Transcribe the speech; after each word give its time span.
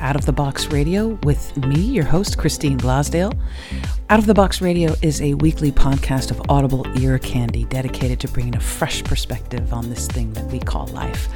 Out 0.00 0.16
of 0.16 0.24
the 0.24 0.32
Box 0.32 0.68
Radio 0.68 1.08
with 1.24 1.54
me, 1.58 1.78
your 1.78 2.06
host, 2.06 2.38
Christine 2.38 2.78
Blasdale. 2.78 3.38
Out 4.08 4.18
of 4.18 4.24
the 4.24 4.32
Box 4.32 4.62
Radio 4.62 4.94
is 5.02 5.20
a 5.20 5.34
weekly 5.34 5.70
podcast 5.70 6.30
of 6.30 6.40
audible 6.48 6.86
ear 6.98 7.18
candy 7.18 7.64
dedicated 7.64 8.18
to 8.20 8.28
bringing 8.28 8.56
a 8.56 8.60
fresh 8.60 9.04
perspective 9.04 9.74
on 9.74 9.90
this 9.90 10.06
thing 10.06 10.32
that 10.32 10.46
we 10.46 10.58
call 10.58 10.86
life. 10.88 11.28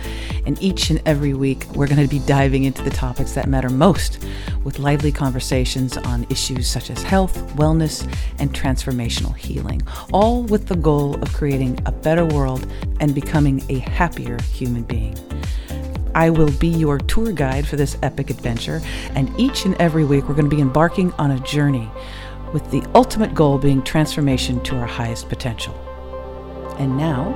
And 0.46 0.60
each 0.62 0.88
and 0.88 1.02
every 1.05 1.34
week, 1.34 1.66
we're 1.74 1.86
going 1.86 2.02
to 2.02 2.08
be 2.08 2.24
diving 2.27 2.64
into 2.64 2.82
the 2.82 2.91
topics 2.91 3.32
that 3.32 3.48
matter 3.48 3.69
most 3.69 4.24
with 4.64 4.78
lively 4.78 5.12
conversations 5.12 5.98
on 5.98 6.27
issues 6.30 6.66
such 6.66 6.91
as 6.91 7.02
health, 7.02 7.36
wellness, 7.56 8.10
and 8.38 8.55
transformational 8.55 9.36
healing, 9.36 9.83
all 10.10 10.42
with 10.42 10.69
the 10.69 10.77
goal 10.77 11.20
of 11.22 11.33
creating 11.34 11.78
a 11.84 11.92
better 11.92 12.24
world 12.24 12.66
and 13.00 13.14
becoming 13.14 13.62
a 13.69 13.78
happier 13.80 14.41
human 14.52 14.84
being. 14.84 15.14
I 16.14 16.30
will 16.30 16.50
be 16.52 16.68
your 16.68 16.98
tour 16.98 17.32
guide 17.32 17.66
for 17.66 17.77
this 17.77 17.96
epic 18.02 18.30
adventure, 18.30 18.80
and 19.14 19.32
each 19.38 19.64
and 19.64 19.74
every 19.77 20.05
week 20.05 20.28
we're 20.28 20.34
going 20.34 20.48
to 20.48 20.56
be 20.56 20.62
embarking 20.62 21.12
on 21.14 21.32
a 21.32 21.41
journey 21.41 21.91
with 22.52 22.70
the 22.70 22.82
ultimate 22.95 23.34
goal 23.34 23.59
being 23.59 23.82
transformation 23.82 24.62
to 24.64 24.77
our 24.77 24.86
highest 24.86 25.28
potential. 25.28 25.74
And 26.78 26.96
now, 26.96 27.30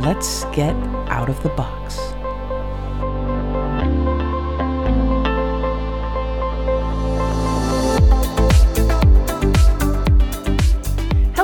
let's 0.00 0.44
get 0.46 0.74
out 1.08 1.28
of 1.28 1.42
the 1.42 1.48
box. 1.50 2.13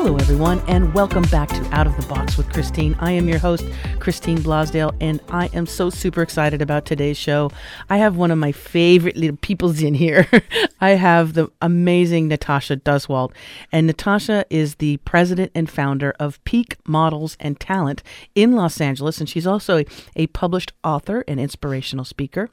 Hello, 0.03 0.17
everyone, 0.17 0.61
and 0.61 0.95
welcome 0.95 1.25
back 1.25 1.51
to 1.51 1.63
Out 1.77 1.87
of 1.87 1.95
the 1.95 2.07
Box 2.07 2.39
with 2.39 2.51
Christine. 2.51 2.97
I 3.01 3.13
am 3.13 3.29
your 3.29 3.39
host, 3.39 3.67
Christine 3.99 4.39
Blasdale, 4.39 4.97
and 4.99 5.21
I 5.29 5.49
am 5.49 5.67
so 5.67 5.91
super 5.91 6.23
excited 6.23 6.63
about 6.63 6.87
today's 6.87 7.19
show. 7.19 7.51
I 7.91 7.99
have 7.99 8.17
one 8.17 8.31
of 8.31 8.39
my 8.39 8.51
favorite 8.51 9.19
little 9.19 9.37
peoples 9.37 9.83
in 9.83 9.93
here. 9.93 10.27
I 10.81 10.93
have 10.93 11.35
the 11.35 11.53
amazing 11.61 12.29
Natasha 12.29 12.79
Duswalt, 12.79 13.33
and 13.71 13.87
Natasha 13.87 14.47
is 14.49 14.77
the 14.77 14.97
president 15.05 15.53
and 15.55 15.69
founder 15.69 16.15
of 16.19 16.43
Peak 16.45 16.79
Models 16.89 17.37
and 17.39 17.61
Talent 17.61 18.03
in 18.35 18.53
Los 18.53 18.81
Angeles, 18.81 19.21
and 19.21 19.29
she's 19.29 19.47
also 19.47 19.81
a, 19.81 19.87
a 20.17 20.27
published 20.29 20.73
author 20.83 21.27
and 21.29 21.39
inspirational 21.39 22.07
speaker. 22.07 22.49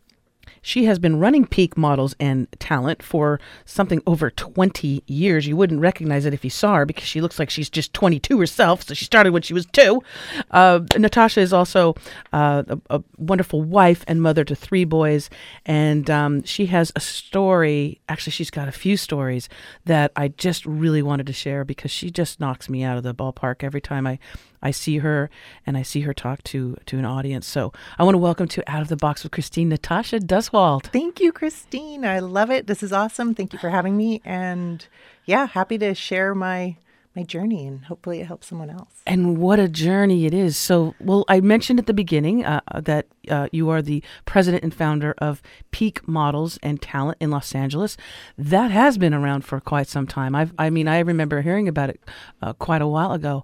She 0.68 0.84
has 0.84 1.00
been 1.00 1.18
running 1.18 1.46
Peak 1.46 1.78
Models 1.78 2.14
and 2.20 2.46
Talent 2.60 3.02
for 3.02 3.40
something 3.64 4.02
over 4.06 4.30
20 4.30 5.02
years. 5.08 5.48
You 5.48 5.56
wouldn't 5.56 5.80
recognize 5.80 6.26
it 6.26 6.34
if 6.34 6.44
you 6.44 6.50
saw 6.50 6.76
her 6.76 6.86
because 6.86 7.06
she 7.06 7.22
looks 7.22 7.40
like 7.40 7.50
she's 7.50 7.70
just 7.70 7.94
22 7.94 8.38
herself. 8.38 8.84
So 8.84 8.94
she 8.94 9.06
started 9.06 9.32
when 9.32 9.44
she 9.44 9.54
was 9.54 9.66
two. 9.68 10.04
Uh, 10.52 10.82
Natasha 10.98 11.40
is 11.40 11.54
also 11.54 11.96
uh, 12.34 12.64
a, 12.68 12.80
a, 12.90 13.04
wonderful 13.16 13.64
wife 13.64 14.04
and 14.10 14.22
mother 14.22 14.44
to 14.44 14.56
three 14.56 14.84
boys. 14.84 15.30
And 15.66 16.10
um, 16.10 16.44
she 16.44 16.66
has 16.66 16.92
a 16.98 17.00
story. 17.00 18.02
Actually, 18.10 18.34
she's 18.34 18.52
got 18.52 18.68
a 18.68 18.74
few 18.74 18.98
stories 18.98 19.48
that 19.86 20.12
I 20.18 20.28
just 20.28 20.66
really 20.66 21.02
wanted 21.02 21.28
to 21.28 21.34
share 21.34 21.64
because 21.64 21.92
she 21.92 22.12
just 22.12 22.42
knocks 22.42 22.68
me 22.68 22.84
out 22.84 22.98
of 22.98 23.04
the 23.04 23.16
ballpark 23.16 23.64
every 23.64 23.80
time 23.80 24.06
I 24.06 24.20
I 24.62 24.72
see 24.72 25.00
her 25.00 25.30
and 25.66 25.78
I 25.78 25.84
see 25.84 26.02
her 26.02 26.14
talk 26.14 26.44
to 26.44 26.78
to 26.86 26.98
an 26.98 27.06
audience. 27.06 27.48
So 27.48 27.72
I 27.98 28.04
want 28.04 28.16
to 28.16 28.20
welcome 28.20 28.48
to 28.50 28.64
Out 28.72 28.82
of 28.82 28.88
the 28.88 28.98
Box 28.98 29.24
with 29.24 29.32
Christine 29.32 29.70
Natasha 29.70 30.20
Duswalt. 30.20 30.88
Thank 30.88 31.20
you, 31.20 31.32
Christine. 31.32 32.06
I 32.06 32.20
love 32.20 32.50
it. 32.50 32.68
This 32.68 32.84
is 32.84 32.92
awesome. 32.92 33.36
Thank 33.36 33.54
you 33.54 33.60
for 33.60 33.70
having 33.70 33.96
me. 33.96 34.22
And 34.26 34.86
yeah, 35.26 35.48
happy 35.48 35.78
to 35.80 35.94
share 35.94 36.34
my 36.34 36.78
my 37.18 37.24
journey 37.24 37.66
and 37.66 37.84
hopefully 37.86 38.22
it 38.22 38.28
helps 38.28 38.46
someone 38.46 38.70
else. 38.70 39.02
And 39.08 39.40
what 39.40 39.60
a 39.60 39.68
journey 39.68 40.28
it 40.28 40.36
is. 40.36 40.56
So, 40.56 40.94
well, 41.00 41.26
I 41.28 41.42
mentioned 41.42 41.80
at 41.80 41.88
the 41.88 41.94
beginning 41.94 42.46
uh, 42.46 42.62
that 42.76 43.08
uh, 43.28 43.48
you 43.52 43.70
are 43.70 43.82
the 43.82 44.04
president 44.26 44.64
and 44.64 44.72
founder 44.74 45.16
of 45.18 45.42
Peak 45.72 46.08
Models 46.08 46.60
and 46.62 46.80
Talent 46.80 47.18
in 47.20 47.32
Los 47.32 47.56
Angeles. 47.56 47.98
That 48.38 48.70
has 48.70 49.00
been 49.00 49.16
around 49.16 49.46
for 49.46 49.60
quite 49.60 49.88
some 49.88 50.06
time. 50.06 50.36
I've, 50.36 50.54
I 50.60 50.70
mean, 50.70 50.88
I 50.88 51.00
remember 51.00 51.42
hearing 51.42 51.68
about 51.68 51.90
it 51.90 52.00
uh, 52.44 52.54
quite 52.54 52.84
a 52.84 52.88
while 52.88 53.14
ago 53.14 53.44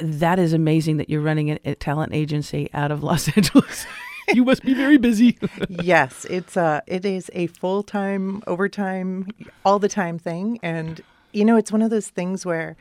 that 0.00 0.38
is 0.38 0.52
amazing 0.52 0.96
that 0.98 1.08
you're 1.08 1.20
running 1.20 1.50
a, 1.50 1.58
a 1.64 1.74
talent 1.74 2.14
agency 2.14 2.68
out 2.74 2.90
of 2.90 3.02
Los 3.02 3.28
Angeles. 3.36 3.86
you 4.32 4.44
must 4.44 4.62
be 4.62 4.74
very 4.74 4.96
busy. 4.96 5.38
yes, 5.68 6.24
it's 6.26 6.56
a 6.56 6.82
it 6.86 7.04
is 7.04 7.30
a 7.34 7.46
full 7.48 7.82
time, 7.82 8.42
overtime, 8.46 9.28
all 9.64 9.78
the 9.78 9.88
time 9.88 10.18
thing, 10.18 10.58
and 10.62 11.00
you 11.32 11.44
know 11.44 11.56
it's 11.56 11.72
one 11.72 11.82
of 11.82 11.90
those 11.90 12.08
things 12.08 12.44
where 12.46 12.76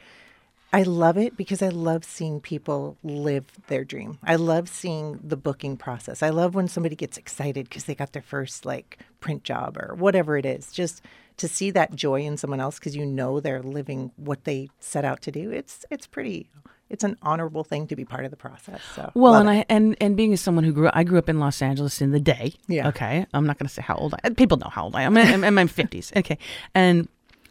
I 0.71 0.81
love 0.81 1.19
it 1.19 1.37
because 1.37 1.61
I 1.61 1.69
love 1.69 2.03
seeing 2.03 2.41
people 2.41 2.97
live 3.03 3.45
their 3.67 3.83
dream. 3.83 4.17
I 4.23 4.37
love 4.37 4.67
seeing 4.67 5.19
the 5.23 5.37
booking 5.37 5.77
process. 5.77 6.23
I 6.23 6.29
love 6.29 6.55
when 6.55 6.67
somebody 6.67 6.95
gets 6.95 7.15
excited 7.15 7.69
because 7.69 7.83
they 7.83 7.93
got 7.93 8.13
their 8.13 8.23
first 8.23 8.65
like 8.65 8.97
print 9.19 9.43
job 9.43 9.77
or 9.77 9.93
whatever 9.93 10.35
it 10.35 10.47
is. 10.47 10.71
Just 10.71 11.03
to 11.37 11.47
see 11.47 11.71
that 11.71 11.95
joy 11.95 12.21
in 12.21 12.37
someone 12.37 12.59
else 12.59 12.79
because 12.79 12.95
you 12.95 13.05
know 13.05 13.39
they're 13.39 13.61
living 13.63 14.11
what 14.15 14.43
they 14.43 14.69
set 14.79 15.05
out 15.05 15.21
to 15.21 15.31
do. 15.31 15.51
It's 15.51 15.85
it's 15.89 16.07
pretty 16.07 16.49
it's 16.89 17.03
an 17.03 17.17
honorable 17.23 17.63
thing 17.63 17.87
to 17.87 17.95
be 17.95 18.05
part 18.05 18.23
of 18.25 18.31
the 18.31 18.37
process. 18.37 18.81
So 18.95 19.11
well, 19.15 19.35
and 19.35 19.49
it. 19.49 19.51
I 19.51 19.65
and 19.67 19.95
and 19.99 20.15
being 20.15 20.33
as 20.33 20.41
someone 20.41 20.63
who 20.63 20.71
grew 20.71 20.89
I 20.93 21.03
grew 21.03 21.17
up 21.17 21.29
in 21.29 21.39
Los 21.39 21.61
Angeles 21.61 22.01
in 22.01 22.11
the 22.11 22.19
day. 22.19 22.53
Yeah. 22.67 22.87
Okay. 22.89 23.25
I'm 23.33 23.47
not 23.47 23.57
going 23.57 23.67
to 23.67 23.73
say 23.73 23.81
how 23.81 23.95
old 23.95 24.15
I. 24.23 24.29
People 24.29 24.57
know 24.57 24.69
how 24.69 24.85
old 24.85 24.95
I 24.95 25.01
am. 25.03 25.17
I'm 25.17 25.43
in 25.43 25.53
my 25.53 25.65
50s. 25.65 26.15
Okay. 26.15 26.37
And 26.75 27.07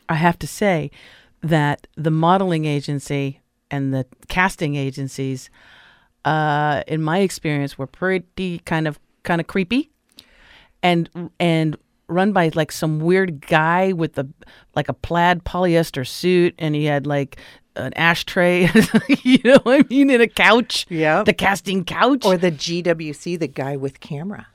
I 0.08 0.14
have 0.14 0.38
to 0.40 0.46
say 0.46 0.90
that 1.42 1.86
the 1.96 2.10
modeling 2.10 2.66
agency 2.66 3.40
and 3.70 3.92
the 3.92 4.06
casting 4.28 4.76
agencies, 4.76 5.50
uh, 6.24 6.82
in 6.86 7.02
my 7.02 7.18
experience, 7.18 7.76
were 7.76 7.86
pretty 7.86 8.60
kind 8.60 8.86
of 8.86 9.00
kind 9.24 9.40
of 9.40 9.48
creepy, 9.48 9.90
and 10.82 11.30
and 11.40 11.76
run 12.12 12.32
by 12.32 12.50
like 12.54 12.72
some 12.72 13.00
weird 13.00 13.46
guy 13.46 13.92
with 13.92 14.18
a 14.18 14.28
like 14.74 14.88
a 14.88 14.94
plaid 14.94 15.44
polyester 15.44 16.06
suit, 16.06 16.54
and 16.58 16.74
he 16.74 16.84
had 16.84 17.06
like 17.06 17.36
an 17.76 17.92
ashtray, 17.94 18.68
you 19.22 19.38
know 19.44 19.58
what 19.62 19.80
I 19.80 19.88
mean, 19.88 20.10
in 20.10 20.20
a 20.20 20.28
couch. 20.28 20.86
Yeah, 20.88 21.22
the 21.24 21.32
casting 21.32 21.84
couch 21.84 22.24
or 22.24 22.36
the 22.36 22.52
GWC, 22.52 23.38
the 23.38 23.48
guy 23.48 23.76
with 23.76 24.00
camera. 24.00 24.46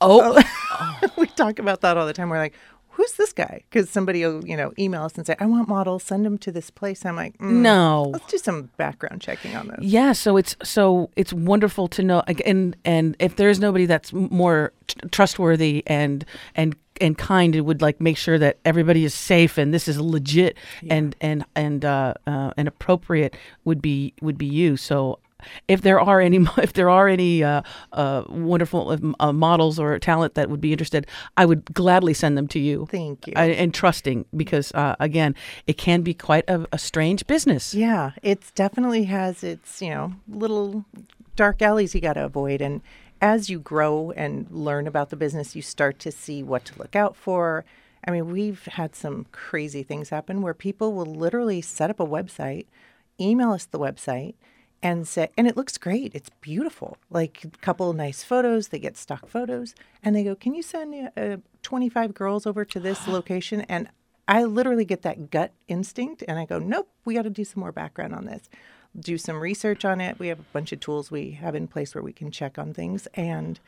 Oh, 0.00 0.42
oh. 0.72 1.00
we 1.16 1.26
talk 1.28 1.58
about 1.58 1.80
that 1.82 1.96
all 1.96 2.06
the 2.06 2.12
time. 2.12 2.28
We're 2.28 2.38
like, 2.38 2.54
who's 2.92 3.12
this 3.12 3.32
guy? 3.32 3.62
Because 3.68 3.90
somebody 3.90 4.24
will, 4.24 4.46
you 4.46 4.56
know, 4.56 4.72
email 4.78 5.02
us 5.04 5.16
and 5.16 5.26
say, 5.26 5.34
I 5.40 5.46
want 5.46 5.68
models, 5.68 6.02
send 6.02 6.24
them 6.24 6.38
to 6.38 6.52
this 6.52 6.70
place. 6.70 7.04
I'm 7.04 7.16
like, 7.16 7.36
mm, 7.38 7.50
no, 7.50 8.10
let's 8.12 8.26
do 8.26 8.38
some 8.38 8.70
background 8.76 9.20
checking 9.20 9.56
on 9.56 9.68
this. 9.68 9.78
Yeah, 9.80 10.12
so 10.12 10.36
it's 10.36 10.56
so 10.62 11.10
it's 11.16 11.32
wonderful 11.32 11.88
to 11.88 12.02
know, 12.02 12.22
and 12.44 12.76
and 12.84 13.16
if 13.18 13.36
there's 13.36 13.58
nobody 13.58 13.86
that's 13.86 14.12
more 14.12 14.72
t- 14.86 15.00
trustworthy 15.10 15.82
and 15.86 16.24
and 16.54 16.76
and 17.00 17.16
kind, 17.18 17.56
it 17.56 17.62
would 17.62 17.82
like 17.82 18.00
make 18.00 18.16
sure 18.16 18.38
that 18.38 18.58
everybody 18.64 19.04
is 19.04 19.14
safe 19.14 19.58
and 19.58 19.72
this 19.72 19.88
is 19.88 19.98
legit 19.98 20.56
yeah. 20.82 20.94
and 20.94 21.16
and 21.20 21.44
and 21.56 21.84
uh, 21.84 22.14
uh, 22.26 22.52
and 22.56 22.68
appropriate 22.68 23.36
would 23.64 23.80
be 23.80 24.12
would 24.20 24.38
be 24.38 24.46
you. 24.46 24.76
So 24.76 25.18
if 25.68 25.82
there 25.82 26.00
are 26.00 26.20
any 26.20 26.38
if 26.58 26.72
there 26.72 26.90
are 26.90 27.08
any 27.08 27.42
uh, 27.42 27.62
uh, 27.92 28.24
wonderful 28.28 29.14
uh, 29.20 29.32
models 29.32 29.78
or 29.78 29.98
talent 29.98 30.34
that 30.34 30.50
would 30.50 30.60
be 30.60 30.72
interested, 30.72 31.06
I 31.36 31.46
would 31.46 31.64
gladly 31.72 32.14
send 32.14 32.36
them 32.38 32.48
to 32.48 32.58
you. 32.58 32.86
Thank 32.90 33.26
you. 33.26 33.34
and 33.34 33.74
trusting 33.74 34.26
because 34.36 34.72
uh, 34.72 34.96
again, 35.00 35.34
it 35.66 35.78
can 35.78 36.02
be 36.02 36.14
quite 36.14 36.48
a, 36.48 36.66
a 36.72 36.78
strange 36.78 37.26
business. 37.26 37.74
Yeah, 37.74 38.12
it 38.22 38.52
definitely 38.54 39.04
has 39.04 39.42
its 39.42 39.82
you 39.82 39.90
know 39.90 40.14
little 40.28 40.84
dark 41.34 41.62
alleys 41.62 41.94
you 41.94 42.00
got 42.00 42.14
to 42.14 42.24
avoid 42.24 42.60
and 42.60 42.82
as 43.22 43.48
you 43.48 43.60
grow 43.60 44.10
and 44.10 44.50
learn 44.50 44.88
about 44.88 45.10
the 45.10 45.16
business, 45.16 45.54
you 45.54 45.62
start 45.62 46.00
to 46.00 46.10
see 46.10 46.42
what 46.42 46.64
to 46.64 46.76
look 46.76 46.96
out 46.96 47.14
for. 47.14 47.64
I 48.06 48.10
mean, 48.10 48.32
we've 48.32 48.64
had 48.64 48.96
some 48.96 49.26
crazy 49.30 49.84
things 49.84 50.08
happen 50.10 50.42
where 50.42 50.52
people 50.52 50.92
will 50.92 51.06
literally 51.06 51.62
set 51.62 51.88
up 51.88 52.00
a 52.00 52.06
website, 52.06 52.66
email 53.20 53.52
us 53.52 53.64
the 53.64 53.78
website, 53.78 54.34
and 54.82 55.06
say, 55.06 55.28
and 55.36 55.46
it 55.46 55.56
looks 55.56 55.78
great. 55.78 56.14
It's 56.14 56.30
beautiful. 56.40 56.96
Like 57.10 57.44
a 57.44 57.48
couple 57.58 57.90
of 57.90 57.96
nice 57.96 58.24
photos. 58.24 58.68
They 58.68 58.78
get 58.78 58.96
stock 58.96 59.28
photos, 59.28 59.74
and 60.02 60.14
they 60.16 60.24
go, 60.24 60.34
"Can 60.34 60.54
you 60.54 60.62
send 60.62 61.10
uh, 61.16 61.36
25 61.62 62.14
girls 62.14 62.46
over 62.46 62.64
to 62.64 62.80
this 62.80 63.06
location?" 63.08 63.62
And 63.62 63.88
I 64.26 64.44
literally 64.44 64.84
get 64.84 65.02
that 65.02 65.30
gut 65.30 65.52
instinct, 65.68 66.24
and 66.26 66.38
I 66.38 66.44
go, 66.46 66.58
"Nope, 66.58 66.88
we 67.04 67.14
got 67.14 67.22
to 67.22 67.30
do 67.30 67.44
some 67.44 67.60
more 67.60 67.72
background 67.72 68.14
on 68.14 68.26
this." 68.26 68.48
Do 68.98 69.16
some 69.16 69.40
research 69.40 69.84
on 69.86 70.00
it. 70.02 70.18
We 70.18 70.28
have 70.28 70.40
a 70.40 70.52
bunch 70.52 70.72
of 70.72 70.80
tools 70.80 71.10
we 71.10 71.32
have 71.32 71.54
in 71.54 71.66
place 71.66 71.94
where 71.94 72.04
we 72.04 72.12
can 72.12 72.30
check 72.30 72.58
on 72.58 72.74
things, 72.74 73.06
and 73.14 73.58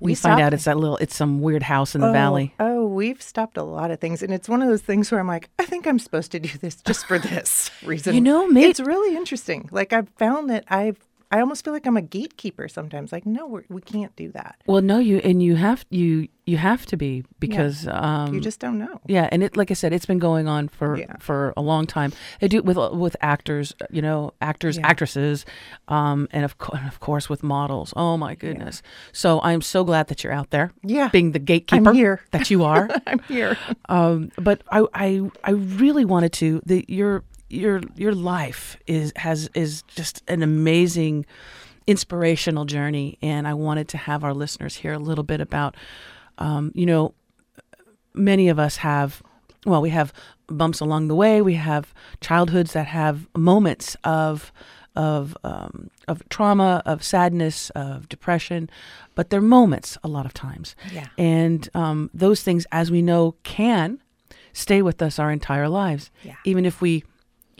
we, 0.00 0.14
find 0.14 0.40
out 0.40 0.54
it's 0.54 0.64
that 0.64 0.76
little, 0.76 0.96
it's 0.96 1.14
some 1.14 1.40
weird 1.40 1.62
house 1.62 1.94
in 1.94 2.00
the 2.00 2.08
oh, 2.08 2.12
valley. 2.12 2.54
Oh, 2.58 2.86
we've 2.86 3.20
stopped 3.20 3.56
a 3.56 3.62
lot 3.62 3.90
of 3.90 4.00
things, 4.00 4.22
and 4.22 4.32
it's 4.32 4.48
one 4.48 4.62
of 4.62 4.68
those 4.68 4.82
things 4.82 5.10
where 5.10 5.20
I'm 5.20 5.26
like, 5.26 5.50
I 5.58 5.64
think 5.64 5.86
I'm 5.86 5.98
supposed 5.98 6.32
to 6.32 6.40
do 6.40 6.48
this 6.58 6.76
just 6.76 7.06
for 7.06 7.18
this 7.18 7.70
reason. 7.84 8.14
You 8.14 8.20
know, 8.20 8.48
maybe 8.48 8.68
it's 8.68 8.80
really 8.80 9.16
interesting. 9.16 9.68
Like 9.70 9.92
I've 9.92 10.08
found 10.10 10.48
that 10.50 10.64
I've 10.68 10.98
I 11.32 11.40
almost 11.40 11.64
feel 11.64 11.72
like 11.72 11.86
I'm 11.86 11.96
a 11.96 12.02
gatekeeper 12.02 12.66
sometimes. 12.68 13.12
Like, 13.12 13.24
no, 13.24 13.46
we're, 13.46 13.62
we 13.68 13.80
can't 13.80 14.14
do 14.16 14.32
that. 14.32 14.60
Well, 14.66 14.82
no, 14.82 14.98
you 14.98 15.18
and 15.18 15.42
you 15.42 15.54
have 15.56 15.84
you 15.90 16.28
you 16.46 16.56
have 16.56 16.84
to 16.86 16.96
be 16.96 17.22
because 17.38 17.86
um, 17.88 18.34
You 18.34 18.40
just 18.40 18.58
don't 18.58 18.78
know. 18.78 19.00
yeah, 19.06 19.28
and 19.30 19.42
it 19.44 19.56
like 19.56 19.70
I 19.70 19.74
said, 19.74 19.92
it's 19.92 20.06
been 20.06 20.18
going 20.18 20.48
on 20.48 20.66
for 20.68 20.96
Yeah. 20.98 21.14
for 21.20 21.52
a 21.56 21.62
long 21.62 21.86
time. 21.86 22.12
They 22.40 22.48
do 22.48 22.62
with 22.62 22.76
with 22.92 23.14
actors, 23.20 23.72
you 23.90 24.02
know, 24.02 24.32
actors, 24.40 24.76
Yeah. 24.76 24.88
actresses, 24.88 25.46
um, 25.86 26.26
and 26.32 26.44
of 26.44 26.58
co- 26.58 26.76
and 26.76 26.88
of 26.88 26.98
course 26.98 27.28
with 27.28 27.42
models. 27.44 27.92
Oh 27.94 28.16
my 28.16 28.34
goodness! 28.34 28.82
So 29.12 29.40
I'm 29.42 29.60
so 29.62 29.84
glad 29.84 30.08
that 30.08 30.24
you're 30.24 30.32
out 30.32 30.50
there, 30.50 30.72
Yeah. 30.82 31.08
being 31.12 31.30
the 31.32 31.38
gatekeeper 31.38 31.90
I'm 31.90 31.94
here. 31.94 32.20
that 32.32 32.50
you 32.50 32.64
are. 32.64 32.88
I'm 33.06 33.20
here. 33.28 33.56
um, 33.88 34.30
but 34.36 34.62
I, 34.72 34.84
I 34.94 35.30
I 35.44 35.50
really 35.52 36.04
wanted 36.04 36.32
to 36.34 36.60
the 36.66 36.84
your 36.88 37.22
your 37.50 37.80
your 37.96 38.14
life 38.14 38.76
is 38.86 39.12
has 39.16 39.50
is 39.54 39.82
just 39.82 40.22
an 40.28 40.42
amazing 40.42 41.26
inspirational 41.86 42.64
journey 42.64 43.18
and 43.22 43.48
I 43.48 43.54
wanted 43.54 43.88
to 43.88 43.96
have 43.98 44.22
our 44.22 44.34
listeners 44.34 44.76
hear 44.76 44.92
a 44.92 44.98
little 44.98 45.24
bit 45.24 45.40
about 45.40 45.76
um, 46.38 46.70
you 46.74 46.86
know 46.86 47.14
many 48.14 48.48
of 48.48 48.58
us 48.58 48.76
have 48.78 49.22
well 49.66 49.80
we 49.82 49.90
have 49.90 50.12
bumps 50.48 50.80
along 50.80 51.08
the 51.08 51.14
way 51.14 51.40
we 51.42 51.54
have 51.54 51.92
childhoods 52.20 52.72
that 52.72 52.86
have 52.86 53.28
moments 53.36 53.96
of 54.04 54.52
of 54.96 55.36
um, 55.44 55.90
of 56.08 56.22
trauma 56.28 56.82
of 56.84 57.02
sadness 57.02 57.70
of 57.70 58.08
depression 58.08 58.68
but 59.14 59.30
they're 59.30 59.40
moments 59.40 59.96
a 60.04 60.08
lot 60.08 60.26
of 60.26 60.34
times 60.34 60.74
Yeah. 60.92 61.06
and 61.18 61.68
um, 61.74 62.10
those 62.12 62.42
things 62.42 62.66
as 62.72 62.90
we 62.90 63.00
know 63.02 63.34
can 63.42 64.00
stay 64.52 64.82
with 64.82 65.00
us 65.02 65.18
our 65.18 65.30
entire 65.30 65.68
lives 65.68 66.10
Yeah. 66.24 66.34
even 66.44 66.64
if 66.66 66.80
we 66.80 67.04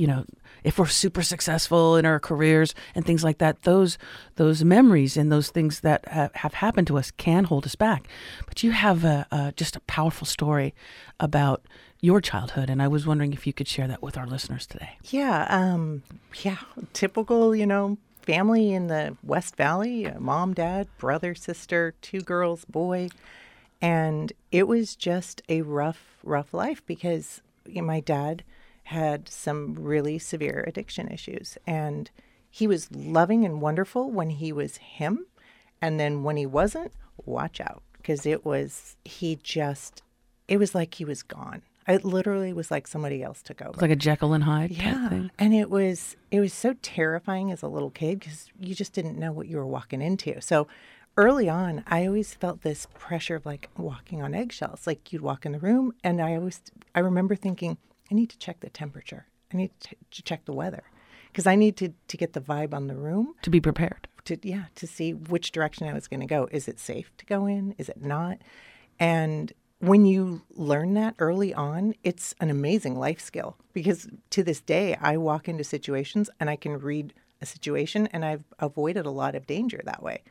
you 0.00 0.06
know 0.06 0.24
if 0.62 0.78
we're 0.78 0.86
super 0.86 1.22
successful 1.22 1.96
in 1.96 2.04
our 2.06 2.18
careers 2.18 2.74
and 2.94 3.04
things 3.04 3.22
like 3.22 3.38
that 3.38 3.62
those 3.62 3.98
those 4.36 4.64
memories 4.64 5.16
and 5.16 5.30
those 5.30 5.50
things 5.50 5.80
that 5.80 6.06
have, 6.08 6.54
happened 6.54 6.86
to 6.86 6.98
us 6.98 7.10
can 7.12 7.44
hold 7.44 7.64
us 7.66 7.74
back 7.74 8.08
but 8.46 8.62
you 8.62 8.70
have 8.70 9.04
a, 9.04 9.26
a 9.30 9.52
just 9.56 9.76
a 9.76 9.80
powerful 9.80 10.26
story 10.26 10.74
about 11.18 11.62
your 12.00 12.20
childhood 12.20 12.70
and 12.70 12.80
i 12.82 12.88
was 12.88 13.06
wondering 13.06 13.32
if 13.32 13.46
you 13.46 13.52
could 13.52 13.68
share 13.68 13.86
that 13.86 14.02
with 14.02 14.16
our 14.16 14.26
listeners 14.26 14.66
today 14.66 14.96
Yeah, 15.10 15.46
um, 15.50 16.02
yeah, 16.42 16.58
typical, 16.92 17.54
you 17.54 17.66
know, 17.66 17.98
family 18.22 18.72
in 18.72 18.86
the 18.86 19.16
West 19.22 19.56
Valley, 19.56 20.06
uh, 20.06 20.20
mom, 20.20 20.54
dad, 20.54 20.86
brother, 20.98 21.34
sister, 21.34 21.94
two 22.00 22.20
girls, 22.20 22.64
boy. 22.64 23.08
And 23.82 24.32
it 24.52 24.68
was 24.68 24.94
just 24.94 25.42
a 25.48 25.62
rough, 25.62 26.18
rough 26.22 26.52
life 26.54 26.84
because 26.86 27.40
my 27.66 28.00
dad 28.00 28.44
had 28.90 29.28
some 29.28 29.76
really 29.78 30.18
severe 30.18 30.64
addiction 30.66 31.06
issues. 31.08 31.56
And 31.64 32.10
he 32.50 32.66
was 32.66 32.90
loving 32.90 33.44
and 33.44 33.60
wonderful 33.60 34.10
when 34.10 34.30
he 34.30 34.52
was 34.52 34.78
him. 34.78 35.26
And 35.80 36.00
then 36.00 36.24
when 36.24 36.36
he 36.36 36.44
wasn't, 36.44 36.92
watch 37.24 37.60
out 37.60 37.84
because 37.96 38.26
it 38.26 38.44
was, 38.44 38.96
he 39.04 39.38
just, 39.44 40.02
it 40.48 40.56
was 40.56 40.74
like 40.74 40.94
he 40.94 41.04
was 41.04 41.22
gone. 41.22 41.62
It 41.86 42.04
literally 42.04 42.52
was 42.52 42.72
like 42.72 42.88
somebody 42.88 43.22
else 43.22 43.42
took 43.42 43.62
over 43.62 43.70
it's 43.70 43.82
like 43.82 43.90
a 43.90 43.96
jekyll 43.96 44.32
and 44.32 44.44
hyde 44.44 44.70
yeah 44.70 45.08
thing 45.08 45.30
and 45.40 45.52
it 45.52 45.68
was 45.70 46.14
it 46.30 46.38
was 46.38 46.52
so 46.52 46.74
terrifying 46.82 47.50
as 47.50 47.62
a 47.62 47.68
little 47.68 47.90
kid 47.90 48.20
because 48.20 48.48
you 48.60 48.76
just 48.76 48.92
didn't 48.92 49.18
know 49.18 49.32
what 49.32 49.48
you 49.48 49.56
were 49.56 49.66
walking 49.66 50.00
into 50.00 50.40
so 50.40 50.68
early 51.16 51.48
on 51.48 51.82
i 51.88 52.06
always 52.06 52.32
felt 52.34 52.62
this 52.62 52.86
pressure 52.94 53.34
of 53.34 53.44
like 53.44 53.70
walking 53.76 54.22
on 54.22 54.34
eggshells 54.34 54.86
like 54.86 55.12
you'd 55.12 55.22
walk 55.22 55.44
in 55.44 55.50
the 55.50 55.58
room 55.58 55.92
and 56.04 56.20
i 56.20 56.36
always 56.36 56.60
i 56.94 57.00
remember 57.00 57.34
thinking 57.34 57.76
i 58.10 58.14
need 58.14 58.30
to 58.30 58.38
check 58.38 58.60
the 58.60 58.70
temperature 58.70 59.26
i 59.52 59.56
need 59.56 59.70
to, 59.80 59.94
to 60.10 60.22
check 60.22 60.44
the 60.44 60.52
weather 60.52 60.84
because 61.32 61.46
i 61.46 61.54
need 61.54 61.76
to 61.76 61.92
to 62.08 62.16
get 62.16 62.32
the 62.32 62.40
vibe 62.40 62.74
on 62.74 62.86
the 62.86 62.96
room 62.96 63.34
to 63.42 63.50
be 63.50 63.60
prepared 63.60 64.08
to 64.24 64.48
yeah 64.48 64.64
to 64.76 64.86
see 64.86 65.12
which 65.12 65.52
direction 65.52 65.88
I 65.88 65.94
was 65.94 66.08
going 66.08 66.20
to 66.20 66.26
go. 66.26 66.48
Is 66.50 66.68
it 66.68 66.78
safe 66.78 67.10
to 67.18 67.26
go 67.26 67.46
in? 67.46 67.74
Is 67.78 67.88
it 67.88 68.02
not? 68.02 68.38
And 68.98 69.52
when 69.78 70.04
you 70.04 70.42
learn 70.50 70.94
that 70.94 71.14
early 71.18 71.54
on, 71.54 71.94
it's 72.04 72.34
an 72.40 72.50
amazing 72.50 72.98
life 72.98 73.20
skill 73.20 73.56
because 73.72 74.08
to 74.30 74.42
this 74.42 74.60
day 74.60 74.96
I 75.00 75.16
walk 75.16 75.48
into 75.48 75.64
situations 75.64 76.28
and 76.38 76.50
I 76.50 76.56
can 76.56 76.78
read 76.78 77.14
a 77.40 77.46
situation 77.46 78.06
and 78.08 78.24
I've 78.24 78.44
avoided 78.58 79.06
a 79.06 79.10
lot 79.10 79.34
of 79.34 79.46
danger 79.46 79.80
that 79.84 80.02
way. 80.02 80.22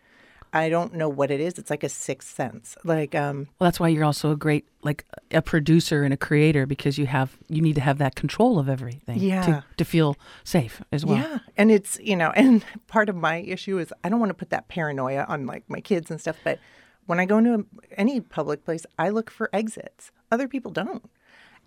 I 0.52 0.70
don't 0.70 0.94
know 0.96 1.08
what 1.10 1.30
it 1.32 1.40
is. 1.40 1.60
It's 1.60 1.70
like 1.70 1.84
a 1.84 1.90
sixth 1.90 2.34
sense. 2.36 2.76
Like 2.84 3.14
um 3.16 3.48
Well, 3.60 3.68
that's 3.68 3.80
why 3.80 3.88
you're 3.90 4.04
also 4.06 4.32
a 4.32 4.36
great 4.36 4.66
like 4.82 5.06
a 5.32 5.42
producer 5.42 6.04
and 6.04 6.14
a 6.14 6.18
creator 6.18 6.66
because 6.66 6.98
you 6.98 7.06
have 7.06 7.38
you 7.50 7.62
need 7.62 7.76
to 7.76 7.82
have 7.82 7.98
that 8.00 8.16
control 8.16 8.58
of 8.60 8.68
everything 8.70 9.20
Yeah. 9.20 9.42
to, 9.46 9.64
to 9.78 9.86
feel 9.86 10.16
safe 10.44 10.82
as 10.92 11.06
well. 11.06 11.18
Yeah. 11.18 11.40
And 11.58 11.70
it's, 11.72 12.00
you 12.02 12.16
know, 12.16 12.32
and 12.32 12.64
part 12.88 13.10
of 13.10 13.16
my 13.16 13.38
issue 13.38 13.78
is 13.78 13.94
I 14.04 14.10
don't 14.10 14.20
want 14.20 14.30
to 14.32 14.34
put 14.36 14.50
that 14.50 14.68
paranoia 14.68 15.26
on 15.28 15.46
like 15.46 15.64
my 15.70 15.82
kids 15.82 16.10
and 16.10 16.20
stuff, 16.20 16.38
but 16.44 16.60
when 17.06 17.20
I 17.20 17.26
go 17.26 17.38
into 17.40 17.66
any 17.98 18.22
public 18.22 18.64
place, 18.66 18.86
I 18.98 19.10
look 19.10 19.30
for 19.32 19.50
exits. 19.54 20.12
Other 20.32 20.48
people 20.48 20.72
don't. 20.72 21.10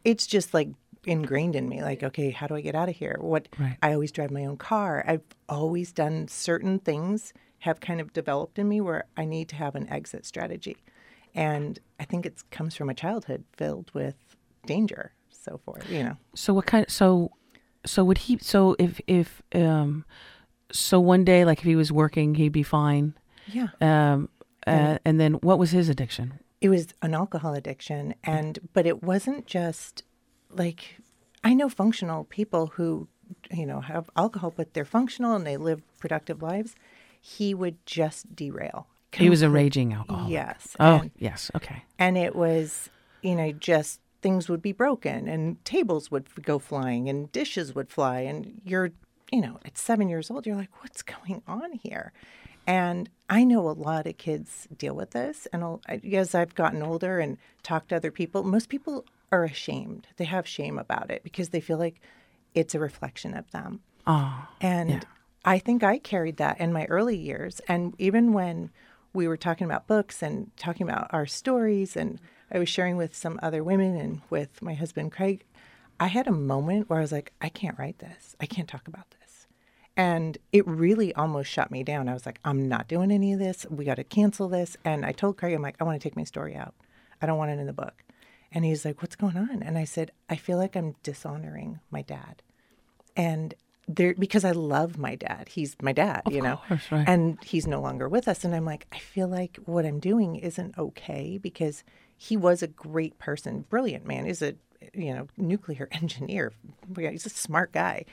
It's 0.05 0.26
just 0.26 0.55
like 0.55 0.69
ingrained 1.05 1.56
in 1.56 1.69
me 1.69 1.82
like, 1.82 2.02
okay, 2.05 2.31
how 2.31 2.46
do 2.46 2.55
I 2.55 2.61
get 2.61 2.75
out 2.76 2.88
of 2.88 2.94
here? 2.96 3.17
What 3.20 3.49
Right. 3.58 3.76
I 3.82 3.93
always 3.93 4.12
drive 4.12 4.31
my 4.31 4.44
own 4.44 4.56
car. 4.56 5.05
I've 5.06 5.23
always 5.49 5.93
done 5.93 6.28
certain 6.28 6.78
things 6.78 7.32
have 7.62 7.81
kind 7.81 8.00
of 8.00 8.12
developed 8.12 8.59
in 8.59 8.69
me 8.69 8.81
where 8.81 9.05
I 9.17 9.25
need 9.25 9.49
to 9.50 9.56
have 9.56 9.75
an 9.75 9.88
exit 9.88 10.26
strategy. 10.26 10.76
And 11.35 11.79
I 11.99 12.05
think 12.05 12.26
it 12.26 12.43
comes 12.50 12.75
from 12.76 12.88
a 12.91 12.94
childhood 12.94 13.44
filled 13.56 13.91
with 13.94 14.17
danger, 14.67 15.12
so 15.31 15.61
forth, 15.64 15.88
you 15.91 16.05
know. 16.05 16.17
So 16.35 16.55
what 16.55 16.67
kind? 16.67 16.87
So, 16.88 17.32
so 17.87 18.05
would 18.05 18.19
he? 18.19 18.38
So 18.38 18.76
if 18.79 19.00
if 19.06 19.43
um, 19.55 20.05
so 20.70 21.00
one 21.00 21.25
day 21.25 21.44
like 21.44 21.59
if 21.59 21.64
he 21.64 21.76
was 21.76 21.91
working, 21.91 22.35
he'd 22.35 22.53
be 22.53 22.62
fine. 22.62 23.14
Yeah. 23.47 23.69
Um, 23.81 24.29
uh, 24.67 24.99
and 25.05 25.19
then 25.19 25.35
what 25.35 25.59
was 25.59 25.70
his 25.73 25.88
addiction? 25.88 26.38
it 26.62 26.69
was 26.69 26.94
an 27.03 27.12
alcohol 27.12 27.55
addiction 27.55 28.14
and 28.23 28.61
but 28.73 28.87
it 28.87 29.03
wasn't 29.03 29.47
just 29.47 30.05
like 30.49 30.97
i 31.44 31.53
know 31.53 31.69
functional 31.69 32.25
people 32.25 32.69
who 32.69 33.09
you 33.50 33.67
know 33.67 33.81
have 33.81 34.09
alcohol 34.17 34.53
but 34.56 34.73
they're 34.73 34.85
functional 34.85 35.35
and 35.35 35.47
they 35.47 35.56
live 35.56 35.82
productive 35.99 36.41
lives 36.41 36.75
he 37.25 37.55
would 37.55 37.77
just 37.87 38.35
derail 38.37 38.87
He 39.15 39.31
was 39.31 39.41
a 39.43 39.49
raging 39.49 39.93
alcoholic. 39.95 40.31
yes 40.33 40.77
Oh 40.81 41.01
and, 41.03 41.11
yes. 41.17 41.51
Okay. 41.55 41.85
and 41.99 42.19
it 42.19 42.35
was 42.37 42.91
you 43.23 43.35
know 43.37 43.53
just 43.53 44.01
things 44.21 44.49
would 44.49 44.61
be 44.63 44.73
broken 44.73 45.29
and 45.29 45.65
tables 45.65 46.11
would 46.11 46.27
go 46.45 46.59
flying 46.59 47.09
and 47.09 47.31
dishes 47.33 47.75
would 47.75 47.89
fly 47.91 48.21
and 48.21 48.61
you're 48.65 48.91
you 49.31 49.41
know 49.41 49.59
at 49.65 49.79
seven 49.79 50.09
years 50.09 50.31
old 50.31 50.47
you're 50.47 50.57
like 50.57 50.83
what's 50.83 51.03
going 51.03 51.43
on 51.47 51.73
here 51.73 52.13
and 52.67 53.09
i 53.31 53.43
know 53.45 53.69
a 53.69 53.73
lot 53.73 54.07
of 54.07 54.17
kids 54.19 54.69
deal 54.76 54.95
with 54.95 55.11
this 55.12 55.47
and 55.52 55.79
as 56.12 56.35
i've 56.35 56.55
gotten 56.55 56.83
older 56.83 57.19
and 57.19 57.37
talked 57.62 57.88
to 57.91 57.97
other 57.97 58.11
people 58.11 58.43
most 58.45 58.69
people 58.69 59.05
are 59.33 59.45
ashamed 59.45 60.07
they 60.19 60.25
have 60.25 60.47
shame 60.47 60.79
about 60.79 61.11
it 61.11 61.23
because 61.25 61.49
they 61.50 61.61
feel 61.61 61.79
like 61.79 62.00
it's 62.55 62.75
a 62.75 62.79
reflection 62.81 63.35
of 63.35 63.50
them 63.52 63.81
Oh. 64.07 64.47
and 64.61 65.07
I 65.44 65.58
think 65.58 65.82
I 65.82 65.99
carried 65.99 66.37
that 66.37 66.61
in 66.61 66.72
my 66.72 66.84
early 66.87 67.16
years. 67.16 67.61
And 67.68 67.94
even 67.99 68.32
when 68.32 68.70
we 69.12 69.26
were 69.26 69.37
talking 69.37 69.64
about 69.64 69.87
books 69.87 70.22
and 70.22 70.50
talking 70.56 70.88
about 70.88 71.08
our 71.11 71.26
stories, 71.26 71.96
and 71.96 72.20
I 72.50 72.58
was 72.58 72.68
sharing 72.68 72.96
with 72.96 73.14
some 73.14 73.38
other 73.42 73.64
women 73.64 73.96
and 73.96 74.20
with 74.30 74.62
my 74.62 74.75
husband, 74.75 75.12
Craig, 75.12 75.44
I 75.99 76.06
had 76.06 76.26
a 76.26 76.32
moment 76.32 76.88
where 76.88 76.99
I 76.99 77.02
was 77.02 77.12
like, 77.12 77.32
I 77.40 77.49
can't 77.49 77.78
write 77.78 77.99
this. 77.99 78.37
I 78.40 78.46
can't 78.46 78.68
talk 78.68 78.88
about 78.88 79.11
this. 79.20 79.46
And 79.96 80.38
it 80.52 80.66
really 80.66 81.14
almost 81.14 81.50
shut 81.50 81.70
me 81.70 81.82
down. 81.82 82.08
I 82.08 82.14
was 82.14 82.25
like, 82.25 82.40
I'm 82.44 82.68
not 82.68 82.88
doing 82.88 83.11
any 83.11 83.32
of 83.32 83.38
this. 83.38 83.66
We 83.68 83.84
got 83.84 83.96
to 83.96 84.04
cancel 84.04 84.49
this. 84.49 84.76
And 84.84 85.04
I 85.04 85.12
told 85.12 85.37
Craig, 85.37 85.54
I'm 85.54 85.62
like, 85.62 85.76
I 85.80 85.84
want 85.84 86.00
to 86.00 86.08
take 86.08 86.16
my 86.16 86.25
story 86.25 86.54
out. 86.54 86.75
I 87.20 87.26
don't 87.26 87.38
want 87.38 87.50
it 87.50 87.58
in 87.58 87.66
the 87.66 87.72
book. 87.72 88.04
And 88.50 88.64
he's 88.64 88.84
like, 88.84 89.02
What's 89.02 89.16
going 89.16 89.37
on? 89.37 89.62
And 89.62 89.76
I 89.76 89.84
said, 89.84 90.12
I 90.30 90.37
feel 90.37 90.56
like 90.56 90.76
I'm 90.76 90.96
dishonoring 91.02 91.80
my 91.90 92.02
dad 92.02 92.42
and 93.16 93.54
there 93.89 94.15
because 94.19 94.45
I 94.45 94.53
love 94.53 94.99
my 94.99 95.15
dad. 95.17 95.49
He's 95.49 95.77
my 95.83 95.93
dad, 95.93 96.23
you 96.31 96.41
know. 96.41 96.61
course, 96.69 96.91
right. 96.93 97.09
And 97.09 97.43
he's 97.43 97.67
no 97.67 97.81
longer 97.81 98.09
with 98.09 98.29
us 98.29 98.45
and 98.45 98.55
I'm 98.55 98.65
like 98.65 98.87
I 98.93 98.99
feel 98.99 99.29
like 99.29 99.59
what 99.65 99.85
I'm 99.85 100.01
doing 100.01 100.37
isn't 100.37 100.79
okay 100.79 101.39
because 101.39 101.85
he 102.17 102.37
was 102.37 102.62
a 102.62 102.69
great 102.69 103.19
person, 103.19 103.65
brilliant 103.69 104.07
man. 104.07 104.27
He's 104.27 104.43
a 104.43 104.55
you 104.95 105.15
know, 105.15 105.27
nuclear 105.37 105.89
engineer. 105.93 106.53
He's 106.97 107.27
a 107.27 107.31
smart 107.31 107.73
guy. 107.73 108.05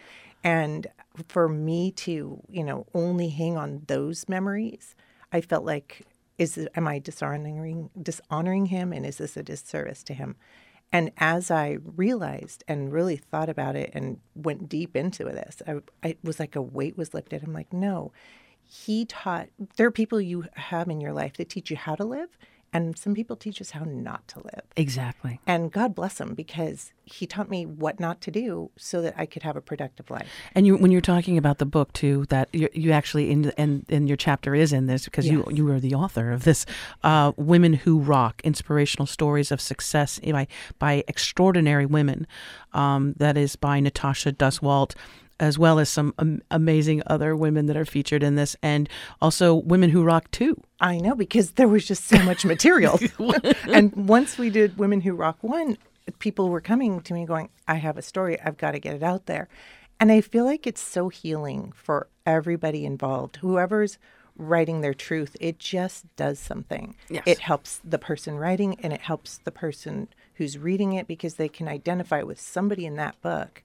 And 0.43 0.87
for 1.27 1.49
me 1.49 1.91
to, 1.91 2.41
you 2.49 2.63
know, 2.63 2.85
only 2.93 3.29
hang 3.29 3.57
on 3.57 3.83
those 3.87 4.29
memories, 4.29 4.95
I 5.31 5.41
felt 5.41 5.65
like 5.65 6.05
is 6.37 6.69
am 6.75 6.87
I 6.87 6.99
dishonoring 6.99 7.89
dishonoring 8.01 8.67
him 8.67 8.93
and 8.93 9.05
is 9.05 9.17
this 9.17 9.35
a 9.35 9.43
disservice 9.43 10.03
to 10.03 10.13
him? 10.13 10.37
And 10.91 11.11
as 11.17 11.51
I 11.51 11.77
realized 11.95 12.63
and 12.67 12.91
really 12.91 13.17
thought 13.17 13.49
about 13.49 13.75
it 13.75 13.91
and 13.93 14.19
went 14.35 14.67
deep 14.67 14.95
into 14.95 15.23
this, 15.23 15.61
I, 15.67 15.81
I 16.03 16.17
was 16.23 16.39
like 16.39 16.55
a 16.55 16.61
weight 16.61 16.97
was 16.97 17.13
lifted. 17.13 17.43
I'm 17.43 17.53
like, 17.53 17.71
no, 17.71 18.11
he 18.63 19.05
taught. 19.05 19.49
There 19.75 19.87
are 19.87 19.91
people 19.91 20.19
you 20.19 20.45
have 20.53 20.89
in 20.89 20.99
your 20.99 21.13
life 21.13 21.37
that 21.37 21.49
teach 21.49 21.69
you 21.69 21.77
how 21.77 21.95
to 21.95 22.03
live, 22.03 22.29
And 22.71 22.97
some 22.97 23.13
people 23.15 23.35
teach 23.35 23.61
us 23.61 23.71
how 23.71 23.83
not 23.83 24.27
to 24.29 24.39
live. 24.39 24.61
Exactly. 24.75 25.39
And 25.47 25.71
God 25.71 25.95
bless 25.95 26.19
him 26.19 26.33
because 26.35 26.91
he 27.03 27.25
taught 27.25 27.49
me 27.49 27.65
what 27.65 27.99
not 27.99 28.21
to 28.21 28.31
do 28.31 28.69
so 28.77 29.01
that 29.01 29.15
I 29.17 29.25
could 29.25 29.41
have 29.41 29.55
a 29.55 29.61
productive 29.61 30.11
life. 30.11 30.27
And 30.53 30.67
you, 30.67 30.77
when 30.77 30.91
you're 30.91 31.01
talking 31.01 31.37
about 31.37 31.57
the 31.57 31.65
book 31.65 31.91
too, 31.93 32.25
that 32.29 32.49
you, 32.53 32.69
you 32.73 32.91
actually 32.91 33.31
in 33.31 33.51
and 33.57 33.83
in, 33.89 33.95
in 33.95 34.07
your 34.07 34.17
chapter 34.17 34.53
is 34.53 34.71
in 34.71 34.85
this 34.85 35.05
because 35.05 35.25
Yes. 35.25 35.33
you 35.33 35.45
you 35.51 35.71
are 35.71 35.79
the 35.79 35.95
author 35.95 36.31
of 36.31 36.43
this, 36.43 36.65
uh, 37.03 37.31
"Women 37.37 37.73
Who 37.73 37.99
Rock: 37.99 38.41
Inspirational 38.43 39.07
Stories 39.07 39.51
of 39.51 39.59
Success" 39.59 40.19
by 40.19 40.47
by 40.77 41.03
extraordinary 41.07 41.85
women. 41.85 42.27
Um, 42.73 43.13
that 43.17 43.37
is 43.37 43.55
by 43.55 43.79
Natasha 43.79 44.31
Duswalt. 44.31 44.93
As 45.39 45.57
well 45.57 45.79
as 45.79 45.89
some 45.89 46.13
am- 46.19 46.41
amazing 46.51 47.01
other 47.07 47.35
women 47.35 47.67
that 47.67 47.77
are 47.77 47.85
featured 47.85 48.23
in 48.23 48.35
this, 48.35 48.55
and 48.61 48.89
also 49.21 49.55
women 49.55 49.89
who 49.89 50.03
rock 50.03 50.29
too. 50.31 50.61
I 50.79 50.97
know 50.97 51.15
because 51.15 51.51
there 51.51 51.67
was 51.67 51.87
just 51.87 52.05
so 52.05 52.21
much 52.23 52.45
material. 52.45 52.99
and 53.67 53.93
once 54.07 54.37
we 54.37 54.49
did 54.49 54.77
Women 54.77 55.01
Who 55.01 55.13
Rock 55.13 55.37
One, 55.41 55.77
people 56.19 56.49
were 56.49 56.61
coming 56.61 57.01
to 57.01 57.13
me 57.13 57.25
going, 57.25 57.49
I 57.67 57.75
have 57.75 57.97
a 57.97 58.01
story. 58.01 58.39
I've 58.41 58.57
got 58.57 58.71
to 58.71 58.79
get 58.79 58.95
it 58.95 59.03
out 59.03 59.25
there. 59.25 59.47
And 59.99 60.11
I 60.11 60.21
feel 60.21 60.45
like 60.45 60.65
it's 60.65 60.81
so 60.81 61.09
healing 61.09 61.73
for 61.75 62.07
everybody 62.25 62.85
involved. 62.85 63.37
Whoever's 63.37 63.97
writing 64.37 64.79
their 64.81 64.93
truth, 64.93 65.35
it 65.41 65.59
just 65.59 66.05
does 66.15 66.39
something. 66.39 66.95
Yes. 67.09 67.23
It 67.25 67.39
helps 67.39 67.81
the 67.83 67.99
person 67.99 68.37
writing 68.37 68.79
and 68.81 68.93
it 68.93 69.01
helps 69.01 69.39
the 69.39 69.51
person 69.51 70.07
who's 70.35 70.57
reading 70.57 70.93
it 70.93 71.07
because 71.07 71.35
they 71.35 71.49
can 71.49 71.67
identify 71.67 72.23
with 72.23 72.39
somebody 72.39 72.85
in 72.85 72.95
that 72.95 73.21
book 73.21 73.61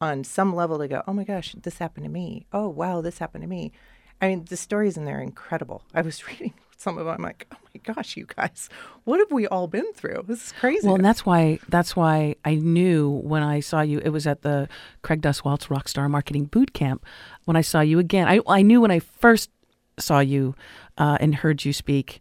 on 0.00 0.24
some 0.24 0.54
level 0.54 0.78
to 0.78 0.88
go, 0.88 1.02
oh 1.06 1.12
my 1.12 1.24
gosh, 1.24 1.54
this 1.60 1.78
happened 1.78 2.04
to 2.04 2.10
me. 2.10 2.46
Oh, 2.52 2.68
wow, 2.68 3.00
this 3.00 3.18
happened 3.18 3.42
to 3.42 3.48
me. 3.48 3.72
I 4.20 4.28
mean, 4.28 4.44
the 4.48 4.56
stories 4.56 4.96
in 4.96 5.04
there 5.04 5.18
are 5.18 5.22
incredible. 5.22 5.82
I 5.94 6.02
was 6.02 6.26
reading 6.28 6.54
some 6.76 6.98
of 6.98 7.06
them. 7.06 7.14
I'm 7.14 7.22
like, 7.22 7.46
oh 7.52 7.56
my 7.74 7.94
gosh, 7.94 8.16
you 8.16 8.26
guys, 8.26 8.68
what 9.04 9.18
have 9.18 9.32
we 9.32 9.46
all 9.46 9.66
been 9.66 9.92
through? 9.92 10.24
This 10.26 10.46
is 10.46 10.52
crazy. 10.52 10.86
Well, 10.86 10.96
and 10.96 11.04
that's 11.04 11.26
why 11.26 11.58
that's 11.68 11.96
why 11.96 12.36
I 12.44 12.54
knew 12.54 13.08
when 13.10 13.42
I 13.42 13.60
saw 13.60 13.80
you. 13.80 13.98
It 13.98 14.10
was 14.10 14.26
at 14.26 14.42
the 14.42 14.68
Craig 15.02 15.20
Duswalt's 15.20 15.66
Rockstar 15.66 16.08
Marketing 16.08 16.44
Boot 16.44 16.72
Camp. 16.72 17.04
When 17.44 17.56
I 17.56 17.62
saw 17.62 17.80
you 17.80 17.98
again, 17.98 18.28
I 18.28 18.40
I 18.46 18.62
knew 18.62 18.80
when 18.80 18.90
I 18.90 19.00
first 19.00 19.50
saw 19.98 20.20
you 20.20 20.54
uh, 20.96 21.18
and 21.20 21.34
heard 21.34 21.64
you 21.64 21.72
speak, 21.72 22.20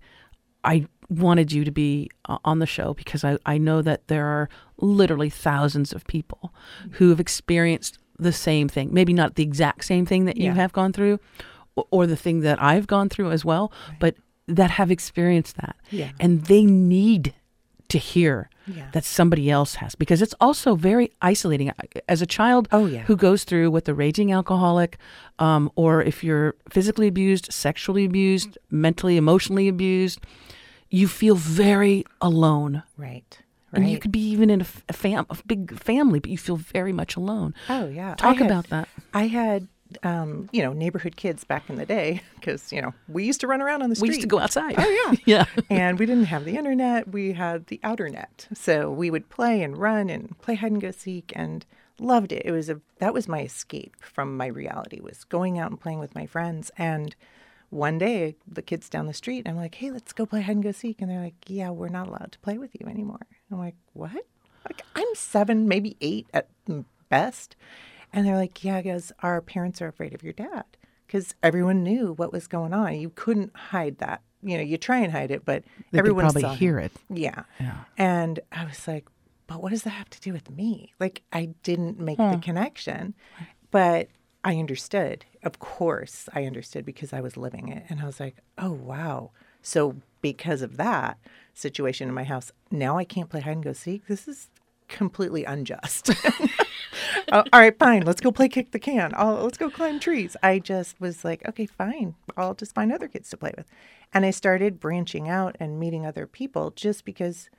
I 0.64 0.88
wanted 1.10 1.52
you 1.52 1.64
to 1.64 1.72
be 1.72 2.10
uh, 2.26 2.38
on 2.44 2.60
the 2.60 2.66
show 2.66 2.94
because 2.94 3.24
I 3.24 3.38
I 3.46 3.58
know 3.58 3.82
that 3.82 4.08
there 4.08 4.26
are 4.26 4.50
literally 4.78 5.30
thousands 5.30 5.94
of 5.94 6.06
people 6.08 6.54
who 6.94 7.10
have 7.10 7.20
experienced 7.20 7.98
the 8.20 8.34
same 8.34 8.68
thing. 8.68 8.90
Maybe 8.94 9.14
not 9.14 9.36
the 9.36 9.44
exact 9.44 9.86
same 9.86 10.06
thing 10.06 10.26
that 10.26 10.38
you 10.38 10.46
Yeah. 10.46 10.54
have 10.56 10.74
gone 10.74 10.92
through, 10.94 11.20
or, 11.76 11.86
or 11.92 12.08
the 12.08 12.16
thing 12.16 12.42
that 12.42 12.62
I've 12.62 12.88
gone 12.88 13.10
through 13.10 13.32
as 13.32 13.46
well, 13.46 13.72
but 14.00 14.16
that 14.48 14.72
have 14.72 14.90
experienced 14.92 15.56
that, 15.58 15.76
Yeah. 15.92 16.12
and 16.20 16.46
they 16.46 16.66
need 16.66 17.34
to 17.90 17.98
hear 17.98 18.50
Yeah. 18.66 18.90
that 18.92 19.06
somebody 19.06 19.50
else 19.50 19.76
has 19.76 19.96
because 19.96 20.22
it's 20.22 20.34
also 20.42 20.76
very 20.76 21.12
isolating 21.22 21.72
as 22.10 22.22
a 22.22 22.26
child 22.26 22.68
Oh, 22.72 22.86
yeah. 22.86 23.04
who 23.04 23.16
goes 23.16 23.44
through 23.46 23.72
with 23.72 23.88
a 23.88 23.94
raging 23.94 24.32
alcoholic 24.34 24.98
um, 25.40 25.72
or 25.76 26.02
if 26.02 26.22
you're 26.24 26.56
physically 26.70 27.08
abused 27.08 27.52
sexually 27.54 28.04
abused 28.04 28.58
mentally 28.70 29.16
emotionally 29.16 29.68
abused 29.70 30.20
you 30.90 31.08
feel 31.08 31.36
very 31.36 32.06
alone 32.22 32.84
right. 32.98 33.40
and 33.74 33.90
you 33.90 34.00
could 34.00 34.12
be 34.12 34.20
even 34.30 34.50
in 34.50 34.62
a, 34.62 34.66
a 34.90 34.94
fam- 34.94 35.26
a 35.30 35.38
big 35.46 35.78
family 35.80 36.20
but 36.20 36.30
you 36.32 36.38
feel 36.38 36.56
very 36.58 36.94
much 36.94 37.16
alone 37.16 37.54
Oh 37.70 37.88
yeah. 37.88 38.16
talk 38.16 38.38
had- 38.38 38.46
about 38.48 38.68
that 38.70 38.88
I 39.14 39.28
had, 39.28 39.68
um, 40.04 40.50
you 40.52 40.62
know, 40.62 40.74
neighborhood 40.74 41.16
kids 41.16 41.44
back 41.44 41.70
in 41.70 41.76
the 41.78 41.86
day 41.86 42.22
because 42.36 42.72
you 42.74 42.82
know 42.82 42.94
we 43.08 43.24
used 43.26 43.40
to 43.42 43.48
run 43.48 43.62
around 43.62 43.82
on 43.84 43.90
the 43.90 43.96
street. 43.96 44.10
we 44.10 44.16
used 44.16 44.22
to 44.22 44.28
go 44.28 44.40
outside 44.40 44.76
Oh 44.78 44.90
yeah. 45.26 45.46
yeah 45.56 45.62
and 45.70 45.98
we 46.00 46.06
didn't 46.06 46.26
have 46.26 46.46
the 46.46 46.58
internet. 46.58 47.08
We 47.10 47.34
had 47.34 47.68
the 47.68 47.80
outer 47.84 48.10
net, 48.10 48.48
so 48.54 48.92
we 48.92 49.10
would 49.10 49.30
play 49.30 49.62
and 49.64 49.78
run 49.78 50.10
and 50.10 50.38
play 50.42 50.56
hide 50.56 50.72
and 50.74 50.82
go 50.82 50.92
seek, 50.92 51.32
and 51.36 51.66
loved 52.00 52.32
it. 52.32 52.44
It 52.46 52.52
was 52.52 52.70
a 52.70 52.80
that 53.00 53.14
was 53.14 53.28
my 53.28 53.42
escape 53.42 53.96
from 54.02 54.36
my 54.38 54.48
reality 54.48 55.00
was 55.02 55.24
going 55.24 55.58
out 55.58 55.72
and 55.72 55.80
playing 55.80 56.00
with 56.00 56.14
my 56.16 56.26
friends. 56.26 56.70
And 56.78 57.16
one 57.70 57.98
day, 57.98 58.36
the 58.48 58.62
kids 58.62 58.90
down 58.90 59.08
the 59.08 59.14
street, 59.14 59.48
I'm 59.48 59.58
like, 59.58 59.76
"Hey, 59.76 59.92
let's 59.92 60.14
go 60.14 60.26
play 60.26 60.42
hide 60.42 60.56
and 60.56 60.64
go 60.64 60.72
seek," 60.72 61.02
and 61.02 61.10
they're 61.10 61.22
like, 61.22 61.36
"Yeah, 61.48 61.70
we're 61.70 61.90
not 61.90 62.08
allowed 62.08 62.32
to 62.32 62.40
play 62.40 62.58
with 62.58 62.72
you 62.80 62.88
anymore." 62.88 63.26
I'm 63.52 63.60
like, 63.60 63.76
"What?" 63.94 64.26
Like 64.66 64.82
I'm 64.96 65.08
seven, 65.16 65.68
maybe 65.68 65.98
eight 66.02 66.28
at 66.34 66.50
best, 67.10 67.56
and 68.14 68.26
they're 68.26 68.36
like, 68.38 68.64
"Yeah, 68.64 68.82
because 68.82 69.12
our 69.22 69.42
parents 69.42 69.82
are 69.82 69.88
afraid 69.88 70.14
of 70.14 70.24
your 70.24 70.34
dad." 70.34 70.66
Because 71.06 71.36
everyone 71.42 71.84
knew 71.84 72.14
what 72.14 72.34
was 72.34 72.48
going 72.48 72.74
on. 72.74 72.96
You 72.96 73.10
couldn't 73.10 73.56
hide 73.56 74.00
that. 74.00 74.22
You 74.44 74.58
know, 74.58 74.64
you 74.64 74.78
try 74.78 75.00
and 75.00 75.12
hide 75.12 75.32
it, 75.32 75.46
but 75.46 75.64
they 75.64 75.84
could 75.92 76.00
everyone 76.00 76.26
probably 76.26 76.42
saw 76.42 76.52
him. 76.52 76.58
hear 76.58 76.80
it 76.80 76.92
Yeah. 77.10 77.44
Yeah. 77.60 77.84
And 77.98 78.42
I 78.52 78.66
was 78.66 78.88
like, 78.88 79.08
but 79.48 79.64
what 79.64 79.70
does 79.70 79.84
that 79.84 79.92
have 79.92 80.10
to 80.10 80.20
do 80.20 80.34
with 80.34 80.52
me? 80.52 80.94
Like, 81.00 81.24
I 81.32 81.46
didn't 81.64 81.98
make 81.98 82.18
the 82.18 82.40
connection, 82.44 83.14
but 83.72 84.10
I 84.44 84.58
understood. 84.58 85.26
Of 85.44 85.60
course, 85.60 86.30
I 86.34 86.46
understood 86.46 86.86
because 86.86 87.14
I 87.14 87.22
was 87.22 87.38
living 87.38 87.70
it. 87.70 87.84
And 87.90 88.02
I 88.02 88.06
was 88.06 88.20
like, 88.20 88.38
oh, 88.58 88.72
wow. 88.72 89.32
So, 89.62 89.98
because 90.22 90.62
of 90.62 90.78
that 90.78 91.18
situation 91.54 92.08
in 92.08 92.14
my 92.14 92.24
house, 92.24 92.52
now 92.72 92.98
I 92.98 93.04
can't 93.04 93.30
play 93.30 93.42
hide 93.42 93.52
and 93.52 93.64
go 93.64 93.74
seek. 93.74 94.08
This 94.08 94.28
is 94.28 94.50
completely 94.88 95.44
unjust. 95.44 96.12
Uh, 97.30 97.44
all 97.52 97.60
right, 97.60 97.78
fine. 97.78 98.04
Let's 98.04 98.22
go 98.22 98.32
play 98.32 98.48
kick 98.48 98.72
the 98.72 98.80
can. 98.80 99.14
i 99.16 99.30
let's 99.30 99.58
go 99.58 99.70
climb 99.70 100.00
trees. 100.00 100.38
I 100.42 100.60
just 100.60 101.00
was 101.02 101.26
like, 101.26 101.46
okay, 101.48 101.66
fine. 101.66 102.16
I'll 102.38 102.54
just 102.54 102.74
find 102.74 102.92
other 102.92 103.10
kids 103.10 103.30
to 103.32 103.38
play 103.38 103.52
with. 103.58 103.66
And 104.14 104.26
I 104.26 104.32
started 104.32 104.80
branching 104.80 105.28
out 105.28 105.58
and 105.60 105.78
meeting 105.78 106.06
other 106.06 106.26
people 106.26 106.72
just 106.72 107.04
because 107.04 107.50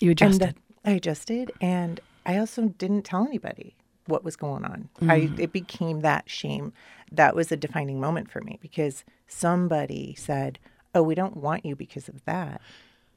you 0.00 0.10
adjusted 0.10 0.56
I 0.84 0.90
adjusted, 0.90 1.52
and 1.60 2.00
I 2.26 2.36
also 2.36 2.68
didn't 2.68 3.02
tell 3.02 3.26
anybody 3.26 3.76
what 4.06 4.24
was 4.24 4.36
going 4.36 4.64
on. 4.64 4.88
I 5.02 5.30
it 5.38 5.52
became 5.52 6.00
that 6.00 6.28
shame. 6.28 6.72
That 7.10 7.34
was 7.34 7.50
a 7.52 7.56
defining 7.56 8.00
moment 8.00 8.30
for 8.30 8.40
me 8.40 8.58
because 8.60 9.04
somebody 9.26 10.14
said, 10.16 10.58
"Oh, 10.94 11.02
we 11.02 11.14
don't 11.14 11.36
want 11.36 11.64
you 11.64 11.76
because 11.76 12.08
of 12.08 12.24
that," 12.24 12.60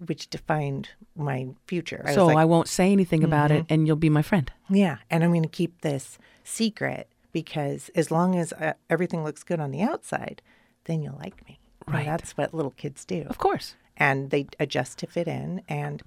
which 0.06 0.30
defined 0.30 0.90
my 1.16 1.48
future. 1.66 2.02
I 2.06 2.10
was 2.10 2.16
so 2.16 2.28
like, 2.28 2.38
i 2.38 2.46
won't 2.46 2.68
say 2.68 2.92
anything 2.92 3.24
about 3.24 3.52
it 3.52 3.66
and 3.70 3.88
you'll 3.88 3.96
be 3.96 4.10
my 4.10 4.22
friend 4.22 4.52
yeah, 4.70 4.98
and 5.10 5.24
I'm 5.24 5.32
going 5.32 5.44
to 5.44 5.50
keep 5.50 5.82
this 5.82 6.18
secret 6.44 7.08
because 7.32 7.90
as 7.96 8.12
long 8.12 8.36
as 8.36 8.52
uh, 8.54 8.74
everything 8.90 9.24
looks 9.24 9.44
good 9.44 9.60
on 9.62 9.72
the 9.72 9.82
outside, 9.82 10.42
then 10.86 11.02
you'll 11.02 11.18
like 11.18 11.46
me. 11.48 11.60
And 11.88 11.96
Right. 11.96 12.06
that's 12.06 12.36
what 12.38 12.54
little 12.54 12.72
kids 12.72 13.06
do 13.06 13.24
of 13.30 13.38
course 13.38 13.76
and 13.96 14.30
they 14.30 14.48
adjust 14.60 14.98
to 15.00 15.08
fit 15.08 15.28
in 15.28 15.62
and 15.70 16.04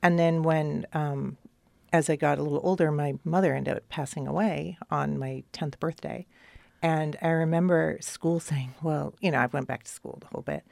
and 0.00 0.16
then 0.16 0.42
when 0.44 0.86
um, 0.92 1.38
as 1.94 2.10
I 2.10 2.16
got 2.16 2.38
a 2.38 2.42
little 2.42 2.60
older, 2.64 2.90
my 2.90 3.14
mother 3.22 3.54
ended 3.54 3.76
up 3.76 3.88
passing 3.88 4.26
away 4.26 4.76
on 4.90 5.16
my 5.16 5.44
tenth 5.52 5.78
birthday, 5.78 6.26
and 6.82 7.16
I 7.22 7.28
remember 7.28 7.98
school 8.00 8.40
saying, 8.40 8.74
"Well, 8.82 9.14
you 9.20 9.30
know, 9.30 9.38
I 9.38 9.46
went 9.46 9.68
back 9.68 9.84
to 9.84 9.90
school 9.92 10.18
the 10.20 10.26
whole 10.26 10.42
bit," 10.42 10.64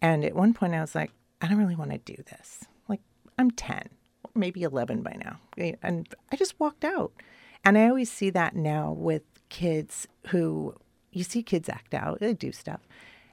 and 0.00 0.24
at 0.24 0.36
one 0.36 0.54
point 0.54 0.74
I 0.74 0.80
was 0.80 0.94
like, 0.94 1.10
"I 1.40 1.48
don't 1.48 1.58
really 1.58 1.74
want 1.74 1.90
to 1.90 1.98
do 1.98 2.22
this. 2.22 2.66
Like, 2.86 3.00
I'm 3.36 3.50
ten, 3.50 3.88
maybe 4.36 4.62
eleven 4.62 5.02
by 5.02 5.16
now," 5.18 5.40
and 5.82 6.08
I 6.30 6.36
just 6.36 6.60
walked 6.60 6.84
out. 6.84 7.12
And 7.64 7.76
I 7.76 7.88
always 7.88 8.10
see 8.10 8.30
that 8.30 8.54
now 8.54 8.92
with 8.92 9.24
kids 9.48 10.06
who 10.28 10.76
you 11.10 11.24
see 11.24 11.42
kids 11.42 11.68
act 11.68 11.94
out, 11.94 12.20
they 12.20 12.32
do 12.32 12.52
stuff, 12.52 12.86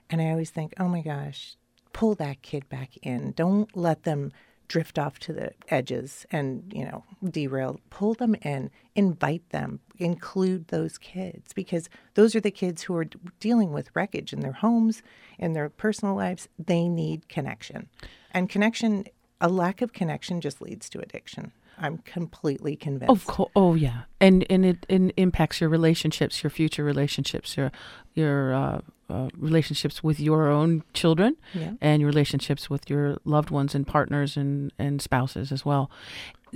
and 0.09 0.23
I 0.23 0.31
always 0.31 0.49
think, 0.49 0.73
"Oh 0.79 0.87
my 0.87 1.03
gosh." 1.03 1.55
pull 1.93 2.13
that 2.13 2.43
kid 2.43 2.69
back 2.69 2.95
in. 3.01 3.31
Don't 3.31 3.75
let 3.75 4.03
them 4.03 4.31
drift 4.67 4.99
off 4.99 5.19
to 5.19 5.33
the 5.33 5.51
edges 5.69 6.25
and, 6.31 6.71
you 6.73 6.83
know, 6.85 7.03
derail. 7.29 7.79
Pull 7.89 8.13
them 8.15 8.35
in, 8.41 8.69
invite 8.95 9.47
them, 9.49 9.79
include 9.97 10.67
those 10.67 10.97
kids 10.97 11.53
because 11.53 11.89
those 12.15 12.35
are 12.35 12.41
the 12.41 12.51
kids 12.51 12.83
who 12.83 12.95
are 12.95 13.07
dealing 13.39 13.71
with 13.71 13.95
wreckage 13.95 14.33
in 14.33 14.41
their 14.41 14.51
homes, 14.51 15.01
in 15.39 15.53
their 15.53 15.69
personal 15.69 16.15
lives. 16.15 16.47
They 16.59 16.87
need 16.87 17.29
connection. 17.29 17.87
And 18.31 18.49
connection, 18.49 19.05
a 19.39 19.49
lack 19.49 19.81
of 19.81 19.93
connection 19.93 20.41
just 20.41 20.61
leads 20.61 20.89
to 20.89 20.99
addiction. 20.99 21.51
I'm 21.77 21.99
completely 21.99 22.75
convinced. 22.75 23.11
Of 23.11 23.25
course. 23.25 23.51
Oh, 23.55 23.75
yeah. 23.75 24.03
And 24.19 24.45
and 24.49 24.65
it, 24.65 24.85
and 24.89 25.13
impacts 25.15 25.61
your 25.61 25.69
relationships, 25.69 26.43
your 26.43 26.49
future 26.49 26.83
relationships, 26.83 27.55
your 27.55 27.71
your 28.15 28.53
uh, 28.55 28.81
uh, 29.09 29.29
relationships 29.37 30.03
with 30.03 30.19
your 30.19 30.49
own 30.49 30.83
children, 30.93 31.35
Yeah. 31.53 31.73
and 31.81 32.01
your 32.01 32.07
relationships 32.09 32.69
with 32.69 32.89
your 32.89 33.17
loved 33.25 33.49
ones 33.49 33.73
and 33.75 33.85
partners 33.87 34.35
and 34.37 34.71
and 34.77 35.01
spouses 35.01 35.51
as 35.51 35.65
well. 35.65 35.89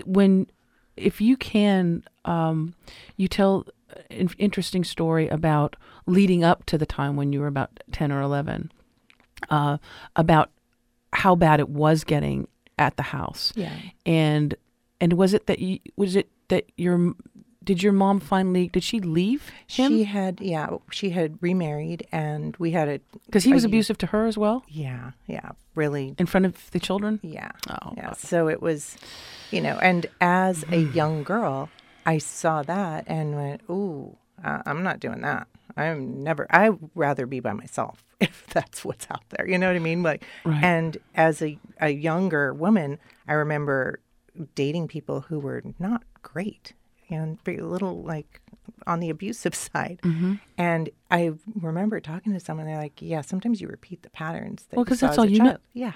When 0.05 0.47
if 0.97 1.21
you 1.21 1.37
can, 1.37 2.03
um, 2.25 2.73
you 3.17 3.27
tell 3.27 3.65
an 4.09 4.29
interesting 4.37 4.83
story 4.83 5.27
about 5.29 5.75
leading 6.05 6.43
up 6.43 6.65
to 6.65 6.77
the 6.77 6.85
time 6.85 7.15
when 7.15 7.31
you 7.33 7.39
were 7.39 7.47
about 7.47 7.81
ten 7.91 8.11
or 8.11 8.21
eleven, 8.21 8.71
uh, 9.49 9.77
about 10.15 10.51
how 11.13 11.35
bad 11.35 11.59
it 11.59 11.69
was 11.69 12.03
getting 12.03 12.47
at 12.77 12.95
the 12.97 13.03
house 13.03 13.51
Yeah. 13.55 13.73
and 14.05 14.55
and 14.99 15.13
was 15.13 15.33
it 15.33 15.45
that 15.47 15.59
you 15.59 15.79
was 15.97 16.15
it 16.15 16.29
that 16.47 16.65
your 16.77 17.13
did 17.63 17.83
your 17.83 17.93
mom 17.93 18.19
finally? 18.19 18.67
Did 18.67 18.83
she 18.83 18.99
leave 18.99 19.49
him? 19.67 19.91
She 19.91 20.03
had, 20.05 20.41
yeah, 20.41 20.77
she 20.91 21.11
had 21.11 21.37
remarried, 21.41 22.07
and 22.11 22.55
we 22.57 22.71
had 22.71 22.87
a 22.89 22.99
Because 23.27 23.43
he 23.43 23.53
was 23.53 23.63
a- 23.63 23.67
abusive 23.67 23.97
to 23.99 24.07
her 24.07 24.25
as 24.25 24.37
well, 24.37 24.63
Yeah, 24.67 25.11
yeah, 25.27 25.51
really. 25.75 26.15
in 26.17 26.25
front 26.25 26.45
of 26.45 26.71
the 26.71 26.79
children. 26.79 27.19
Yeah. 27.21 27.51
Oh, 27.69 27.93
yeah. 27.95 28.07
God. 28.07 28.17
So 28.17 28.47
it 28.47 28.61
was, 28.61 28.97
you 29.51 29.61
know, 29.61 29.77
and 29.81 30.07
as 30.19 30.65
a 30.71 30.77
young 30.79 31.23
girl, 31.23 31.69
I 32.05 32.17
saw 32.17 32.63
that 32.63 33.03
and 33.07 33.35
went, 33.35 33.61
"Ooh, 33.69 34.17
uh, 34.43 34.63
I'm 34.65 34.81
not 34.81 34.99
doing 34.99 35.21
that. 35.21 35.47
I'm 35.77 36.23
never. 36.23 36.47
I'd 36.49 36.77
rather 36.95 37.25
be 37.27 37.39
by 37.39 37.53
myself 37.53 38.03
if 38.19 38.45
that's 38.47 38.83
what's 38.83 39.05
out 39.11 39.23
there. 39.29 39.47
You 39.47 39.57
know 39.59 39.67
what 39.67 39.75
I 39.75 39.79
mean? 39.79 40.01
Like, 40.03 40.23
Right. 40.43 40.63
and 40.63 40.97
as 41.15 41.41
a 41.43 41.59
a 41.79 41.89
younger 41.91 42.53
woman, 42.55 42.97
I 43.27 43.33
remember 43.33 43.99
dating 44.55 44.87
people 44.87 45.21
who 45.21 45.39
were 45.39 45.61
not 45.79 46.03
great 46.23 46.73
and 47.11 47.41
very 47.43 47.61
little 47.61 48.01
like 48.03 48.41
on 48.87 48.99
the 48.99 49.09
abusive 49.09 49.53
side. 49.69 49.99
Mm-hmm. 50.03 50.33
And 50.57 50.89
I 51.09 51.31
remember 51.59 51.99
talking 51.99 52.33
to 52.33 52.39
someone. 52.39 52.65
They're 52.65 52.77
like, 52.77 53.01
"Yeah, 53.01 53.21
sometimes 53.21 53.61
you 53.61 53.67
repeat 53.67 54.01
the 54.03 54.09
patterns." 54.09 54.63
That 54.69 54.77
Well, 54.77 54.83
you 54.83 54.89
'cause 54.89 54.99
saw 54.99 55.07
that's 55.07 55.17
all 55.19 55.25
you 55.25 55.39
know. 55.39 55.45
child." 55.51 55.59
Yeah. 55.73 55.93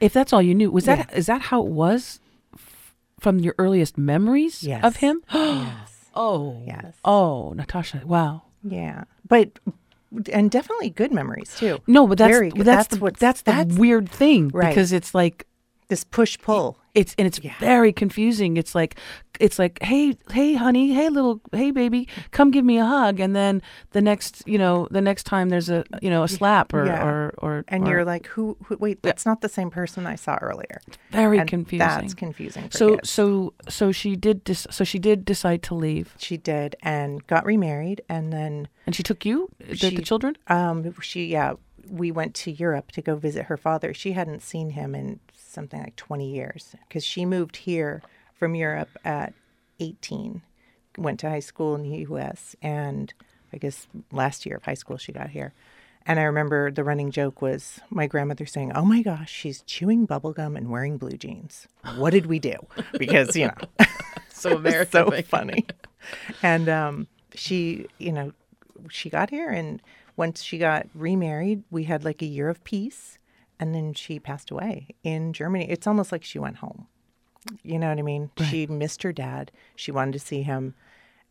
If 0.00 0.12
that's 0.12 0.32
all 0.32 0.40
you 0.42 0.54
knew, 0.54 0.70
was 0.70 0.84
that 0.86 1.12
is 1.12 1.28
Yeah. 1.28 1.34
that 1.38 1.42
how 1.46 1.62
it 1.66 1.70
was 1.72 2.20
f- 2.54 2.94
from 3.20 3.38
your 3.40 3.54
earliest 3.58 3.98
memories 3.98 4.62
Yes. 4.62 4.82
of 4.84 4.96
him? 4.96 5.22
yes. 5.34 6.10
Oh, 6.14 6.62
Yes. 6.66 6.94
Oh, 7.04 7.52
Natasha, 7.54 8.00
wow. 8.06 8.42
Yeah, 8.62 9.04
but 9.28 9.58
and 10.32 10.50
definitely 10.50 10.88
good 10.90 11.12
memories 11.12 11.54
too. 11.58 11.78
No, 11.86 12.06
but 12.06 12.16
that's 12.16 12.30
Very 12.32 12.50
that's 12.50 12.64
That's 12.64 12.88
the, 12.88 13.10
that's 13.18 13.42
the 13.42 13.52
that's- 13.52 13.76
weird 13.78 14.08
thing 14.08 14.48
Right. 14.54 14.68
because 14.68 14.92
it's 14.92 15.14
like 15.14 15.46
This 15.88 16.04
push 16.04 16.38
pull. 16.38 16.78
It's 16.96 17.14
and 17.18 17.26
it's 17.28 17.38
Yeah. 17.42 17.54
very 17.60 17.92
confusing. 17.92 18.56
It's 18.56 18.74
like 18.74 18.98
it's 19.38 19.58
like 19.58 19.78
hey 19.82 20.16
hey 20.32 20.54
honey 20.54 20.94
hey 20.94 21.10
little 21.10 21.42
hey 21.52 21.70
baby 21.70 22.08
come 22.30 22.50
give 22.50 22.64
me 22.64 22.78
a 22.78 22.86
hug 22.86 23.20
and 23.20 23.36
then 23.36 23.60
the 23.90 24.00
next 24.00 24.42
you 24.46 24.56
know 24.56 24.88
the 24.90 25.02
next 25.02 25.24
time 25.24 25.50
there's 25.50 25.68
a 25.68 25.84
you 26.00 26.08
know 26.08 26.22
a 26.22 26.28
slap 26.28 26.72
or 26.72 26.86
Yeah. 26.86 27.04
or, 27.06 27.34
or 27.38 27.64
And 27.68 27.84
or- 27.86 27.90
you're 27.90 28.04
like, 28.06 28.26
who, 28.28 28.56
who? 28.64 28.78
Wait, 28.78 29.02
that's 29.02 29.26
not 29.26 29.42
the 29.42 29.48
same 29.50 29.68
person 29.70 30.06
I 30.06 30.16
saw 30.16 30.36
earlier. 30.40 30.80
very 31.10 31.38
and 31.38 31.48
confusing. 31.50 31.86
That's 31.86 32.14
confusing. 32.14 32.68
For 32.70 32.78
so 32.78 32.96
kids. 32.96 33.10
so 33.10 33.52
so 33.68 33.92
she 33.92 34.16
did 34.16 34.42
dis- 34.42 34.66
so 34.70 34.82
she 34.84 34.98
did 34.98 35.24
decide 35.26 35.62
to 35.64 35.74
leave 35.74 36.14
she 36.18 36.36
did 36.38 36.74
and 36.82 37.24
got 37.26 37.44
remarried, 37.44 38.00
and 38.08 38.32
then 38.32 38.68
and 38.86 38.94
she 38.96 39.02
took 39.02 39.26
you 39.26 39.50
the, 39.58 39.90
the 39.90 40.02
children. 40.02 40.36
um, 40.48 40.94
she 41.02 41.26
yeah, 41.26 41.52
we 41.90 42.10
went 42.10 42.34
to 42.34 42.50
Europe 42.50 42.90
to 42.92 43.02
go 43.02 43.16
visit 43.16 43.44
her 43.46 43.56
father. 43.58 43.92
She 43.92 44.12
hadn't 44.12 44.40
seen 44.42 44.70
him 44.70 44.94
in 44.94 45.20
something 45.56 45.80
like 45.82 45.96
20 45.96 46.30
years 46.30 46.74
because 46.86 47.04
she 47.04 47.24
moved 47.24 47.56
here 47.56 48.02
from 48.38 48.54
Europe 48.54 48.90
at 49.04 49.32
18, 49.80 50.42
went 50.98 51.18
to 51.20 51.28
high 51.30 51.40
school 51.50 51.74
in 51.74 51.82
the 51.82 51.98
U.S. 52.10 52.54
and 52.62 53.12
I 53.52 53.56
guess 53.58 53.86
last 54.12 54.44
year 54.46 54.56
of 54.58 54.64
high 54.64 54.74
school 54.82 54.96
she 54.98 55.12
got 55.12 55.30
here. 55.30 55.52
And 56.08 56.20
I 56.20 56.24
remember 56.24 56.70
the 56.70 56.84
running 56.84 57.10
joke 57.10 57.42
was 57.42 57.80
my 57.90 58.06
grandmother 58.06 58.46
saying, 58.46 58.70
"Oh 58.74 58.84
my 58.84 59.02
gosh, 59.02 59.32
she's 59.32 59.62
chewing 59.62 60.06
bubble 60.06 60.32
gum 60.32 60.56
and 60.56 60.70
wearing 60.70 60.98
blue 60.98 61.16
jeans. 61.24 61.66
What 61.96 62.10
did 62.10 62.26
we 62.26 62.38
do?" 62.38 62.54
Because 62.98 63.34
you 63.34 63.46
know, 63.48 63.86
So 64.36 64.56
American. 64.56 64.92
so 65.10 65.22
funny. 65.22 65.66
And 66.42 66.68
um, 66.68 67.06
she, 67.34 67.86
you 67.98 68.12
know, 68.12 68.32
she 68.90 69.10
got 69.10 69.30
here, 69.30 69.50
and 69.50 69.82
once 70.16 70.42
she 70.42 70.58
got 70.58 70.86
remarried, 70.94 71.64
we 71.70 71.84
had 71.84 72.04
like 72.04 72.22
a 72.22 72.26
year 72.26 72.48
of 72.48 72.62
peace, 72.62 73.18
and 73.58 73.74
then 73.74 73.94
she 73.94 74.18
passed 74.18 74.50
away 74.50 74.88
in 75.02 75.32
Germany. 75.32 75.68
It's 75.70 75.86
almost 75.86 76.12
like 76.12 76.24
she 76.24 76.38
went 76.38 76.56
home. 76.56 76.86
You 77.62 77.78
know 77.78 77.88
what 77.88 77.98
I 77.98 78.02
mean? 78.02 78.30
She 78.50 78.66
missed 78.66 79.02
her 79.04 79.12
dad. 79.12 79.52
She 79.76 79.92
wanted 79.92 80.12
to 80.12 80.18
see 80.18 80.42
him, 80.42 80.74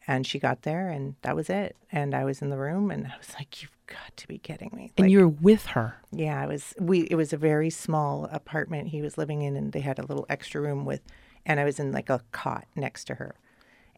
and 0.07 0.25
she 0.25 0.39
got 0.39 0.61
there, 0.61 0.89
and 0.89 1.15
that 1.23 1.35
was 1.35 1.49
it. 1.49 1.75
And 1.91 2.15
I 2.15 2.23
was 2.23 2.41
in 2.41 2.49
the 2.49 2.57
room, 2.57 2.89
and 2.89 3.07
I 3.07 3.17
was 3.17 3.33
like, 3.33 3.61
"You've 3.61 3.75
got 3.87 4.15
to 4.15 4.27
be 4.27 4.37
kidding 4.37 4.71
me!" 4.73 4.91
and 4.97 5.05
Like, 5.05 5.11
you 5.11 5.19
were 5.19 5.27
with 5.27 5.65
her. 5.67 5.97
yeah, 6.11 6.41
it 6.41 6.47
was 6.47 6.73
we 6.79 7.01
it 7.01 7.15
was 7.15 7.33
a 7.33 7.37
very 7.37 7.69
small 7.69 8.25
apartment 8.31 8.89
he 8.89 9.01
was 9.01 9.17
living 9.17 9.41
in 9.41 9.55
and 9.57 9.73
they 9.73 9.81
had 9.81 9.99
a 9.99 10.05
little 10.05 10.25
extra 10.29 10.61
room 10.61 10.85
with 10.85 11.01
and 11.45 11.59
I 11.59 11.65
was 11.65 11.79
in 11.79 11.91
like 11.91 12.09
a 12.09 12.21
cot 12.31 12.65
next 12.75 13.05
to 13.05 13.15
her. 13.15 13.35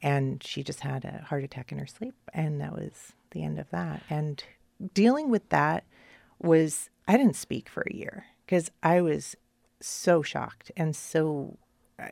And 0.02 0.44
she 0.44 0.64
just 0.64 0.82
had 0.82 1.06
a 1.06 1.24
heart 1.28 1.44
attack 1.44 1.72
in 1.72 1.78
her 1.80 1.88
sleep 1.88 2.16
and 2.34 2.60
that 2.62 2.74
was 2.74 3.14
the 3.32 3.44
end 3.44 3.58
of 3.60 3.70
that. 3.72 4.02
And 4.10 4.44
dealing 4.94 5.30
with 5.30 5.48
that 5.50 5.84
was 6.40 6.90
I 7.08 7.18
didn't 7.18 7.36
speak 7.36 7.70
for 7.70 7.84
a 7.90 7.94
year 7.96 8.26
because 8.46 8.70
I 8.84 9.02
was 9.02 9.36
so 9.80 10.22
shocked 10.22 10.72
and 10.76 10.96
so 10.96 11.58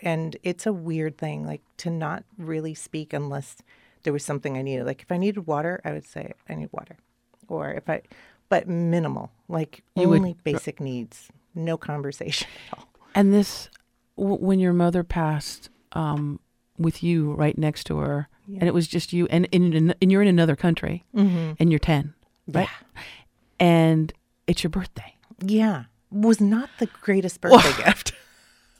and 0.02 0.36
it's 0.44 0.66
a 0.66 0.74
weird 0.74 1.18
thing 1.18 1.46
like 1.46 1.62
to 1.78 1.90
not 1.90 2.24
really 2.38 2.74
speak 2.74 3.14
unless 3.14 3.58
there 4.04 4.14
was 4.14 4.24
something 4.24 4.58
I 4.58 4.62
needed. 4.62 4.86
Like 4.86 5.02
if 5.02 5.12
I 5.12 5.18
needed 5.18 5.46
water, 5.48 5.82
I 5.86 5.92
would 5.92 6.06
say 6.06 6.32
I 6.50 6.56
need 6.56 6.70
water. 6.72 6.98
Or 7.48 7.72
if 7.72 7.90
I 7.90 8.02
but 8.50 8.68
minimal, 8.68 9.32
like 9.48 9.84
You 9.96 10.10
would- 10.10 10.18
only 10.18 10.36
basic 10.44 10.80
needs, 10.80 11.30
no 11.54 11.78
conversation 11.78 12.48
at 12.72 12.78
all. 12.80 12.88
And 13.16 13.34
this, 13.34 13.70
w- 14.18 14.38
when 14.38 14.60
your 14.60 14.74
mother 14.74 15.04
passed, 15.04 15.70
um, 15.94 16.40
with 16.78 17.02
you 17.02 17.34
right 17.34 17.58
next 17.58 17.86
to 17.86 17.98
her, 18.00 18.28
and 18.48 18.64
it 18.64 18.74
was 18.74 18.88
just 18.88 19.14
you, 19.14 19.26
and 19.32 19.46
in, 19.52 19.94
and 20.02 20.12
you're 20.12 20.22
in 20.22 20.28
another 20.28 20.56
country, 20.56 21.04
and 21.14 21.72
you're 21.72 21.80
ten, 21.80 22.14
right? 22.48 22.68
And 23.60 24.12
it's 24.48 24.64
your 24.64 24.70
birthday. 24.70 25.16
Yeah, 25.44 25.86
was 26.12 26.40
not 26.40 26.70
the 26.80 26.88
greatest 27.02 27.42
birthday 27.42 27.84
gift. 27.84 28.14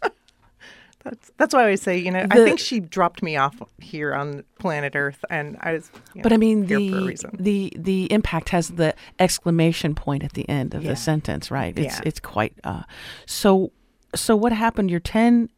that's 1.04 1.32
that's 1.38 1.54
why 1.54 1.60
I 1.62 1.64
always 1.64 1.82
say, 1.82 1.98
you 1.98 2.10
know, 2.12 2.26
I 2.32 2.36
think 2.38 2.60
she 2.60 2.80
dropped 2.80 3.22
me 3.22 3.38
off 3.38 3.62
here 3.80 4.14
on 4.14 4.44
planet 4.60 4.96
Earth, 4.96 5.24
and 5.30 5.58
I 5.62 5.74
was. 5.74 5.92
you 6.16 6.22
But 6.24 6.34
I 6.34 6.38
mean, 6.38 6.66
here 6.66 6.80
for 6.80 6.98
a 6.98 7.38
the 7.38 7.38
the 7.40 7.74
the 7.78 8.12
impact 8.12 8.50
has 8.50 8.70
the 8.70 8.96
exclamation 9.20 9.94
point 9.96 10.24
at 10.24 10.34
the 10.34 10.48
end 10.50 10.74
of 10.74 10.84
Yeah. 10.84 10.92
the 10.92 10.96
sentence, 10.96 11.52
right? 11.52 11.78
It's 11.78 11.96
Yeah. 11.98 12.02
it's 12.06 12.20
quite. 12.20 12.54
Uh, 12.64 12.84
so 13.26 13.72
so 14.16 14.36
what 14.36 14.52
happened? 14.52 14.90
You're 14.90 15.00
ten. 15.00 15.50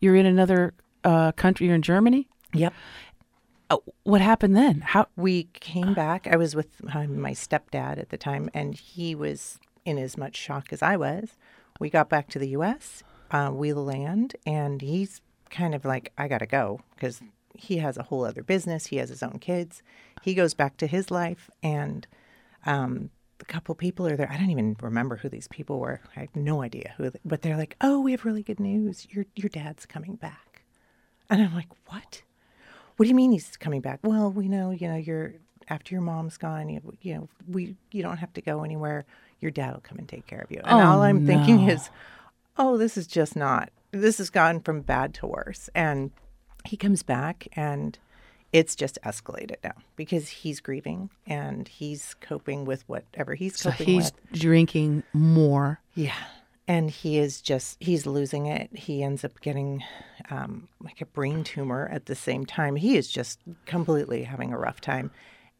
You're 0.00 0.16
in 0.16 0.26
another 0.26 0.74
uh, 1.04 1.32
country. 1.32 1.66
You're 1.66 1.76
in 1.76 1.82
Germany. 1.82 2.28
Yep. 2.54 2.72
Uh, 3.70 3.76
what 4.04 4.20
happened 4.20 4.56
then? 4.56 4.80
How? 4.80 5.08
We 5.16 5.44
came 5.54 5.92
back. 5.94 6.26
I 6.26 6.36
was 6.36 6.56
with 6.56 6.68
uh, 6.92 7.06
my 7.06 7.32
stepdad 7.32 7.98
at 7.98 8.08
the 8.08 8.16
time, 8.16 8.48
and 8.54 8.74
he 8.74 9.14
was 9.14 9.58
in 9.84 9.98
as 9.98 10.16
much 10.16 10.36
shock 10.36 10.72
as 10.72 10.82
I 10.82 10.96
was. 10.96 11.36
We 11.78 11.90
got 11.90 12.08
back 12.08 12.28
to 12.30 12.38
the 12.38 12.48
U.S. 12.50 13.02
Uh, 13.30 13.50
we 13.52 13.72
land, 13.72 14.36
and 14.46 14.80
he's 14.80 15.20
kind 15.50 15.74
of 15.74 15.84
like, 15.84 16.12
"I 16.16 16.28
gotta 16.28 16.46
go," 16.46 16.80
because 16.94 17.20
he 17.54 17.78
has 17.78 17.98
a 17.98 18.04
whole 18.04 18.24
other 18.24 18.42
business. 18.42 18.86
He 18.86 18.96
has 18.96 19.10
his 19.10 19.22
own 19.22 19.38
kids. 19.38 19.82
He 20.22 20.34
goes 20.34 20.54
back 20.54 20.78
to 20.78 20.86
his 20.86 21.10
life, 21.10 21.50
and 21.62 22.06
um, 22.64 23.10
a 23.40 23.44
couple 23.44 23.74
people 23.74 24.06
are 24.06 24.16
there. 24.16 24.30
I 24.30 24.38
don't 24.38 24.50
even 24.50 24.76
remember 24.80 25.16
who 25.16 25.28
these 25.28 25.48
people 25.48 25.78
were. 25.78 26.00
I 26.16 26.20
have 26.20 26.34
no 26.34 26.62
idea 26.62 26.94
who, 26.96 27.10
they, 27.10 27.20
but 27.24 27.42
they're 27.42 27.58
like, 27.58 27.76
"Oh, 27.82 28.00
we 28.00 28.12
have 28.12 28.24
really 28.24 28.42
good 28.42 28.60
news. 28.60 29.06
Your 29.10 29.26
your 29.36 29.50
dad's 29.50 29.84
coming 29.84 30.16
back," 30.16 30.64
and 31.28 31.42
I'm 31.42 31.54
like, 31.54 31.68
"What?" 31.88 32.22
What 32.98 33.04
do 33.04 33.08
you 33.08 33.14
mean 33.14 33.32
he's 33.32 33.56
coming 33.56 33.80
back? 33.80 34.00
Well, 34.02 34.30
we 34.30 34.46
know, 34.48 34.70
you 34.70 34.86
know, 34.88 34.96
you're 34.96 35.32
after 35.70 35.94
your 35.94 36.02
mom's 36.02 36.36
gone, 36.36 36.68
you, 36.68 36.80
you 37.00 37.14
know, 37.14 37.28
we 37.50 37.74
you 37.92 38.02
don't 38.02 38.18
have 38.18 38.32
to 38.34 38.42
go 38.42 38.62
anywhere. 38.64 39.06
Your 39.40 39.50
dad 39.50 39.72
will 39.72 39.80
come 39.80 39.98
and 39.98 40.08
take 40.08 40.26
care 40.26 40.40
of 40.40 40.50
you. 40.50 40.60
And 40.64 40.80
Oh, 40.80 40.84
all 40.84 41.02
I'm 41.02 41.26
thinking 41.26 41.68
is, 41.68 41.88
oh, 42.58 42.76
this 42.76 42.96
is 42.96 43.06
just 43.06 43.36
not. 43.36 43.70
This 43.92 44.18
has 44.18 44.28
gone 44.30 44.60
from 44.60 44.80
bad 44.82 45.14
to 45.14 45.26
worse. 45.26 45.70
And 45.74 46.10
he 46.64 46.76
comes 46.76 47.02
back, 47.02 47.46
and 47.54 47.96
it's 48.52 48.74
just 48.74 48.98
escalated 49.04 49.56
now 49.62 49.74
because 49.94 50.28
he's 50.28 50.58
grieving 50.60 51.10
and 51.26 51.68
he's 51.68 52.14
coping 52.20 52.64
with 52.64 52.82
whatever 52.88 53.34
he's 53.34 53.58
So 53.60 53.70
coping 53.70 53.86
he's 53.86 54.04
with. 54.30 54.40
drinking 54.40 55.02
more. 55.12 55.80
Yeah. 55.94 56.14
And 56.68 56.90
he 56.90 57.18
is 57.18 57.40
just, 57.40 57.76
he's 57.80 58.06
losing 58.06 58.46
it. 58.46 58.70
He 58.76 59.02
ends 59.02 59.24
up 59.24 59.40
getting 59.40 59.82
um, 60.30 60.68
like 60.80 61.00
a 61.00 61.06
brain 61.06 61.42
tumor 61.42 61.88
at 61.90 62.06
the 62.06 62.14
same 62.14 62.44
time. 62.44 62.76
He 62.76 62.96
is 62.96 63.08
just 63.10 63.40
completely 63.64 64.22
having 64.24 64.52
a 64.52 64.58
rough 64.58 64.80
time. 64.80 65.10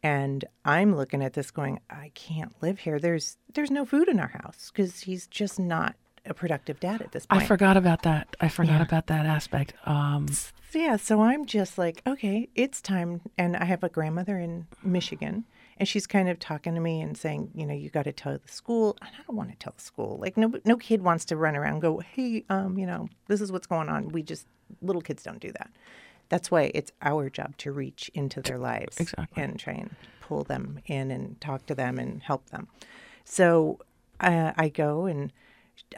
And 0.02 0.44
I'm 0.64 0.94
looking 0.94 1.24
at 1.24 1.32
this 1.32 1.50
going, 1.50 1.80
I 1.90 2.12
can't 2.14 2.54
live 2.62 2.78
here. 2.80 3.00
There's 3.00 3.36
there's 3.54 3.70
no 3.70 3.84
food 3.84 4.08
in 4.08 4.20
our 4.20 4.28
house 4.28 4.70
because 4.72 5.00
he's 5.00 5.26
just 5.26 5.58
not 5.58 5.96
a 6.24 6.34
productive 6.34 6.78
dad 6.78 7.00
at 7.00 7.10
this 7.12 7.26
point. 7.26 7.42
I 7.42 7.46
forgot 7.46 7.76
about 7.76 8.02
that. 8.02 8.36
I 8.40 8.48
forgot 8.48 8.76
Yeah. 8.78 8.82
about 8.82 9.06
that 9.08 9.26
aspect. 9.26 9.72
Um, 9.86 10.26
yeah, 10.74 10.96
so 10.96 11.22
I'm 11.22 11.46
just 11.46 11.78
like, 11.78 12.02
okay, 12.06 12.48
it's 12.54 12.80
time. 12.82 13.22
And 13.38 13.56
I 13.56 13.64
have 13.64 13.82
a 13.82 13.88
grandmother 13.88 14.38
in 14.38 14.66
Michigan, 14.84 15.44
and 15.78 15.88
she's 15.88 16.06
kind 16.06 16.28
of 16.28 16.38
talking 16.38 16.74
to 16.74 16.80
me 16.80 17.00
and 17.00 17.16
saying, 17.16 17.50
you 17.54 17.64
know, 17.66 17.74
you 17.74 17.88
got 17.90 18.04
to 18.04 18.12
tell 18.12 18.32
the 18.38 18.52
school. 18.52 18.96
And 19.00 19.10
I 19.18 19.22
don't 19.26 19.36
want 19.36 19.50
to 19.50 19.56
tell 19.56 19.72
the 19.76 19.82
school. 19.82 20.18
Like, 20.20 20.36
no, 20.36 20.52
no 20.64 20.76
kid 20.76 21.02
wants 21.02 21.24
to 21.26 21.36
run 21.36 21.56
around 21.56 21.74
and 21.74 21.82
go, 21.82 21.98
hey, 21.98 22.44
um, 22.50 22.78
you 22.78 22.86
know, 22.86 23.08
this 23.28 23.40
is 23.40 23.50
what's 23.52 23.66
going 23.66 23.88
on. 23.88 24.08
We 24.08 24.22
just 24.22 24.46
little 24.82 25.02
kids 25.02 25.22
don't 25.22 25.40
do 25.40 25.52
that. 25.52 25.70
That's 26.28 26.50
why 26.50 26.70
it's 26.74 26.92
our 27.00 27.30
job 27.30 27.56
to 27.58 27.72
reach 27.72 28.10
into 28.12 28.42
their 28.42 28.58
lives 28.58 29.00
Exactly. 29.00 29.42
and 29.42 29.58
try 29.58 29.72
and 29.74 29.96
pull 30.20 30.44
them 30.44 30.80
in 30.86 31.10
and 31.10 31.40
talk 31.40 31.64
to 31.66 31.74
them 31.74 31.98
and 31.98 32.22
help 32.22 32.50
them. 32.50 32.68
So 33.24 33.78
uh, 34.20 34.52
I 34.56 34.68
go 34.68 35.06
and 35.06 35.32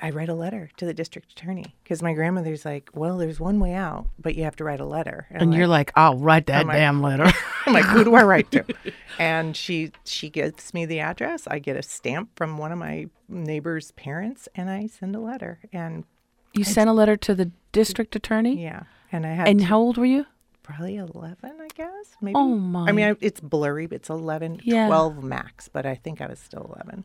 I 0.03 0.11
write 0.11 0.29
a 0.29 0.35
letter 0.35 0.71
to 0.77 0.85
the 0.87 0.95
district 0.95 1.33
attorney 1.33 1.75
because 1.83 2.03
my 2.03 2.13
grandmother's 2.13 2.65
like, 2.65 2.91
well, 2.95 3.19
there's 3.19 3.41
one 3.41 3.61
way 3.61 3.75
out, 3.75 4.07
but 4.19 4.35
you 4.35 4.45
have 4.45 4.57
to 4.57 4.65
write 4.65 4.81
a 4.81 4.85
letter. 4.85 5.27
And, 5.31 5.43
and 5.43 5.55
you're 5.55 5.67
like, 5.67 5.93
I'll 5.97 6.17
write 6.17 6.47
that 6.47 6.67
like, 6.67 6.77
damn 6.77 7.03
letter. 7.03 7.31
I'm 7.67 7.73
like, 7.73 7.85
who 7.85 8.05
do 8.05 8.15
I 8.15 8.23
write 8.23 8.51
to? 8.53 8.65
and 9.19 9.57
she 9.57 9.93
she 10.05 10.31
gives 10.31 10.73
me 10.75 10.87
the 10.87 11.01
address. 11.01 11.47
I 11.47 11.59
get 11.59 11.77
a 11.77 11.83
stamp 11.83 12.31
from 12.37 12.59
one 12.59 12.73
of 12.73 12.79
my 12.79 13.07
neighbor's 13.29 13.93
parents, 13.93 14.49
and 14.55 14.71
I 14.71 14.87
send 14.87 15.15
a 15.17 15.21
letter. 15.21 15.61
And 15.73 16.05
you 16.53 16.65
sent 16.65 16.91
a 16.91 16.93
letter 16.93 17.17
to 17.17 17.35
the 17.35 17.51
district 17.73 18.17
attorney. 18.17 18.63
Yeah, 18.63 18.85
and 19.13 19.27
I 19.27 19.33
had. 19.35 19.49
And 19.49 19.63
how 19.63 19.79
old 19.79 19.97
were 19.97 20.07
you? 20.07 20.27
Probably 20.63 20.97
11, 20.97 21.37
I 21.43 21.69
guess. 21.75 22.17
Maybe. 22.21 22.37
Oh 22.37 22.49
my! 22.49 22.87
I 22.89 22.93
mean, 22.93 23.07
I, 23.09 23.17
it's 23.21 23.41
blurry. 23.41 23.87
But 23.87 23.97
it's 23.97 24.11
11, 24.11 24.61
Yeah. 24.63 24.87
12 24.87 25.25
max, 25.25 25.69
but 25.69 25.85
I 25.87 25.95
think 25.97 26.21
I 26.21 26.27
was 26.27 26.39
still 26.39 26.73
11. 26.77 27.05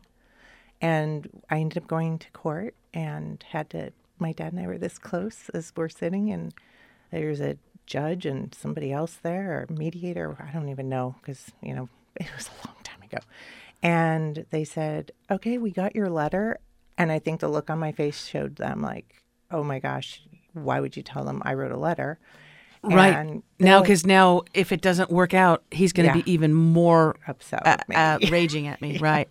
And 0.80 1.28
I 1.50 1.58
ended 1.58 1.78
up 1.82 1.88
going 1.88 2.18
to 2.18 2.30
court 2.32 2.74
and 2.92 3.42
had 3.50 3.70
to. 3.70 3.92
My 4.18 4.32
dad 4.32 4.52
and 4.52 4.62
I 4.62 4.66
were 4.66 4.78
this 4.78 4.98
close 4.98 5.50
as 5.52 5.72
we're 5.76 5.90
sitting, 5.90 6.30
and 6.30 6.54
there's 7.10 7.40
a 7.40 7.58
judge 7.84 8.24
and 8.26 8.54
somebody 8.54 8.92
else 8.92 9.18
there, 9.22 9.52
or 9.68 9.74
mediator. 9.74 10.36
I 10.40 10.52
don't 10.52 10.68
even 10.70 10.88
know 10.88 11.16
because 11.20 11.50
you 11.62 11.74
know 11.74 11.88
it 12.16 12.28
was 12.36 12.48
a 12.48 12.66
long 12.66 12.76
time 12.82 13.02
ago. 13.02 13.18
And 13.82 14.46
they 14.50 14.64
said, 14.64 15.12
"Okay, 15.30 15.58
we 15.58 15.70
got 15.70 15.94
your 15.94 16.08
letter." 16.08 16.58
And 16.98 17.12
I 17.12 17.18
think 17.18 17.40
the 17.40 17.48
look 17.48 17.68
on 17.68 17.78
my 17.78 17.92
face 17.92 18.26
showed 18.26 18.56
them 18.56 18.80
like, 18.80 19.22
"Oh 19.50 19.62
my 19.62 19.78
gosh, 19.78 20.22
why 20.54 20.80
would 20.80 20.96
you 20.96 21.02
tell 21.02 21.24
them 21.24 21.42
I 21.44 21.54
wrote 21.54 21.72
a 21.72 21.78
letter?" 21.78 22.18
Right 22.82 23.28
now, 23.58 23.78
like, 23.78 23.84
because 23.84 24.06
now 24.06 24.42
if 24.54 24.70
it 24.70 24.80
doesn't 24.80 25.10
work 25.10 25.34
out, 25.34 25.64
he's 25.70 25.92
going 25.92 26.04
to 26.10 26.16
Yeah. 26.16 26.22
be 26.24 26.32
even 26.32 26.54
more 26.54 27.16
upset 27.26 27.66
uh, 27.66 27.76
uh, 27.94 28.18
raging 28.30 28.66
at 28.68 28.80
me. 28.80 28.98
Right. 29.00 29.28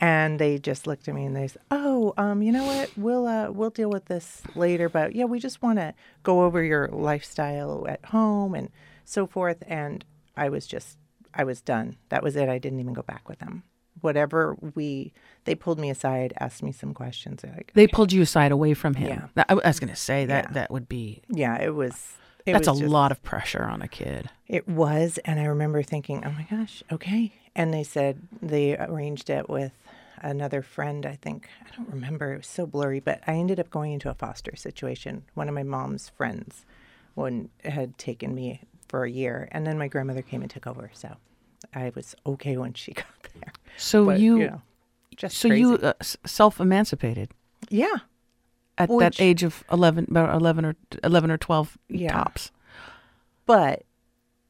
And 0.00 0.38
they 0.38 0.58
just 0.58 0.86
looked 0.86 1.08
at 1.08 1.14
me 1.14 1.24
and 1.24 1.34
they 1.36 1.48
said, 1.48 1.62
"Oh, 1.70 2.14
um, 2.16 2.42
you 2.42 2.52
know 2.52 2.64
what? 2.64 2.90
We'll 2.96 3.26
uh, 3.26 3.50
we'll 3.50 3.70
deal 3.70 3.90
with 3.90 4.06
this 4.06 4.42
later, 4.54 4.88
but 4.88 5.14
yeah, 5.14 5.24
we 5.24 5.38
just 5.40 5.62
want 5.62 5.78
to 5.78 5.94
go 6.22 6.42
over 6.42 6.62
your 6.62 6.88
lifestyle 6.88 7.86
at 7.88 8.04
home 8.06 8.54
and 8.54 8.70
so 9.04 9.26
forth." 9.26 9.62
And 9.66 10.04
I 10.36 10.48
was 10.48 10.66
just, 10.66 10.98
I 11.34 11.44
was 11.44 11.60
done. 11.60 11.96
That 12.10 12.22
was 12.22 12.36
it. 12.36 12.48
I 12.48 12.58
didn't 12.58 12.80
even 12.80 12.92
go 12.94 13.02
back 13.02 13.28
with 13.28 13.38
them. 13.40 13.64
Whatever 14.00 14.56
we, 14.76 15.12
they 15.44 15.56
pulled 15.56 15.80
me 15.80 15.90
aside, 15.90 16.32
asked 16.38 16.62
me 16.62 16.70
some 16.70 16.94
questions. 16.94 17.42
Like, 17.42 17.72
They 17.74 17.88
pulled 17.88 18.12
you 18.12 18.22
aside 18.22 18.52
away 18.52 18.74
from 18.74 18.94
him. 18.94 19.28
Yeah. 19.36 19.44
I 19.48 19.54
was 19.54 19.80
going 19.80 19.90
to 19.90 19.96
say 19.96 20.24
that 20.26 20.44
Yeah. 20.46 20.52
that 20.52 20.70
would 20.70 20.88
be 20.88 21.22
yeah, 21.28 21.60
it 21.60 21.74
was. 21.74 22.14
It 22.46 22.52
that's 22.52 22.68
a 22.68 22.70
just- 22.72 22.84
lot 22.84 23.10
of 23.10 23.22
pressure 23.24 23.64
on 23.64 23.82
a 23.82 23.88
kid. 23.88 24.30
It 24.46 24.66
was, 24.68 25.18
and 25.24 25.38
I 25.40 25.44
remember 25.46 25.82
thinking, 25.82 26.24
"Oh 26.24 26.30
my 26.30 26.46
gosh, 26.48 26.82
okay." 26.92 27.32
And 27.56 27.74
they 27.74 27.82
said 27.82 28.20
they 28.40 28.76
arranged 28.78 29.28
it 29.28 29.50
with 29.50 29.72
another 30.22 30.62
friend. 30.62 31.04
I 31.06 31.16
think 31.16 31.48
I 31.70 31.76
don't 31.76 31.88
remember; 31.90 32.32
it 32.34 32.38
was 32.38 32.46
so 32.46 32.66
blurry. 32.66 33.00
But 33.00 33.22
I 33.26 33.34
ended 33.34 33.58
up 33.60 33.70
going 33.70 33.92
into 33.92 34.10
a 34.10 34.14
foster 34.14 34.54
situation. 34.56 35.24
One 35.34 35.48
of 35.48 35.54
my 35.54 35.62
mom's 35.62 36.08
friends, 36.10 36.64
one 37.14 37.48
had 37.64 37.98
taken 37.98 38.34
me 38.34 38.62
for 38.88 39.04
a 39.04 39.10
year, 39.10 39.48
and 39.52 39.66
then 39.66 39.78
my 39.78 39.88
grandmother 39.88 40.22
came 40.22 40.42
and 40.42 40.50
took 40.50 40.66
over. 40.66 40.90
So 40.94 41.16
I 41.74 41.92
was 41.94 42.14
okay 42.26 42.56
when 42.56 42.74
she 42.74 42.92
got 42.94 43.06
there. 43.34 43.52
So 43.76 44.06
But, 44.06 44.20
you, 44.20 44.38
know, 44.38 44.62
just 45.16 45.36
so 45.38 45.48
crazy. 45.48 45.60
you 45.60 45.74
uh, 45.76 45.92
self-emancipated 46.24 47.30
yeah, 47.70 47.96
at 48.78 48.88
Which- 48.88 49.18
that 49.18 49.22
age 49.22 49.42
of 49.42 49.64
11 49.70 50.06
about 50.10 50.34
11 50.34 50.64
or 50.64 50.76
11 51.04 51.30
or 51.30 51.36
12 51.38 51.76
Yeah. 51.88 52.12
tops. 52.12 52.50
but 53.46 53.82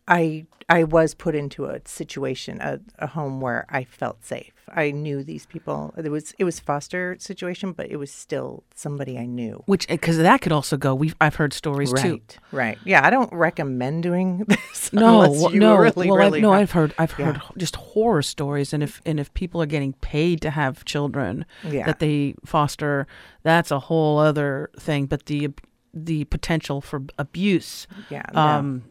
I 0.07 0.46
I 0.68 0.85
was 0.85 1.14
put 1.14 1.35
into 1.35 1.64
a 1.64 1.81
situation, 1.87 2.61
a, 2.61 2.81
a 2.98 3.07
home 3.09 3.40
where 3.40 3.64
I 3.70 3.85
felt 3.85 4.24
safe. 4.24 4.52
I 4.74 4.90
knew 4.90 5.22
these 5.24 5.46
people. 5.46 5.94
It 5.96 6.09
was 6.11 6.35
it 6.38 6.44
was 6.44 6.61
foster 6.61 7.16
situation, 7.18 7.72
but 7.72 7.90
it 7.90 7.96
was 7.96 8.11
still 8.11 8.62
somebody 8.74 9.18
I 9.18 9.26
knew. 9.26 9.62
Which 9.66 9.87
because 9.88 10.18
that 10.18 10.40
could 10.40 10.52
also 10.52 10.76
go. 10.76 10.94
We've 10.94 11.14
I've 11.20 11.37
heard 11.37 11.52
stories 11.52 11.92
too. 11.92 12.12
Right, 12.12 12.38
right. 12.52 12.78
Yeah, 12.85 13.07
I 13.07 13.11
don't 13.11 13.33
recommend 13.33 14.02
doing 14.02 14.44
this. 14.48 14.92
No, 14.92 15.22
no, 15.52 15.76
really, 15.76 16.09
well, 16.09 16.18
really 16.18 16.38
I've, 16.38 16.42
no, 16.42 16.52
I've 16.52 16.70
heard, 16.72 16.94
I've 16.98 17.12
heard 17.12 17.37
Yeah. 17.37 17.42
just 17.57 17.76
horror 17.76 18.22
stories, 18.22 18.72
and 18.72 18.83
if 18.83 19.00
and 19.07 19.18
if 19.20 19.33
people 19.35 19.61
are 19.62 19.66
getting 19.66 19.92
paid 19.94 20.40
to 20.42 20.50
have 20.50 20.85
children 20.85 21.44
Yeah. 21.64 21.87
that 21.87 21.98
they 21.98 22.35
foster, 22.44 23.07
that's 23.42 23.70
a 23.70 23.78
whole 23.81 24.18
other 24.18 24.70
thing. 24.78 25.07
But 25.07 25.26
the 25.26 25.50
the 25.94 26.24
potential 26.24 26.81
for 26.81 27.02
abuse, 27.18 27.87
Yeah, 28.11 28.22
no. 28.35 28.40
um, 28.40 28.83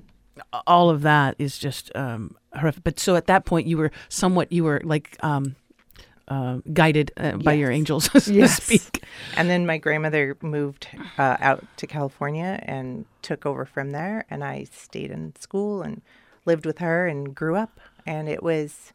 all 0.66 0.90
of 0.90 1.02
that 1.04 1.36
is 1.40 1.58
just 1.58 1.96
um, 1.96 2.36
horrific. 2.54 2.84
But 2.84 3.00
so 3.00 3.16
at 3.16 3.28
that 3.28 3.46
point, 3.46 3.68
you 3.68 3.78
were 3.78 3.92
somewhat, 4.10 4.52
you 4.52 4.64
were 4.64 4.82
like 4.84 5.16
um, 5.24 5.56
uh, 6.28 6.58
guided 6.74 7.12
uh, 7.18 7.38
by 7.38 7.54
your 7.54 7.72
angels, 7.72 8.06
so 8.12 8.20
to 8.20 8.34
Yes. 8.34 8.62
speak. 8.64 9.04
And 9.36 9.50
then 9.50 9.66
my 9.66 9.78
grandmother 9.78 10.38
moved 10.42 10.88
uh, 11.18 11.38
out 11.40 11.66
to 11.78 11.88
California 11.88 12.60
and 12.64 13.06
took 13.22 13.46
over 13.46 13.66
from 13.66 13.92
there. 13.92 14.26
And 14.30 14.44
I 14.44 14.66
stayed 14.72 15.12
in 15.12 15.34
school 15.40 15.82
and 15.82 16.02
lived 16.46 16.66
with 16.66 16.80
her 16.80 17.08
and 17.08 17.34
grew 17.36 17.56
up. 17.56 17.80
And 18.06 18.28
it 18.30 18.44
was 18.44 18.94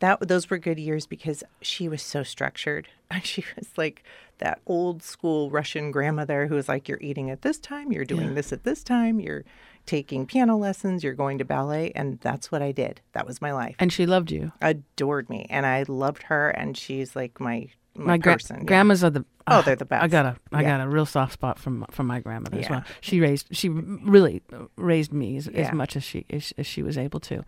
that 0.00 0.26
those 0.26 0.50
were 0.50 0.58
good 0.58 0.78
years 0.78 1.06
because 1.06 1.42
she 1.62 1.88
was 1.88 2.02
so 2.02 2.22
structured. 2.22 2.88
She 3.22 3.44
was 3.56 3.68
like 3.76 4.02
that 4.38 4.60
old 4.66 5.00
school 5.02 5.48
Russian 5.48 5.92
grandmother 5.92 6.48
who 6.48 6.56
was 6.56 6.68
like, 6.68 6.88
"You're 6.88 6.98
eating 7.00 7.30
at 7.30 7.42
this 7.42 7.58
time. 7.60 7.92
You're 7.92 8.04
doing 8.04 8.34
this 8.34 8.52
at 8.52 8.64
this 8.64 8.82
time. 8.82 9.20
You're 9.20 9.44
taking 9.86 10.26
piano 10.26 10.56
lessons. 10.56 11.02
You're 11.04 11.14
going 11.14 11.38
to 11.38 11.44
ballet." 11.44 11.92
And 11.94 12.18
that's 12.20 12.50
what 12.52 12.62
I 12.62 12.72
did. 12.72 13.00
That 13.12 13.26
was 13.26 13.40
my 13.42 13.52
life. 13.52 13.76
And 13.78 13.92
she 13.92 14.06
loved 14.06 14.30
you. 14.30 14.52
Adored 14.62 15.28
me, 15.30 15.46
and 15.50 15.66
I 15.66 15.84
loved 15.88 16.24
her. 16.24 16.50
And 16.50 16.76
she's 16.76 17.14
like 17.16 17.40
my 17.40 17.68
my, 17.96 18.04
My 18.04 18.18
gra- 18.18 18.32
person. 18.34 18.58
yeah. 18.58 18.64
grandmas 18.64 19.04
are 19.04 19.10
the 19.10 19.24
Oh, 19.46 19.58
ah, 19.58 19.62
they're 19.62 19.76
the 19.76 19.84
best. 19.84 20.02
I 20.02 20.08
got 20.08 20.24
a 20.26 20.36
I 20.52 20.62
Yeah. 20.62 20.78
got 20.78 20.86
a 20.86 20.88
real 20.88 21.04
soft 21.06 21.34
spot 21.34 21.58
from 21.58 21.84
from 21.90 22.06
my 22.06 22.18
grandmother 22.20 22.58
as 22.58 22.70
well. 22.70 22.82
She 23.02 23.20
raised 23.20 23.48
she 23.52 23.68
really 23.68 24.42
raised 24.76 25.12
me 25.12 25.36
as, 25.36 25.48
as 25.48 25.70
much 25.72 25.96
as 25.96 26.02
she 26.02 26.24
as, 26.30 26.52
as 26.56 26.66
she 26.66 26.82
was 26.82 26.96
able 26.96 27.20
to. 27.20 27.44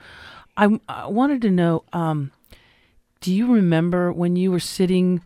I, 0.59 0.79
I 0.89 1.07
wanted 1.07 1.41
to 1.43 1.51
know. 1.51 1.85
Um, 1.93 2.33
do 3.21 3.33
you 3.33 3.53
remember 3.53 4.13
when 4.13 4.37
you 4.37 4.51
were 4.51 4.61
sitting 4.61 5.23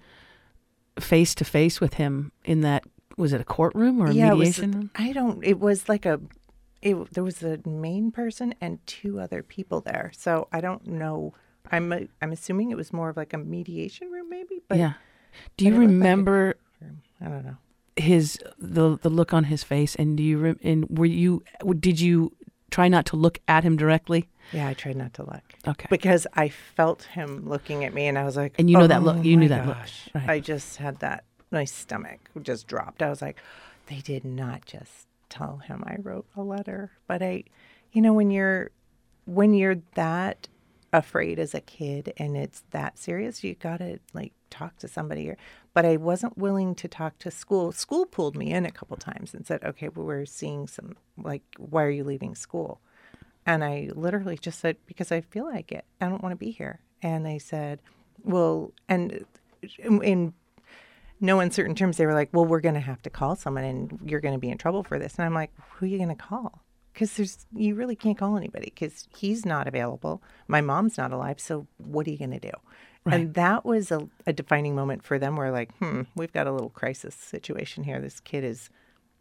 face 0.98 1.34
to 1.36 1.44
face 1.44 1.80
with 1.80 1.94
him 1.94 2.32
in 2.44 2.60
that? 2.62 2.84
Was 3.16 3.32
it 3.32 3.40
a 3.40 3.44
courtroom 3.44 4.00
or 4.00 4.06
a 4.06 4.12
yeah, 4.14 4.30
mediation 4.30 4.64
it 4.64 4.66
was, 4.68 4.76
room? 4.76 4.90
I 4.94 5.12
don't. 5.12 5.44
It 5.44 5.58
was 5.60 5.88
like 5.88 6.06
a. 6.06 6.20
It, 6.82 7.12
there 7.12 7.24
was 7.24 7.42
a 7.42 7.58
main 7.66 8.10
person 8.10 8.54
and 8.60 8.84
two 8.86 9.20
other 9.20 9.42
people 9.42 9.80
there. 9.80 10.12
So 10.16 10.48
I 10.52 10.60
don't 10.60 10.86
know. 10.86 11.34
I'm 11.70 11.92
i 11.92 12.08
I'm 12.22 12.32
assuming 12.32 12.70
it 12.70 12.76
was 12.76 12.92
more 12.92 13.10
of 13.10 13.16
like 13.16 13.32
a 13.32 13.38
mediation 13.38 14.10
room, 14.10 14.30
maybe. 14.30 14.60
But 14.68 14.78
yeah. 14.78 14.94
Do 15.56 15.64
you 15.66 15.72
looked 15.72 15.80
like 15.82 15.88
remember 15.88 16.54
I 17.20 17.24
don't 17.28 17.44
know. 17.44 17.56
his 17.96 18.38
the 18.58 18.98
the 18.98 19.10
look 19.10 19.32
on 19.34 19.44
his 19.44 19.62
face? 19.62 19.94
And 19.94 20.16
do 20.16 20.22
you 20.22 20.38
re- 20.38 20.56
and 20.62 20.86
were 20.88 21.06
you 21.06 21.42
did 21.78 22.00
you 22.00 22.32
try 22.70 22.88
not 22.88 23.04
to 23.06 23.16
look 23.16 23.38
at 23.46 23.62
him 23.62 23.76
directly? 23.76 24.28
Yeah, 24.52 24.66
I 24.68 24.74
tried 24.74 24.96
not 24.96 25.12
to 25.14 25.22
look 25.24 25.42
Okay. 25.68 25.86
because 25.90 26.26
I 26.34 26.48
felt 26.48 27.02
him 27.04 27.48
looking 27.48 27.84
at 27.84 27.92
me, 27.94 28.06
and 28.08 28.18
I 28.18 28.24
was 28.24 28.36
like, 28.36 28.54
And 28.58 28.68
you 28.70 28.78
know 28.78 28.86
that 28.88 29.02
oh 29.02 29.04
look- 29.04 29.16
"Oh 29.18 29.22
you 29.22 29.36
knew 29.36 29.48
that 29.48 29.66
look, 29.66 29.76
right. 30.14 30.28
I 30.28 30.40
just 30.40 30.78
had 30.78 30.98
that. 31.00 31.24
My 31.52 31.64
stomach 31.64 32.30
just 32.42 32.66
dropped. 32.66 33.02
I 33.02 33.10
was 33.10 33.20
like, 33.22 33.36
they 33.86 33.98
did 34.00 34.24
not 34.24 34.64
just 34.66 35.06
tell 35.30 35.58
him 35.58 35.82
I 35.86 35.96
wrote 36.00 36.26
a 36.36 36.42
letter, 36.42 36.92
but 37.06 37.22
I, 37.22 37.44
you 37.92 38.02
know, 38.02 38.12
when 38.12 38.30
you're 38.30 38.70
when 39.24 39.54
you're 39.54 39.76
that 39.94 40.48
afraid 40.92 41.38
as 41.38 41.54
a 41.54 41.60
kid 41.60 42.12
and 42.16 42.36
it's 42.36 42.64
that 42.70 42.98
serious, 42.98 43.44
you 43.44 43.54
gotta 43.54 44.00
like 44.12 44.32
talk 44.50 44.76
to 44.78 44.88
somebody. 44.88 45.30
Or, 45.30 45.36
but 45.72 45.86
I 45.86 45.96
wasn't 45.96 46.36
willing 46.36 46.74
to 46.76 46.88
talk 46.88 47.18
to 47.20 47.30
school. 47.30 47.72
School 47.72 48.06
pulled 48.06 48.36
me 48.36 48.50
in 48.52 48.66
a 48.66 48.70
couple 48.70 48.96
times 48.96 49.32
and 49.34 49.46
said, 49.46 49.62
"Okay, 49.64 49.88
well, 49.88 50.06
we're 50.06 50.26
seeing 50.26 50.66
some 50.66 50.96
like, 51.16 51.42
why 51.58 51.84
are 51.84 51.90
you 51.90 52.04
leaving 52.04 52.34
school?" 52.34 52.80
And 53.46 53.64
I 53.64 53.90
literally 53.94 54.36
just 54.36 54.60
said, 54.60 54.76
because 54.86 55.10
I 55.10 55.22
feel 55.22 55.44
like 55.44 55.72
it. 55.72 55.84
I 56.00 56.08
don't 56.08 56.22
want 56.22 56.32
to 56.32 56.36
be 56.36 56.50
here. 56.50 56.80
And 57.02 57.24
they 57.24 57.38
said, 57.38 57.80
well, 58.22 58.72
and 58.88 59.24
in, 59.78 60.02
in 60.02 60.34
no 61.20 61.40
uncertain 61.40 61.74
terms, 61.74 61.96
they 61.96 62.06
were 62.06 62.14
like, 62.14 62.30
well, 62.32 62.46
we're 62.46 62.60
going 62.60 62.74
to 62.74 62.80
have 62.80 63.02
to 63.02 63.10
call 63.10 63.36
someone 63.36 63.64
and 63.64 63.98
you're 64.04 64.20
going 64.20 64.34
to 64.34 64.40
be 64.40 64.48
in 64.50 64.58
trouble 64.58 64.82
for 64.82 64.98
this. 64.98 65.16
And 65.16 65.24
I'm 65.26 65.34
like, 65.34 65.50
who 65.74 65.86
are 65.86 65.88
you 65.88 65.98
going 65.98 66.08
to 66.08 66.14
call? 66.14 66.62
Because 66.92 67.14
there's, 67.16 67.46
you 67.54 67.74
really 67.74 67.94
can't 67.96 68.18
call 68.18 68.36
anybody 68.36 68.72
because 68.74 69.06
he's 69.16 69.44
not 69.46 69.68
available. 69.68 70.22
My 70.48 70.60
mom's 70.60 70.98
not 70.98 71.12
alive. 71.12 71.38
So 71.40 71.66
what 71.78 72.06
are 72.06 72.10
you 72.10 72.18
going 72.18 72.32
to 72.32 72.40
do? 72.40 72.52
And 73.06 73.34
that 73.34 73.64
was 73.64 73.90
a, 73.90 74.08
a 74.26 74.32
defining 74.32 74.74
moment 74.74 75.02
for 75.02 75.18
them 75.18 75.34
where, 75.36 75.50
like, 75.50 75.74
hmm, 75.78 76.02
we've 76.14 76.32
got 76.32 76.46
a 76.46 76.52
little 76.52 76.68
crisis 76.68 77.14
situation 77.14 77.84
here. 77.84 77.98
This 77.98 78.20
kid 78.20 78.44
is, 78.44 78.68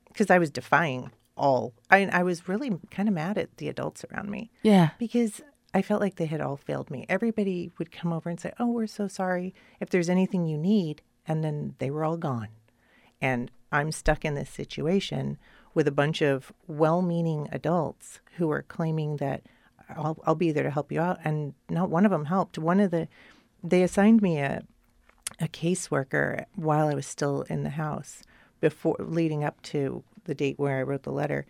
because 0.09 0.29
I 0.29 0.38
was 0.38 0.49
defying 0.51 1.12
all. 1.38 1.73
I, 1.89 2.05
I 2.07 2.23
was 2.23 2.49
really 2.49 2.71
kind 2.91 3.07
of 3.07 3.15
mad 3.15 3.38
at 3.38 3.55
the 3.57 3.69
adults 3.69 4.03
around 4.12 4.29
me 4.29 4.51
Yeah. 4.63 4.89
because 4.99 5.41
I 5.73 5.81
felt 5.81 6.01
like 6.01 6.15
they 6.17 6.25
had 6.25 6.41
all 6.41 6.57
failed 6.57 6.91
me. 6.91 7.05
Everybody 7.07 7.71
would 7.79 7.91
come 7.91 8.12
over 8.12 8.29
and 8.29 8.38
say, 8.39 8.51
"Oh, 8.59 8.67
we're 8.67 8.85
so 8.88 9.07
sorry. 9.07 9.53
If 9.79 9.89
there's 9.91 10.09
anything 10.09 10.45
you 10.45 10.57
need," 10.57 11.01
and 11.30 11.44
then 11.44 11.76
they 11.78 11.89
were 11.89 12.04
all 12.04 12.18
gone. 12.18 12.50
And 13.22 13.52
I'm 13.72 13.92
stuck 13.92 14.26
in 14.26 14.34
this 14.34 14.50
situation 14.50 15.38
with 15.74 15.88
a 15.88 15.92
bunch 15.92 16.22
of 16.22 16.52
well-meaning 16.68 17.48
adults 17.52 18.20
who 18.38 18.50
are 18.52 18.63
claiming 18.63 19.18
that 19.18 19.44
I'll, 19.96 20.18
I'll 20.26 20.36
be 20.36 20.52
there 20.52 20.63
to 20.63 20.72
help 20.72 20.92
you 20.92 21.00
out, 21.00 21.20
and 21.24 21.54
not 21.70 21.89
one 21.89 22.06
of 22.06 22.12
them 22.12 22.26
helped. 22.26 22.58
One 22.58 22.80
of 22.82 22.92
the 22.92 23.08
they 23.63 23.84
assigned 23.84 24.22
me 24.22 24.39
a 24.39 24.63
a 25.39 25.48
caseworker 25.48 26.46
while 26.56 26.88
I 26.88 26.96
was 26.96 27.06
still 27.06 27.44
in 27.44 27.63
the 27.63 27.70
house 27.70 28.24
before 28.60 28.98
leading 29.00 29.44
up 29.44 29.62
to 29.62 30.04
the 30.26 30.36
date 30.36 30.60
where 30.60 30.80
I 30.80 30.84
wrote 30.84 31.04
the 31.04 31.12
letter. 31.12 31.46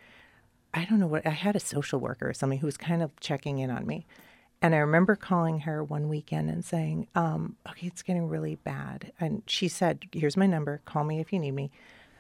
I 0.74 0.86
don't 0.86 1.00
know 1.00 1.08
what 1.08 1.26
I 1.26 1.32
had 1.32 1.56
a 1.56 1.60
social 1.60 2.00
worker 2.00 2.30
or 2.30 2.34
something 2.34 2.60
who 2.60 2.68
was 2.68 2.78
kind 2.78 3.02
of 3.02 3.18
checking 3.20 3.60
in 3.60 3.72
on 3.72 3.88
me. 3.88 4.06
And 4.62 4.76
I 4.76 4.80
remember 4.80 5.16
calling 5.16 5.60
her 5.62 5.84
one 5.84 6.10
weekend 6.10 6.50
and 6.50 6.66
saying, 6.66 7.08
um, 7.16 7.56
okay, 7.70 7.88
it's 7.88 8.02
getting 8.04 8.28
really 8.28 8.56
bad. 8.56 9.12
And 9.20 9.42
she 9.46 9.68
said, 9.70 10.06
here's 10.12 10.36
my 10.36 10.48
number. 10.48 10.82
Call 10.86 11.04
me 11.06 11.20
if 11.22 11.32
you 11.32 11.40
need 11.40 11.52
me. 11.52 11.72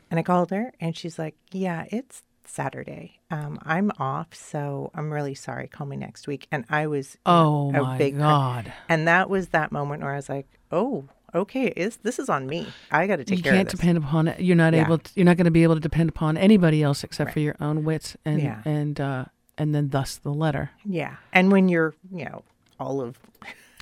And 0.09 0.19
I 0.19 0.23
called 0.23 0.49
her 0.51 0.73
and 0.79 0.95
she's 0.95 1.19
like, 1.19 1.35
yeah, 1.51 1.85
it's 1.89 2.23
Saturday. 2.45 3.19
Um, 3.29 3.59
I'm 3.63 3.91
off, 3.99 4.33
so 4.33 4.89
I'm 4.95 5.11
really 5.11 5.35
sorry. 5.35 5.67
Call 5.67 5.85
me 5.85 5.97
next 5.97 6.27
week. 6.27 6.47
And 6.51 6.65
I 6.69 6.87
was 6.87 7.17
Oh 7.25 7.69
a 7.75 7.81
my 7.83 7.97
big 7.97 8.15
cr- 8.15 8.21
God. 8.21 8.73
and 8.87 9.07
that 9.07 9.29
was 9.29 9.49
that 9.49 9.71
moment 9.71 10.01
where 10.01 10.13
I 10.13 10.15
was 10.15 10.29
like, 10.29 10.47
oh, 10.71 11.05
okay, 11.35 11.67
is 11.75 11.97
this 11.97 12.17
is 12.19 12.27
on 12.29 12.47
me. 12.47 12.67
I 12.89 13.05
got 13.05 13.17
to 13.17 13.25
take 13.25 13.37
You 13.39 13.43
care 13.43 13.51
of 13.51 13.55
it. 13.55 13.59
You 13.59 13.65
can't 13.65 13.69
depend 13.77 13.97
upon 13.99 14.27
it. 14.29 14.39
You're 14.39 14.55
not 14.55 14.73
Yeah. 14.73 14.85
able. 14.85 14.97
To, 14.97 15.11
you're 15.15 15.25
not 15.25 15.37
going 15.37 15.45
to 15.45 15.51
be 15.51 15.61
able 15.63 15.75
to 15.75 15.81
depend 15.81 16.09
upon 16.09 16.37
anybody 16.37 16.81
else 16.81 17.03
except 17.03 17.27
Right. 17.27 17.33
for 17.33 17.39
your 17.41 17.55
own 17.59 17.83
wits 17.83 18.15
and 18.25 18.41
Yeah. 18.41 18.61
and 18.65 18.99
uh, 18.99 19.25
and 19.59 19.75
then 19.75 19.89
thus 19.89 20.15
the 20.15 20.33
letter. 20.33 20.71
Yeah. 20.85 21.17
And 21.31 21.51
when 21.51 21.69
you're, 21.69 21.93
you 22.11 22.25
know, 22.25 22.43
all 22.79 23.01
of 23.01 23.19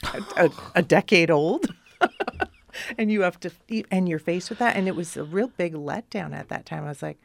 a, 0.03 0.23
a, 0.35 0.49
a 0.75 0.81
decade 0.81 1.31
old 1.31 1.73
and 2.97 3.11
you 3.11 3.21
have 3.21 3.39
to, 3.41 3.51
and 3.91 4.09
you're 4.09 4.19
faced 4.19 4.49
with 4.49 4.59
that. 4.59 4.75
And 4.75 4.87
it 4.87 4.95
was 4.95 5.15
a 5.15 5.23
real 5.23 5.51
big 5.55 5.73
letdown 5.73 6.35
at 6.35 6.49
that 6.49 6.65
time. 6.65 6.83
I 6.83 6.89
was 6.89 7.03
like, 7.03 7.19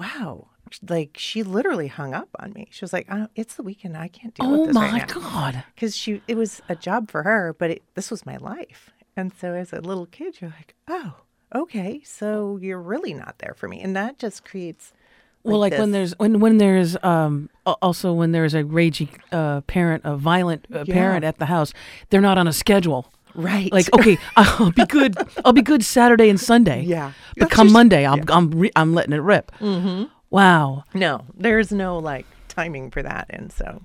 wow. 0.00 0.48
Like 0.88 1.16
she 1.16 1.42
literally 1.42 1.88
hung 1.88 2.14
up 2.14 2.28
on 2.38 2.52
me. 2.52 2.68
She 2.70 2.84
was 2.84 2.92
like, 2.92 3.06
oh, 3.10 3.26
"It's 3.34 3.56
the 3.56 3.64
weekend. 3.64 3.96
I 3.96 4.06
can't 4.06 4.32
deal 4.34 4.46
Oh 4.46 4.58
with 4.60 4.66
this 4.68 4.74
my 4.74 4.92
right 4.92 5.08
now." 5.08 5.20
God. 5.20 5.64
Because 5.74 5.96
she, 5.96 6.22
it 6.28 6.36
was 6.36 6.62
a 6.68 6.76
job 6.76 7.10
for 7.10 7.24
her, 7.24 7.56
but 7.58 7.70
it, 7.70 7.82
this 7.96 8.08
was 8.08 8.24
my 8.24 8.36
life. 8.36 8.90
And 9.16 9.32
so 9.36 9.52
as 9.54 9.72
a 9.72 9.80
little 9.80 10.06
kid, 10.06 10.40
you're 10.40 10.50
like, 10.50 10.76
"Oh, 10.86 11.14
okay, 11.52 12.02
so 12.04 12.56
you're 12.62 12.80
really 12.80 13.12
not 13.12 13.38
there 13.38 13.52
for 13.56 13.66
me," 13.66 13.80
and 13.80 13.96
that 13.96 14.20
just 14.20 14.44
creates. 14.44 14.92
Well, 15.42 15.58
like 15.58 15.72
when 15.78 15.90
there's 15.92 16.12
when 16.18 16.38
when 16.40 16.58
there's 16.58 16.96
um 17.02 17.48
also 17.64 18.12
when 18.12 18.32
there's 18.32 18.54
a 18.54 18.64
raging 18.64 19.08
uh, 19.32 19.62
parent, 19.62 20.02
a 20.04 20.16
violent 20.16 20.66
uh, 20.74 20.84
Yeah. 20.86 20.94
parent 20.94 21.24
at 21.24 21.38
the 21.38 21.46
house, 21.46 21.72
they're 22.10 22.20
not 22.20 22.36
on 22.38 22.46
a 22.46 22.52
schedule. 22.52 23.10
right, 23.34 23.72
Like, 23.72 23.88
okay, 23.94 24.18
I'll 24.36 24.72
be 24.72 24.84
good. 24.86 25.16
I'll 25.44 25.52
be 25.54 25.62
good 25.62 25.84
Saturday 25.84 26.28
and 26.28 26.38
Sunday. 26.40 26.82
Yeah. 26.82 27.12
but 27.36 27.44
That's 27.48 27.52
come 27.54 27.68
just- 27.68 27.72
Monday, 27.74 28.04
I'm 28.06 28.22
I'm 28.28 28.50
re- 28.50 28.72
I'm 28.76 28.92
letting 28.94 29.12
it 29.14 29.22
rip. 29.22 29.50
Mm-hmm. 29.60 30.04
Wow. 30.30 30.84
no, 30.94 31.24
there's 31.36 31.72
no 31.72 31.98
like 31.98 32.26
timing 32.48 32.90
for 32.90 33.02
that, 33.02 33.26
and 33.30 33.50
so 33.52 33.82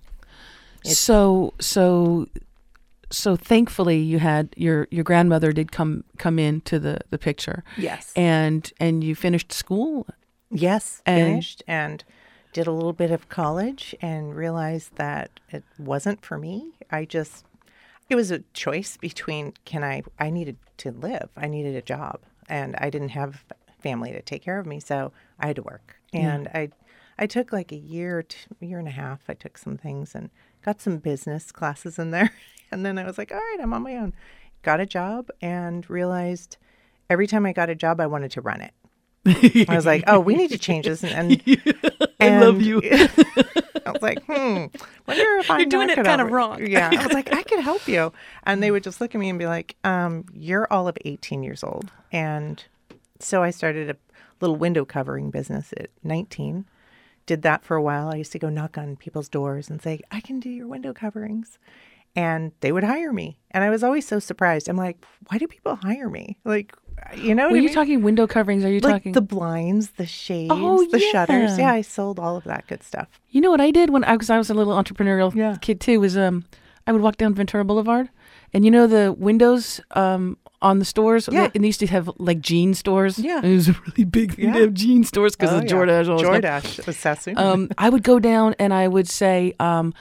so 0.83 1.53
so 1.59 2.27
so 3.11 3.35
thankfully 3.35 3.97
you 3.99 4.19
had 4.19 4.49
your 4.57 4.87
your 4.91 5.03
grandmother 5.03 5.51
did 5.51 5.71
come 5.71 6.03
come 6.17 6.37
into 6.39 6.79
the 6.79 6.99
the 7.11 7.17
picture 7.17 7.63
yes, 7.77 8.11
and 8.15 8.71
and 8.79 9.03
you 9.03 9.15
finished 9.15 9.51
school 9.51 10.05
yes, 10.51 11.01
and- 11.05 11.27
finished 11.27 11.63
and 11.67 12.03
did 12.53 12.67
a 12.67 12.71
little 12.71 12.93
bit 12.93 13.11
of 13.11 13.27
college 13.27 13.93
and 14.01 14.33
realized 14.35 14.95
that 14.95 15.39
it 15.49 15.63
wasn't 15.77 16.23
for 16.23 16.37
me. 16.37 16.71
I 16.89 17.03
just 17.05 17.45
it 18.09 18.15
was 18.15 18.31
a 18.31 18.39
choice 18.53 18.97
between 18.97 19.53
can 19.65 19.83
I 19.83 20.03
I 20.19 20.29
needed 20.29 20.57
to 20.77 20.91
live. 20.91 21.29
I 21.35 21.47
needed 21.47 21.75
a 21.75 21.81
job 21.81 22.21
and 22.47 22.75
I 22.77 22.89
didn't 22.89 23.09
have 23.09 23.43
family 23.79 24.11
to 24.13 24.21
take 24.21 24.41
care 24.41 24.57
of 24.59 24.65
me, 24.65 24.79
so 24.79 25.11
I 25.39 25.47
had 25.47 25.57
to 25.57 25.63
work. 25.63 25.97
And 26.13 26.47
I 26.53 26.69
I 27.17 27.27
took 27.27 27.51
like 27.51 27.71
a 27.73 27.77
year 27.77 28.23
to 28.23 28.37
year 28.61 28.79
and 28.79 28.87
a 28.87 28.91
half. 28.91 29.21
I 29.27 29.33
took 29.33 29.57
some 29.57 29.77
things 29.77 30.15
and 30.15 30.29
got 30.63 30.81
some 30.81 30.97
business 30.97 31.51
classes 31.51 31.99
in 31.99 32.11
there. 32.11 32.31
And 32.71 32.83
then 32.83 32.97
I 32.97 33.05
was 33.05 33.17
like, 33.19 33.31
all 33.31 33.37
right, 33.37 33.59
I'm 33.61 33.73
on 33.73 33.83
my 33.83 33.95
own. 33.95 34.13
Got 34.63 34.79
a 34.79 34.87
job 34.87 35.29
and 35.39 35.87
realized 35.89 36.57
every 37.11 37.27
time 37.27 37.45
I 37.45 37.53
got 37.53 37.69
a 37.69 37.75
job 37.75 38.01
I 38.01 38.07
wanted 38.07 38.31
to 38.31 38.41
run 38.41 38.59
it. 38.59 38.73
I 39.69 39.75
was 39.75 39.85
like, 39.85 40.03
oh, 40.07 40.19
we 40.19 40.35
need 40.35 40.51
to 40.51 40.57
change 40.57 40.85
this. 40.85 41.03
And, 41.03 41.41
and 42.19 42.41
love 42.45 42.61
you. 42.61 42.81
I 43.85 43.91
was 43.91 44.01
like, 44.01 44.23
hmm, 44.25 44.65
wonder 45.07 45.37
if 45.39 45.49
I'm 45.51 45.59
You're 45.59 45.69
doing 45.69 45.89
it 45.89 45.95
gonna- 45.95 46.07
kind 46.09 46.21
of 46.21 46.31
wrong. 46.31 46.65
Yeah, 46.65 46.89
I 46.91 47.03
was 47.05 47.13
like, 47.13 47.33
I 47.33 47.43
could 47.43 47.59
help 47.59 47.87
you, 47.87 48.11
and 48.43 48.61
they 48.63 48.71
would 48.71 48.83
just 48.83 48.99
look 49.01 49.13
at 49.13 49.19
me 49.19 49.29
and 49.29 49.37
be 49.39 49.45
like, 49.47 49.75
um, 49.83 50.25
you're 50.33 50.67
all 50.71 50.87
of 50.87 50.97
18 51.05 51.43
years 51.43 51.63
old, 51.63 51.91
and 52.11 52.63
so 53.19 53.43
I 53.43 53.51
started 53.51 53.89
a 53.89 53.97
little 54.41 54.55
window 54.55 54.85
covering 54.85 55.29
business 55.31 55.73
at 55.77 55.89
19. 56.03 56.65
Did 57.25 57.41
that 57.43 57.63
for 57.63 57.75
a 57.75 57.81
while. 57.81 58.09
I 58.09 58.15
used 58.17 58.31
to 58.33 58.39
go 58.39 58.49
knock 58.49 58.77
on 58.77 58.95
people's 58.97 59.29
doors 59.29 59.69
and 59.69 59.81
say, 59.81 60.01
I 60.11 60.19
can 60.19 60.39
do 60.39 60.49
your 60.49 60.67
window 60.67 60.93
coverings. 60.93 61.57
And 62.15 62.51
they 62.59 62.71
would 62.71 62.83
hire 62.83 63.11
me. 63.11 63.37
And 63.51 63.63
I 63.63 63.69
was 63.69 63.83
always 63.83 64.05
so 64.07 64.19
surprised. 64.19 64.69
I'm 64.69 64.77
like, 64.77 65.03
why 65.29 65.37
do 65.37 65.47
people 65.47 65.75
hire 65.75 66.09
me? 66.09 66.37
Like, 66.45 66.75
you 67.15 67.35
know, 67.35 67.49
were 67.49 67.53
I 67.55 67.59
you 67.59 67.65
mean? 67.65 67.73
talking 67.73 68.01
window 68.01 68.27
coverings 68.27 68.63
are 68.65 68.69
you 68.71 68.79
like 68.79 68.93
talking 68.95 69.11
the 69.13 69.21
blinds, 69.21 69.91
the 69.91 70.05
shades, 70.05 70.51
Oh, 70.53 70.85
the 70.91 70.99
shutters. 70.99 71.57
yeah. 71.57 71.65
Yeah, 71.67 71.73
I 71.73 71.81
sold 71.81 72.19
all 72.19 72.35
of 72.35 72.43
that 72.45 72.67
good 72.67 72.83
stuff. 72.83 73.07
you 73.29 73.41
know 73.41 73.51
what 73.51 73.61
i 73.61 73.69
did 73.71 73.89
when 73.89 74.03
i 74.05 74.15
was 74.15 74.29
i 74.29 74.37
was 74.37 74.49
a 74.49 74.53
little 74.53 74.73
entrepreneurial 74.73 75.33
Yeah. 75.35 75.57
kid 75.61 75.79
too 75.81 75.99
was 75.99 76.15
um 76.17 76.45
i 76.87 76.91
would 76.91 77.01
walk 77.01 77.17
down 77.17 77.33
ventura 77.33 77.63
boulevard 77.65 78.09
and 78.53 78.63
you 78.65 78.71
know 78.71 78.87
the 78.87 79.11
windows 79.13 79.81
um 79.91 80.37
on 80.61 80.79
the 80.79 80.85
stores 80.85 81.27
Yeah. 81.31 81.49
and 81.53 81.63
they 81.63 81.67
used 81.67 81.81
to 81.81 81.87
have 81.87 82.09
like 82.17 82.39
jean 82.39 82.73
stores 82.73 83.19
Yeah. 83.19 83.41
it 83.43 83.53
was 83.53 83.67
a 83.69 83.73
really 83.87 84.03
big 84.05 84.35
thing 84.35 84.53
to 84.53 84.59
have 84.61 84.73
jean 84.73 85.03
stores 85.03 85.35
because 85.35 85.53
Oh, 85.53 85.57
of 85.59 85.63
yeah. 85.65 85.69
jordache 85.71 86.09
all. 86.09 86.19
Jordache 86.23 86.87
was 86.87 86.97
Sassoon. 86.97 87.37
um, 87.37 87.69
I 87.77 87.89
would 87.89 88.03
go 88.03 88.19
down 88.19 88.55
and 88.57 88.73
I 88.73 88.87
would 88.87 89.07
say, 89.09 89.53
um, 89.59 89.93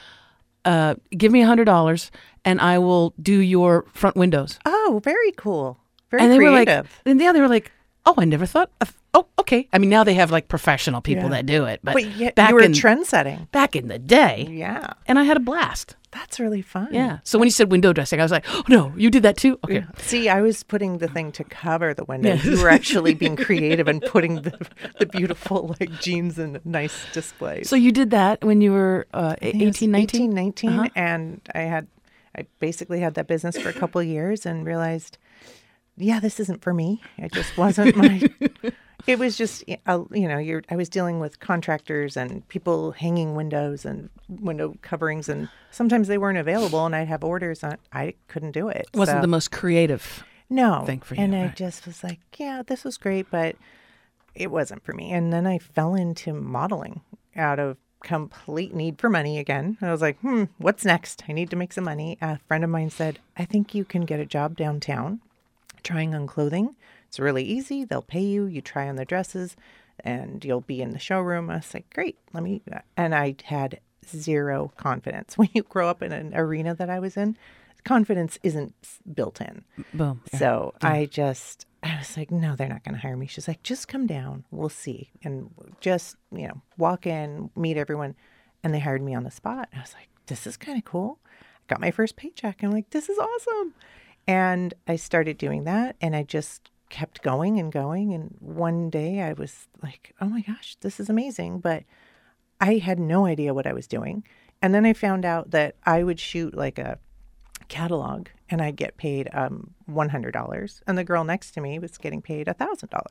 uh, 0.64 0.94
"Give 1.10 1.30
me 1.32 1.42
a 1.42 1.46
hundred 1.46 1.64
dollars, 1.66 2.10
and 2.44 2.60
I 2.60 2.78
will 2.78 3.12
do 3.20 3.38
your 3.40 3.84
front 3.92 4.16
windows." 4.16 4.58
oh, 4.64 5.00
very 5.04 5.32
cool. 5.32 5.78
Very 6.16 6.22
and 6.22 6.32
they 6.32 6.36
creative. 6.38 6.66
were 6.66 6.82
like, 6.82 6.86
and 7.06 7.20
yeah, 7.20 7.32
they 7.32 7.40
were 7.40 7.48
like, 7.48 7.72
"Oh, 8.06 8.14
I 8.16 8.24
never 8.24 8.46
thought." 8.46 8.70
Of, 8.80 8.92
oh, 9.14 9.26
okay. 9.38 9.68
I 9.72 9.78
mean, 9.78 9.90
now 9.90 10.04
they 10.04 10.14
have 10.14 10.30
like 10.30 10.48
professional 10.48 11.00
people 11.00 11.24
Yeah. 11.24 11.30
that 11.30 11.46
do 11.46 11.64
it, 11.66 11.80
but, 11.82 11.94
but 11.94 12.34
back 12.34 12.50
you 12.50 12.54
were 12.56 12.62
in 12.62 12.72
trend 12.72 13.06
setting. 13.06 13.48
back 13.52 13.76
in 13.76 13.88
the 13.88 13.98
day, 13.98 14.46
Yeah, 14.50 14.92
and 15.06 15.18
I 15.18 15.24
had 15.24 15.36
a 15.36 15.40
blast. 15.40 15.96
that's 16.14 16.38
really 16.38 16.62
fun. 16.62 16.88
Yeah. 16.92 17.18
So 17.24 17.38
when 17.40 17.46
you 17.46 17.50
said 17.50 17.72
window 17.72 17.92
dressing, 17.92 18.20
I 18.20 18.22
was 18.22 18.30
like, 18.30 18.44
"Oh 18.48 18.62
no, 18.68 18.92
you 18.96 19.10
did 19.10 19.22
that 19.24 19.36
too." 19.36 19.58
Okay. 19.64 19.84
See, 19.98 20.28
I 20.28 20.42
was 20.42 20.62
putting 20.62 20.98
the 20.98 21.08
thing 21.08 21.32
to 21.32 21.42
cover 21.44 21.92
the 21.94 22.04
window. 22.04 22.34
You 22.34 22.62
were 22.62 22.68
actually 22.70 23.14
being 23.22 23.34
creative 23.36 23.88
and 23.88 24.00
putting 24.02 24.42
the, 24.42 24.54
the 25.00 25.06
beautiful 25.06 25.74
like 25.80 25.90
jeans 26.00 26.38
in 26.38 26.60
nice 26.64 26.94
displays. 27.12 27.68
So 27.68 27.74
you 27.76 27.90
did 27.92 28.10
that 28.10 28.44
when 28.44 28.60
you 28.60 28.72
were 28.72 29.06
uh, 29.12 29.34
I 29.42 29.50
think 29.50 29.62
it 29.62 29.66
was 29.66 29.76
18, 29.82 29.90
19? 29.90 30.20
18, 30.22 30.34
19, 30.34 30.70
Uh-huh. 30.70 30.88
and 30.94 31.40
I 31.54 31.60
had 31.66 31.86
I 32.36 32.46
basically 32.58 33.00
had 33.00 33.14
that 33.14 33.26
business 33.28 33.56
for 33.58 33.68
a 33.68 33.72
couple 33.72 34.00
of 34.00 34.06
years 34.08 34.44
and 34.46 34.64
realized, 34.66 35.18
yeah, 35.96 36.20
this 36.20 36.40
isn't 36.40 36.62
for 36.62 36.74
me. 36.74 37.00
It 37.16 37.32
just 37.32 37.56
wasn't 37.56 37.96
my. 37.96 38.22
it 39.06 39.18
was 39.18 39.36
just 39.36 39.64
uh, 39.86 40.04
you 40.10 40.26
know 40.28 40.38
you're 40.38 40.62
I 40.70 40.76
was 40.76 40.88
dealing 40.88 41.20
with 41.20 41.40
contractors 41.40 42.16
and 42.16 42.46
people 42.48 42.92
hanging 42.92 43.34
windows 43.34 43.84
and 43.84 44.08
window 44.28 44.74
coverings 44.82 45.28
and 45.28 45.48
sometimes 45.70 46.08
they 46.08 46.18
weren't 46.18 46.38
available 46.38 46.84
and 46.86 46.96
I'd 46.96 47.08
have 47.08 47.22
orders 47.24 47.62
on 47.62 47.76
I 47.92 48.14
couldn't 48.28 48.52
do 48.52 48.68
it. 48.68 48.86
Wasn't 48.94 49.18
So- 49.18 49.20
the 49.22 49.26
most 49.28 49.50
creative. 49.50 50.24
no 50.50 50.84
thing 50.86 51.00
for 51.00 51.14
and 51.16 51.32
you, 51.32 51.38
I 51.40 51.48
just 51.48 51.86
was 51.86 52.02
like, 52.04 52.20
yeah, 52.38 52.62
this 52.66 52.84
was 52.84 52.96
great, 52.96 53.30
but 53.30 53.56
it 54.34 54.50
wasn't 54.50 54.82
for 54.84 54.92
me. 54.92 55.12
And 55.12 55.32
then 55.32 55.46
I 55.46 55.58
fell 55.58 55.94
into 55.94 56.32
modeling 56.32 57.02
out 57.36 57.58
of 57.58 57.76
complete 58.02 58.74
need 58.74 58.98
for 58.98 59.08
money 59.08 59.38
again. 59.38 59.76
And 59.80 59.88
I 59.88 59.92
was 59.92 60.02
like, 60.02 60.18
hmm, 60.20 60.44
what's 60.58 60.84
next? 60.84 61.24
I 61.28 61.32
need 61.32 61.50
to 61.50 61.56
make 61.56 61.72
some 61.72 61.84
money. 61.84 62.18
A 62.20 62.38
friend 62.48 62.62
of 62.64 62.68
mine 62.70 62.90
said, 62.90 63.18
I 63.36 63.44
think 63.44 63.74
you 63.74 63.84
can 63.84 64.04
get 64.04 64.20
a 64.20 64.26
job 64.26 64.56
downtown 64.56 65.20
trying 65.84 66.14
on 66.14 66.26
clothing. 66.26 66.74
It's 67.06 67.20
really 67.20 67.44
easy. 67.44 67.84
They'll 67.84 68.02
pay 68.02 68.22
you. 68.22 68.46
You 68.46 68.60
try 68.60 68.88
on 68.88 68.96
the 68.96 69.04
dresses 69.04 69.56
and 70.00 70.44
you'll 70.44 70.60
be 70.62 70.82
in 70.82 70.90
the 70.90 70.98
showroom. 70.98 71.50
I 71.50 71.56
was 71.56 71.72
like, 71.72 71.88
great, 71.90 72.18
let 72.32 72.42
me. 72.42 72.62
Uh, 72.70 72.80
and 72.96 73.14
I 73.14 73.36
had 73.44 73.80
zero 74.06 74.72
confidence. 74.76 75.38
When 75.38 75.48
you 75.54 75.62
grow 75.62 75.88
up 75.88 76.02
in 76.02 76.12
an 76.12 76.34
arena 76.34 76.74
that 76.74 76.90
I 76.90 76.98
was 76.98 77.16
in, 77.16 77.36
confidence 77.84 78.38
isn't 78.42 78.74
built 79.14 79.40
in. 79.40 79.64
Boom. 79.92 80.22
Yeah. 80.32 80.38
So 80.38 80.74
I 80.82 81.06
just, 81.06 81.66
I 81.82 81.98
was 81.98 82.16
like, 82.16 82.30
no, 82.30 82.56
they're 82.56 82.68
not 82.68 82.82
going 82.82 82.94
to 82.94 83.00
hire 83.00 83.16
me. 83.16 83.26
She's 83.26 83.46
like, 83.46 83.62
just 83.62 83.88
come 83.88 84.06
down. 84.06 84.44
We'll 84.50 84.68
see. 84.68 85.10
And 85.22 85.50
just, 85.80 86.16
you 86.32 86.48
know, 86.48 86.62
walk 86.78 87.06
in, 87.06 87.50
meet 87.54 87.76
everyone. 87.76 88.14
And 88.62 88.72
they 88.72 88.80
hired 88.80 89.02
me 89.02 89.14
on 89.14 89.24
the 89.24 89.30
spot. 89.30 89.68
I 89.74 89.80
was 89.80 89.92
like, 89.94 90.08
this 90.26 90.46
is 90.46 90.56
kind 90.56 90.78
of 90.78 90.84
cool. 90.84 91.18
I 91.26 91.64
got 91.68 91.80
my 91.80 91.90
first 91.90 92.16
paycheck. 92.16 92.62
I'm 92.62 92.70
like, 92.70 92.90
this 92.90 93.08
is 93.08 93.18
awesome. 93.18 93.74
And 94.26 94.74
I 94.86 94.96
started 94.96 95.38
doing 95.38 95.64
that. 95.64 95.96
And 96.00 96.14
I 96.16 96.22
just 96.22 96.70
kept 96.90 97.22
going 97.22 97.58
and 97.58 97.72
going. 97.72 98.12
And 98.12 98.36
one 98.40 98.90
day 98.90 99.20
I 99.22 99.32
was 99.32 99.68
like, 99.82 100.14
oh 100.20 100.26
my 100.26 100.40
gosh, 100.40 100.76
this 100.80 101.00
is 101.00 101.08
amazing. 101.08 101.60
But 101.60 101.84
I 102.60 102.78
had 102.78 102.98
no 102.98 103.26
idea 103.26 103.54
what 103.54 103.66
I 103.66 103.72
was 103.72 103.86
doing. 103.86 104.24
And 104.62 104.74
then 104.74 104.86
I 104.86 104.92
found 104.92 105.24
out 105.24 105.50
that 105.50 105.76
I 105.84 106.02
would 106.02 106.20
shoot 106.20 106.54
like 106.54 106.78
a 106.78 106.98
catalog 107.68 108.28
and 108.48 108.62
I'd 108.62 108.76
get 108.76 108.96
paid 108.96 109.28
um, 109.32 109.74
$100. 109.90 110.80
And 110.86 110.98
the 110.98 111.04
girl 111.04 111.24
next 111.24 111.52
to 111.52 111.60
me 111.60 111.78
was 111.78 111.98
getting 111.98 112.22
paid 112.22 112.46
$1,000 112.46 113.02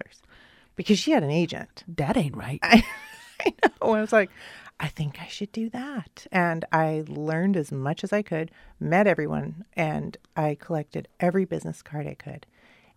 because 0.76 0.98
she 0.98 1.12
had 1.12 1.24
an 1.24 1.32
agent. 1.32 1.84
that 1.88 2.18
ain't 2.18 2.36
right. 2.36 2.60
I, 2.64 2.84
I 3.46 3.54
know. 3.64 3.94
I 3.94 4.02
was 4.02 4.14
like, 4.14 4.32
I 4.80 4.88
think 4.88 5.22
I 5.22 5.28
should 5.28 5.52
do 5.52 5.70
that. 5.70 6.28
And 6.32 6.66
I 6.72 7.04
learned 7.08 7.56
as 7.56 7.72
much 7.72 8.04
as 8.04 8.12
I 8.12 8.22
could, 8.22 8.52
met 8.80 9.08
everyone, 9.08 9.66
and 9.74 10.18
I 10.36 10.56
collected 10.60 11.08
every 11.20 11.46
business 11.46 11.82
card 11.82 12.08
I 12.08 12.16
could. 12.16 12.46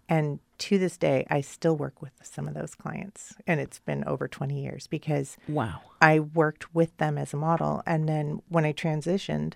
And 0.08 0.40
to 0.58 0.78
this 0.78 0.96
day, 0.96 1.26
I 1.30 1.40
still 1.40 1.76
work 1.76 2.00
with 2.00 2.12
some 2.22 2.48
of 2.48 2.54
those 2.54 2.74
clients. 2.74 3.34
And 3.46 3.60
it's 3.60 3.78
been 3.80 4.04
over 4.04 4.28
20 4.28 4.60
years 4.60 4.86
because 4.86 5.36
Wow. 5.48 5.80
I 6.00 6.20
worked 6.20 6.74
with 6.74 6.96
them 6.96 7.18
as 7.18 7.34
a 7.34 7.36
model. 7.36 7.82
And 7.86 8.08
then 8.08 8.40
when 8.48 8.64
I 8.64 8.72
transitioned, 8.72 9.54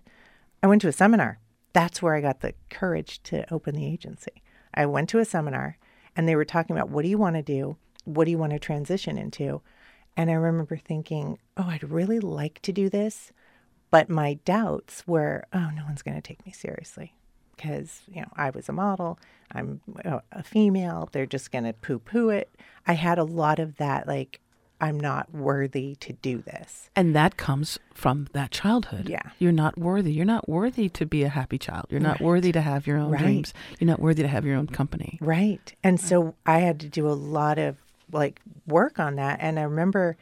I 0.63 0.67
went 0.67 0.83
to 0.83 0.89
a 0.89 0.93
seminar. 0.93 1.39
That's 1.73 2.03
where 2.03 2.15
I 2.17 2.21
got 2.21 2.41
the 2.41 2.55
courage 2.69 3.23
to 3.25 3.53
open 3.53 3.77
the 3.77 3.87
agency. 3.87 4.43
I 4.75 4.87
went 4.87 5.09
to 5.11 5.19
a 5.19 5.25
seminar 5.25 5.79
and 6.17 6.29
they 6.29 6.37
were 6.37 6.45
talking 6.45 6.77
about 6.77 6.91
what 6.91 7.03
do 7.03 7.09
you 7.09 7.19
want 7.19 7.37
to 7.37 7.43
do? 7.43 7.77
What 8.05 8.25
do 8.25 8.31
you 8.31 8.39
want 8.39 8.53
to 8.53 8.59
transition 8.59 9.17
into? 9.17 9.63
And 10.17 10.31
I 10.31 10.35
remember 10.35 10.77
thinking, 10.77 11.39
oh, 11.57 11.65
I'd 11.69 11.85
really 11.85 12.21
like 12.21 12.61
to 12.63 12.73
do 12.73 12.89
this. 12.89 13.33
But 13.91 14.09
my 14.09 14.35
doubts 14.45 15.03
were, 15.07 15.45
oh, 15.53 15.71
no 15.75 15.85
one's 15.85 16.03
going 16.03 16.15
to 16.17 16.21
take 16.21 16.45
me 16.47 16.53
seriously 16.53 17.15
because, 17.57 18.03
you 18.07 18.23
know, 18.23 18.31
I 18.37 18.51
was 18.51 18.69
a 18.69 18.73
model, 18.73 19.19
I'm 19.53 19.81
a 20.33 20.43
female, 20.43 21.09
they're 21.13 21.27
just 21.27 21.51
going 21.51 21.65
to 21.65 21.73
poo 21.73 21.99
poo 21.99 22.29
it. 22.31 22.49
I 22.87 22.93
had 22.93 23.19
a 23.19 23.25
lot 23.25 23.59
of 23.59 23.77
that, 23.77 24.07
like, 24.07 24.41
I'm 24.81 24.99
not 24.99 25.35
worthy 25.35 25.95
to 25.97 26.13
do 26.15 26.39
this. 26.39 26.89
And 26.97 27.15
that 27.15 27.37
comes 27.37 27.79
from 27.93 28.29
that 28.33 28.51
childhood. 28.51 29.09
Yeah. 29.11 29.21
You're 29.39 29.53
not 29.53 29.77
worthy. 29.77 30.13
You're 30.13 30.25
not 30.25 30.49
worthy 30.49 30.89
to 30.91 31.05
be 31.05 31.23
a 31.23 31.29
happy 31.29 31.59
child. 31.59 31.87
You're 31.91 32.01
not 32.01 32.21
Right. 32.21 32.27
worthy 32.27 32.53
to 32.53 32.63
have 32.63 32.87
your 32.87 32.97
own 32.97 33.11
Right. 33.11 33.21
dreams. 33.21 33.53
You're 33.79 33.89
not 33.89 34.01
worthy 34.01 34.23
to 34.23 34.29
have 34.29 34.47
your 34.47 34.57
own 34.57 34.69
company. 34.69 35.19
Right. 35.21 35.75
And 35.85 35.99
uh. 35.99 36.03
so 36.03 36.35
I 36.47 36.61
had 36.61 36.81
to 36.81 36.89
do 36.89 37.07
a 37.09 37.13
lot 37.13 37.59
of 37.59 37.77
like 38.13 38.41
work 38.67 38.99
on 38.99 39.17
that. 39.17 39.39
And 39.41 39.59
I 39.59 39.63
remember 39.63 40.17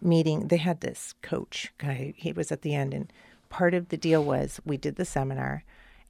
meeting, 0.00 0.48
they 0.48 0.58
had 0.58 0.80
this 0.80 1.14
coach 1.22 1.72
guy, 1.78 2.14
he 2.16 2.32
was 2.32 2.52
at 2.52 2.62
the 2.62 2.74
end. 2.74 2.94
And 2.94 3.12
part 3.48 3.74
of 3.74 3.88
the 3.88 3.96
deal 3.96 4.22
was 4.22 4.60
we 4.64 4.76
did 4.76 4.96
the 4.96 5.04
seminar. 5.04 5.64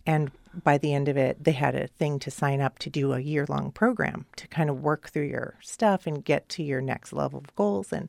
And 0.07 0.31
by 0.62 0.79
the 0.79 0.92
end 0.92 1.09
of 1.09 1.16
it, 1.16 1.42
they 1.42 1.53
had 1.53 1.75
a 1.75 1.87
thing 1.87 2.18
to 2.20 2.31
sign 2.31 2.61
up 2.61 2.79
to 2.81 2.90
do 2.90 3.12
a 3.12 3.20
year 3.20 3.47
long 3.49 3.73
program 3.73 4.27
to 4.37 4.47
kind 4.49 4.68
of 4.68 4.83
work 4.83 5.09
through 5.09 5.27
your 5.27 5.55
stuff 5.61 6.07
and 6.07 6.25
get 6.25 6.49
to 6.51 6.62
your 6.62 6.81
next 6.81 7.12
level 7.12 7.38
of 7.38 7.57
goals. 7.57 7.92
And 7.92 8.09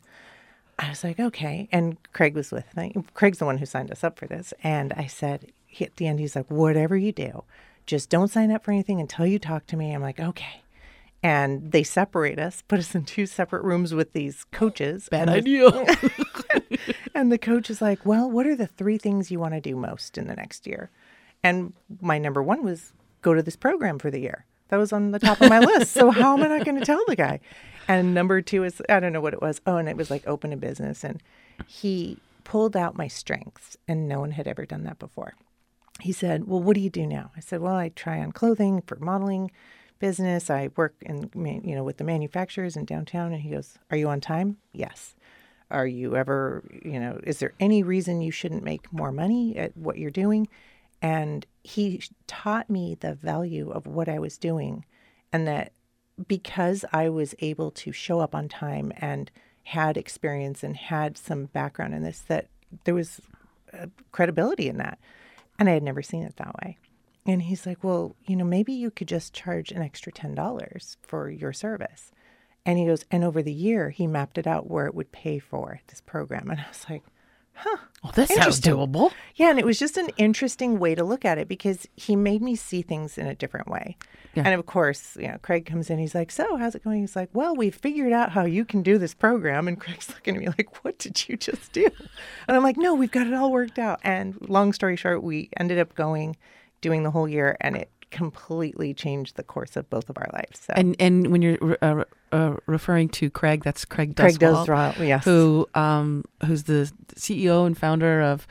I 0.78 0.90
was 0.90 1.04
like, 1.04 1.20
okay. 1.20 1.70
And 1.72 1.98
Craig 2.12 2.36
was 2.36 2.52
with 2.52 2.76
me. 2.76 2.94
Craig's 3.14 3.40
the 3.40 3.46
one 3.46 3.60
who 3.60 3.66
signed 3.66 3.92
us 3.92 4.04
up 4.04 4.20
for 4.20 4.28
this. 4.28 4.54
And 4.62 4.92
I 4.94 5.08
said, 5.08 5.52
at 5.80 5.96
the 5.96 6.08
end, 6.08 6.20
he's 6.20 6.36
like, 6.36 6.50
whatever 6.52 6.98
you 6.98 7.12
do, 7.12 7.44
just 7.86 8.10
don't 8.10 8.30
sign 8.30 8.52
up 8.52 8.64
for 8.64 8.72
anything 8.72 9.00
until 9.00 9.26
you 9.26 9.40
talk 9.40 9.66
to 9.68 9.78
me. 9.78 9.94
I'm 9.94 10.02
like, 10.02 10.20
okay. 10.20 10.62
And 11.26 11.72
they 11.72 11.82
separate 11.82 12.38
us, 12.38 12.62
put 12.68 12.78
us 12.78 12.94
in 12.94 13.04
two 13.04 13.26
separate 13.26 13.64
rooms 13.64 13.96
with 13.96 14.14
these 14.14 14.44
coaches. 14.52 15.10
Bad 15.10 15.28
and 15.28 15.32
idea. 15.32 15.72
and 17.16 17.32
the 17.32 17.40
coach 17.40 17.72
is 17.72 17.82
like, 17.82 18.06
well, 18.06 18.30
what 18.30 18.46
are 18.46 18.56
the 18.56 18.68
three 18.68 19.00
things 19.00 19.32
you 19.32 19.40
want 19.40 19.56
to 19.56 19.60
do 19.60 19.76
most 19.76 20.20
in 20.20 20.28
the 20.28 20.36
next 20.36 20.68
year? 20.68 20.92
And 21.42 21.74
my 22.00 22.20
number 22.20 22.44
one 22.44 22.64
was 22.64 22.94
go 23.24 23.34
to 23.34 23.42
this 23.42 23.56
program 23.56 23.98
for 23.98 24.12
the 24.12 24.20
year. 24.20 24.46
That 24.68 24.78
was 24.78 24.94
on 24.94 25.14
the 25.14 25.18
top 25.18 25.42
of 25.42 25.50
my 25.50 25.58
list. 25.62 25.94
So 25.94 26.12
how 26.12 26.38
am 26.38 26.44
I 26.44 26.48
not 26.48 26.64
going 26.64 26.78
to 26.78 26.86
tell 26.86 27.04
the 27.08 27.16
guy? 27.16 27.40
And 27.88 28.14
number 28.14 28.40
two 28.44 28.64
is 28.64 28.80
I 28.88 29.00
don't 29.00 29.12
know 29.12 29.20
what 29.20 29.34
it 29.34 29.42
was. 29.42 29.62
Oh, 29.66 29.78
and 29.78 29.90
it 29.90 29.98
was 29.98 30.12
like 30.12 30.28
open 30.28 30.54
a 30.54 30.58
business. 30.58 31.04
And 31.04 31.24
he 31.66 32.20
pulled 32.44 32.78
out 32.78 32.98
my 32.98 33.08
strengths, 33.08 33.78
and 33.88 34.08
no 34.08 34.20
one 34.20 34.30
had 34.30 34.48
ever 34.48 34.68
done 34.68 34.84
that 34.84 35.00
before. 35.00 35.34
He 36.02 36.12
said, 36.12 36.48
"Well, 36.48 36.62
what 36.62 36.76
do 36.76 36.82
you 36.82 36.92
do 36.92 37.08
now?" 37.08 37.32
I 37.36 37.40
said, 37.40 37.62
"Well, 37.62 37.76
I 37.76 37.90
try 37.90 38.20
on 38.20 38.32
clothing 38.32 38.84
for 38.86 38.98
modeling 38.98 39.50
business. 40.08 40.50
I 40.50 40.70
work 40.76 40.96
in 41.02 41.30
you 41.70 41.76
know 41.76 41.84
with 41.84 41.98
the 41.98 42.04
manufacturers 42.04 42.76
in 42.78 42.86
downtown." 42.86 43.34
And 43.34 43.42
he 43.42 43.50
goes, 43.50 43.78
"Are 43.92 43.98
you 43.98 44.08
on 44.10 44.22
time?" 44.22 44.58
Yes. 44.74 45.16
Are 45.72 45.88
you 45.88 46.16
ever, 46.16 46.64
you 46.84 47.00
know, 47.00 47.20
is 47.24 47.40
there 47.40 47.54
any 47.60 47.82
reason 47.82 48.22
you 48.22 48.32
shouldn't 48.32 48.64
make 48.64 48.94
more 48.94 49.12
money 49.12 49.58
at 49.58 49.76
what 49.76 49.98
you're 49.98 50.12
doing? 50.12 50.48
And 51.02 51.46
he 51.64 52.04
taught 52.28 52.70
me 52.70 52.96
the 53.00 53.16
value 53.16 53.72
of 53.72 53.88
what 53.88 54.08
I 54.08 54.20
was 54.20 54.38
doing 54.38 54.86
and 55.34 55.48
that 55.48 55.72
because 56.28 56.86
I 56.94 57.10
was 57.10 57.36
able 57.40 57.72
to 57.72 57.92
show 57.92 58.20
up 58.20 58.34
on 58.36 58.48
time 58.48 58.94
and 58.98 59.30
had 59.64 59.98
experience 59.98 60.64
and 60.64 60.78
had 60.78 61.18
some 61.18 61.46
background 61.46 61.96
in 61.96 62.04
this, 62.04 62.20
that 62.28 62.48
there 62.84 62.94
was 62.94 63.20
uh, 63.74 63.88
credibility 64.12 64.70
in 64.70 64.78
that. 64.78 65.00
And 65.58 65.68
I 65.68 65.74
had 65.74 65.84
never 65.84 66.02
seen 66.02 66.24
it 66.24 66.38
that 66.38 66.56
way. 66.64 66.78
And 67.26 67.42
he's 67.44 67.66
like, 67.66 67.84
Well, 67.84 68.16
you 68.26 68.36
know, 68.36 68.46
maybe 68.46 68.74
you 68.74 68.92
could 68.92 69.08
just 69.08 69.34
charge 69.34 69.72
an 69.72 69.82
extra 69.82 70.12
$10 70.12 70.98
for 71.02 71.30
your 71.30 71.54
service. 71.54 72.12
And 72.66 72.78
he 72.80 72.86
goes, 72.86 73.06
And 73.12 73.24
over 73.24 73.42
the 73.42 73.54
year, 73.54 73.90
he 73.90 74.08
mapped 74.08 74.38
it 74.38 74.48
out 74.48 74.70
where 74.70 74.86
it 74.86 74.96
would 74.96 75.12
pay 75.12 75.40
for 75.40 75.82
this 75.88 76.02
program. 76.02 76.50
And 76.50 76.60
I 76.60 76.66
was 76.68 76.86
like, 76.90 77.04
Huh. 77.58 77.78
Oh, 77.78 77.88
well, 78.04 78.12
this 78.14 78.30
sounds 78.36 78.60
doable. 78.60 79.12
yeah, 79.36 79.50
and 79.50 79.58
it 79.58 79.66
was 79.66 79.80
just 79.80 79.96
an 79.96 80.10
interesting 80.18 80.78
way 80.78 80.94
to 80.94 81.06
look 81.06 81.24
at 81.24 81.38
it 81.38 81.48
because 81.48 81.88
he 81.96 82.16
made 82.16 82.42
me 82.42 82.54
see 82.56 82.82
things 82.82 83.18
in 83.18 83.28
a 83.28 83.34
different 83.34 83.70
way. 83.70 83.96
Yeah. 84.34 84.44
And 84.46 84.60
of 84.60 84.66
course, 84.66 85.16
you 85.16 85.30
know, 85.30 85.38
Craig 85.42 85.66
comes 85.66 85.90
in, 85.90 85.98
he's 85.98 86.14
like, 86.14 86.32
So, 86.32 86.58
how's 86.58 86.76
it 86.76 86.84
going? 86.84 87.00
He's 87.00 87.16
like, 87.16 87.30
Well, 87.34 87.56
we 87.56 87.70
figured 87.72 88.12
out 88.12 88.32
how 88.34 88.44
you 88.44 88.66
can 88.66 88.84
do 88.84 88.98
this 88.98 89.14
program. 89.14 89.68
And 89.70 89.80
Craig's 89.80 90.10
looking 90.14 90.36
at 90.36 90.42
me 90.42 90.48
like, 90.50 90.84
What 90.84 91.00
did 91.00 91.28
you 91.30 91.38
just 91.38 91.72
do? 91.72 91.88
And 92.48 92.58
I'm 92.58 92.64
like, 92.64 92.78
No, 92.78 92.94
we've 92.94 93.12
got 93.12 93.26
it 93.28 93.34
all 93.34 93.52
worked 93.52 93.80
out. 93.80 94.02
And 94.04 94.38
long 94.50 94.74
story 94.74 94.98
short, 94.98 95.24
we 95.24 95.50
ended 95.58 95.80
up 95.80 95.96
going, 95.96 96.36
doing 96.86 97.02
the 97.02 97.10
whole 97.10 97.28
year, 97.28 97.58
and 97.62 97.76
it 97.76 97.90
completely 98.12 98.94
changed 98.94 99.36
the 99.36 99.44
course 99.44 99.76
of 99.76 99.90
both 99.90 100.08
of 100.08 100.18
our 100.18 100.30
lives. 100.32 100.62
So, 100.66 100.74
And 100.76 100.96
and 101.00 101.32
when 101.32 101.42
you're 101.42 101.78
uh, 101.82 102.04
uh, 102.32 102.56
referring 102.68 103.10
to 103.10 103.32
Craig, 103.32 103.64
that's 103.64 103.86
Craig 103.86 104.16
Craig 104.16 104.38
Duswalt, 104.38 105.00
yes. 105.00 105.26
who 105.26 105.68
um, 105.74 106.24
who's 106.46 106.64
the 106.64 106.92
CEO 107.16 107.66
and 107.66 107.76
founder 107.76 108.22
of 108.22 108.46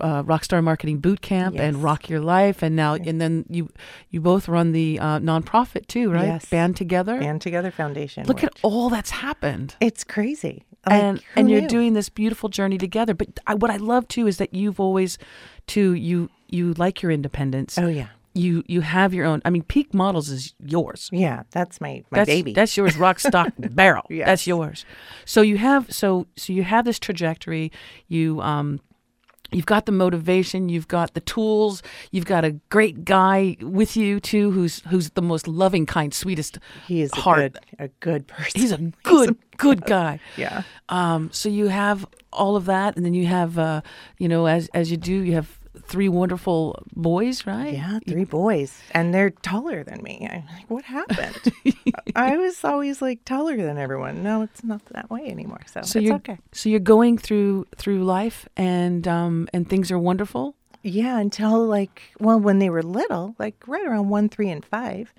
uh, 0.00 0.22
Rockstar 0.22 0.62
Marketing 0.62 0.98
Boot 1.00 1.20
Camp 1.20 1.58
and 1.58 1.82
Rock 1.82 2.08
Your 2.08 2.20
Life, 2.20 2.62
and 2.62 2.76
now 2.76 2.94
and 2.94 3.20
then 3.20 3.44
you 3.48 3.68
you 4.10 4.20
both 4.20 4.48
run 4.48 4.70
the 4.70 5.00
uh, 5.00 5.18
nonprofit 5.18 5.88
too, 5.88 6.12
right? 6.12 6.26
Yes. 6.26 6.44
Band 6.46 6.76
together. 6.76 7.18
Band 7.18 7.40
Together 7.42 7.72
Foundation. 7.72 8.26
Look 8.26 8.44
at 8.44 8.52
all 8.62 8.88
that's 8.88 9.10
happened. 9.10 9.74
It's 9.80 10.04
crazy. 10.04 10.64
Like, 10.86 11.02
and 11.02 11.22
and 11.36 11.50
you're 11.50 11.68
doing 11.68 11.94
this 11.94 12.08
beautiful 12.08 12.48
journey 12.48 12.78
together. 12.78 13.14
But 13.14 13.38
I, 13.46 13.54
what 13.54 13.70
I 13.70 13.76
love 13.76 14.08
too 14.08 14.26
is 14.26 14.38
that 14.38 14.54
you've 14.54 14.80
always, 14.80 15.18
too, 15.66 15.92
you 15.92 16.30
you 16.52 16.74
like 16.74 17.02
your 17.02 17.10
independence. 17.12 17.78
Oh, 17.78 17.88
yeah. 17.88 18.08
You 18.32 18.62
you 18.68 18.80
have 18.82 19.12
your 19.12 19.26
own. 19.26 19.42
I 19.44 19.50
mean, 19.50 19.64
Peak 19.64 19.92
Models 19.92 20.28
is 20.30 20.54
yours. 20.64 21.08
Yeah, 21.10 21.42
that's 21.50 21.80
my, 21.80 22.04
my 22.10 22.18
that's, 22.18 22.28
baby. 22.28 22.52
That's 22.52 22.76
yours, 22.76 22.96
rock 22.96 23.18
stock 23.18 23.52
barrel. 23.58 24.04
Yes. 24.08 24.26
That's 24.26 24.46
yours. 24.46 24.84
So 25.24 25.42
you 25.42 25.58
have 25.58 25.92
so 25.92 26.28
so 26.36 26.52
you 26.52 26.62
have 26.62 26.84
this 26.84 27.00
trajectory. 27.00 27.72
You 28.06 28.40
um 28.40 28.80
you've 29.50 29.66
got 29.66 29.86
the 29.86 29.90
motivation, 29.92 30.68
you've 30.68 30.86
got 30.86 31.14
the 31.14 31.20
tools, 31.20 31.82
you've 32.12 32.24
got 32.24 32.44
a 32.44 32.52
great 32.68 33.04
guy 33.04 33.56
with 33.60 33.96
you 33.96 34.20
too, 34.20 34.52
who's 34.52 34.78
who's 34.88 35.10
the 35.10 35.22
most 35.22 35.48
loving, 35.48 35.84
kind, 35.84 36.14
sweetest 36.14 36.58
He 36.86 37.02
is 37.02 37.10
a 37.12 37.16
heart. 37.16 37.54
good, 37.54 37.58
a 37.80 37.88
good 37.98 38.28
person. 38.28 38.60
He's 38.60 38.70
a 38.70 38.78
good 39.02 39.36
good 39.56 39.84
guy. 39.86 40.20
yeah. 40.36 40.62
Um, 40.88 41.30
so 41.32 41.48
you 41.48 41.66
have 41.66 42.06
all 42.32 42.54
of 42.54 42.66
that, 42.66 42.94
and 42.96 43.04
then 43.04 43.12
you 43.14 43.26
have, 43.26 43.58
uh, 43.58 43.80
you 44.18 44.28
know, 44.28 44.46
as 44.46 44.68
as 44.72 44.88
you 44.92 44.96
do, 44.96 45.12
you 45.12 45.32
have 45.34 45.58
three 45.82 46.08
wonderful 46.08 46.82
boys, 46.94 47.46
right? 47.46 47.74
Yeah, 47.74 47.98
three 48.06 48.24
boys, 48.24 48.80
and 48.92 49.14
they're 49.14 49.30
taller 49.30 49.84
than 49.84 50.02
me. 50.02 50.26
I'm 50.30 50.44
like, 50.54 50.68
what 50.70 50.84
happened? 50.84 51.52
I 52.16 52.36
was 52.36 52.64
always 52.64 53.00
like 53.00 53.24
taller 53.24 53.56
than 53.56 53.78
everyone. 53.78 54.22
No, 54.22 54.42
it's 54.42 54.64
not 54.64 54.84
that 54.86 55.10
way 55.10 55.26
anymore. 55.28 55.60
So, 55.66 55.82
So 55.82 55.98
it's 55.98 56.06
you're 56.06 56.16
okay. 56.16 56.38
so 56.52 56.68
you're 56.68 56.80
going 56.80 57.18
through 57.18 57.66
through 57.76 58.04
life, 58.04 58.48
and 58.56 59.06
um, 59.06 59.48
and 59.52 59.68
things 59.68 59.90
are 59.90 59.98
wonderful. 59.98 60.54
Yeah, 60.82 61.18
until 61.18 61.66
like, 61.66 62.02
well, 62.18 62.40
when 62.40 62.58
they 62.58 62.70
were 62.70 62.82
little, 62.82 63.34
like 63.38 63.62
right 63.66 63.86
around 63.86 64.08
one, 64.08 64.28
three, 64.28 64.48
and 64.50 64.64
five, 64.64 65.12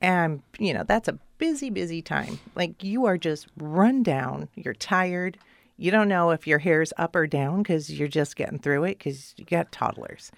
and 0.00 0.42
you 0.58 0.72
know 0.74 0.82
that's 0.86 1.08
a 1.08 1.18
busy, 1.38 1.70
busy 1.70 2.00
time. 2.02 2.38
Like 2.54 2.82
you 2.82 3.04
are 3.04 3.18
just 3.18 3.46
run 3.58 4.02
down. 4.02 4.48
You're 4.54 4.74
tired. 4.74 5.38
You 5.76 5.90
don't 5.90 6.08
know 6.08 6.30
if 6.30 6.46
your 6.46 6.60
hair's 6.60 6.92
up 6.96 7.16
or 7.16 7.26
down 7.26 7.62
because 7.62 7.90
you're 7.90 8.08
just 8.08 8.36
getting 8.36 8.58
through 8.58 8.84
it 8.84 8.98
because 8.98 9.34
you 9.36 9.44
got 9.44 9.72
toddlers. 9.72 10.30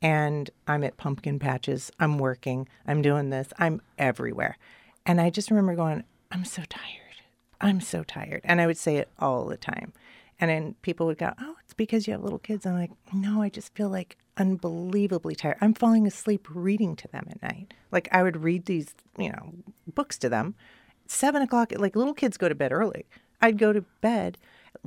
And 0.00 0.50
I'm 0.68 0.84
at 0.84 0.96
pumpkin 0.96 1.38
patches. 1.38 1.90
I'm 1.98 2.18
working. 2.18 2.68
I'm 2.86 3.02
doing 3.02 3.30
this. 3.30 3.48
I'm 3.58 3.80
everywhere. 3.98 4.58
And 5.06 5.20
I 5.20 5.30
just 5.30 5.50
remember 5.50 5.74
going, 5.74 6.04
I'm 6.30 6.44
so 6.44 6.62
tired. 6.68 7.00
I'm 7.60 7.80
so 7.80 8.02
tired. 8.02 8.42
And 8.44 8.60
I 8.60 8.66
would 8.66 8.76
say 8.76 8.96
it 8.96 9.08
all 9.18 9.46
the 9.46 9.56
time. 9.56 9.92
And 10.38 10.50
then 10.50 10.74
people 10.82 11.06
would 11.06 11.18
go, 11.18 11.32
Oh, 11.40 11.54
it's 11.64 11.74
because 11.74 12.06
you 12.06 12.12
have 12.12 12.22
little 12.22 12.38
kids. 12.38 12.66
I'm 12.66 12.78
like, 12.78 12.90
No, 13.12 13.40
I 13.42 13.48
just 13.48 13.74
feel 13.74 13.88
like 13.88 14.16
unbelievably 14.36 15.36
tired. 15.36 15.56
I'm 15.60 15.74
falling 15.74 16.06
asleep 16.06 16.46
reading 16.50 16.96
to 16.96 17.08
them 17.08 17.26
at 17.30 17.42
night. 17.42 17.72
Like 17.90 18.08
I 18.12 18.22
would 18.22 18.42
read 18.42 18.66
these, 18.66 18.94
you 19.16 19.30
know, 19.30 19.54
books 19.92 20.18
to 20.18 20.28
them. 20.28 20.54
Seven 21.06 21.42
o'clock, 21.42 21.72
like 21.76 21.96
little 21.96 22.14
kids 22.14 22.36
go 22.36 22.48
to 22.48 22.54
bed 22.54 22.72
early. 22.72 23.06
I'd 23.40 23.58
go 23.58 23.72
to 23.72 23.82
bed, 24.00 24.38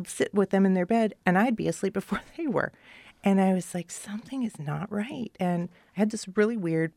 sit 0.05 0.33
with 0.33 0.49
them 0.49 0.65
in 0.65 0.73
their 0.73 0.85
bed, 0.85 1.13
and 1.25 1.37
I'd 1.37 1.55
be 1.55 1.67
asleep 1.67 1.93
before 2.01 2.21
they 2.37 2.47
were. 2.47 2.71
And 3.23 3.41
I 3.41 3.53
was 3.53 3.73
like, 3.73 3.91
something 3.91 4.43
is 4.43 4.59
not 4.59 4.91
right. 4.91 5.31
And 5.39 5.69
I 5.95 5.99
had 5.99 6.11
this 6.11 6.27
really 6.35 6.57
weird 6.57 6.93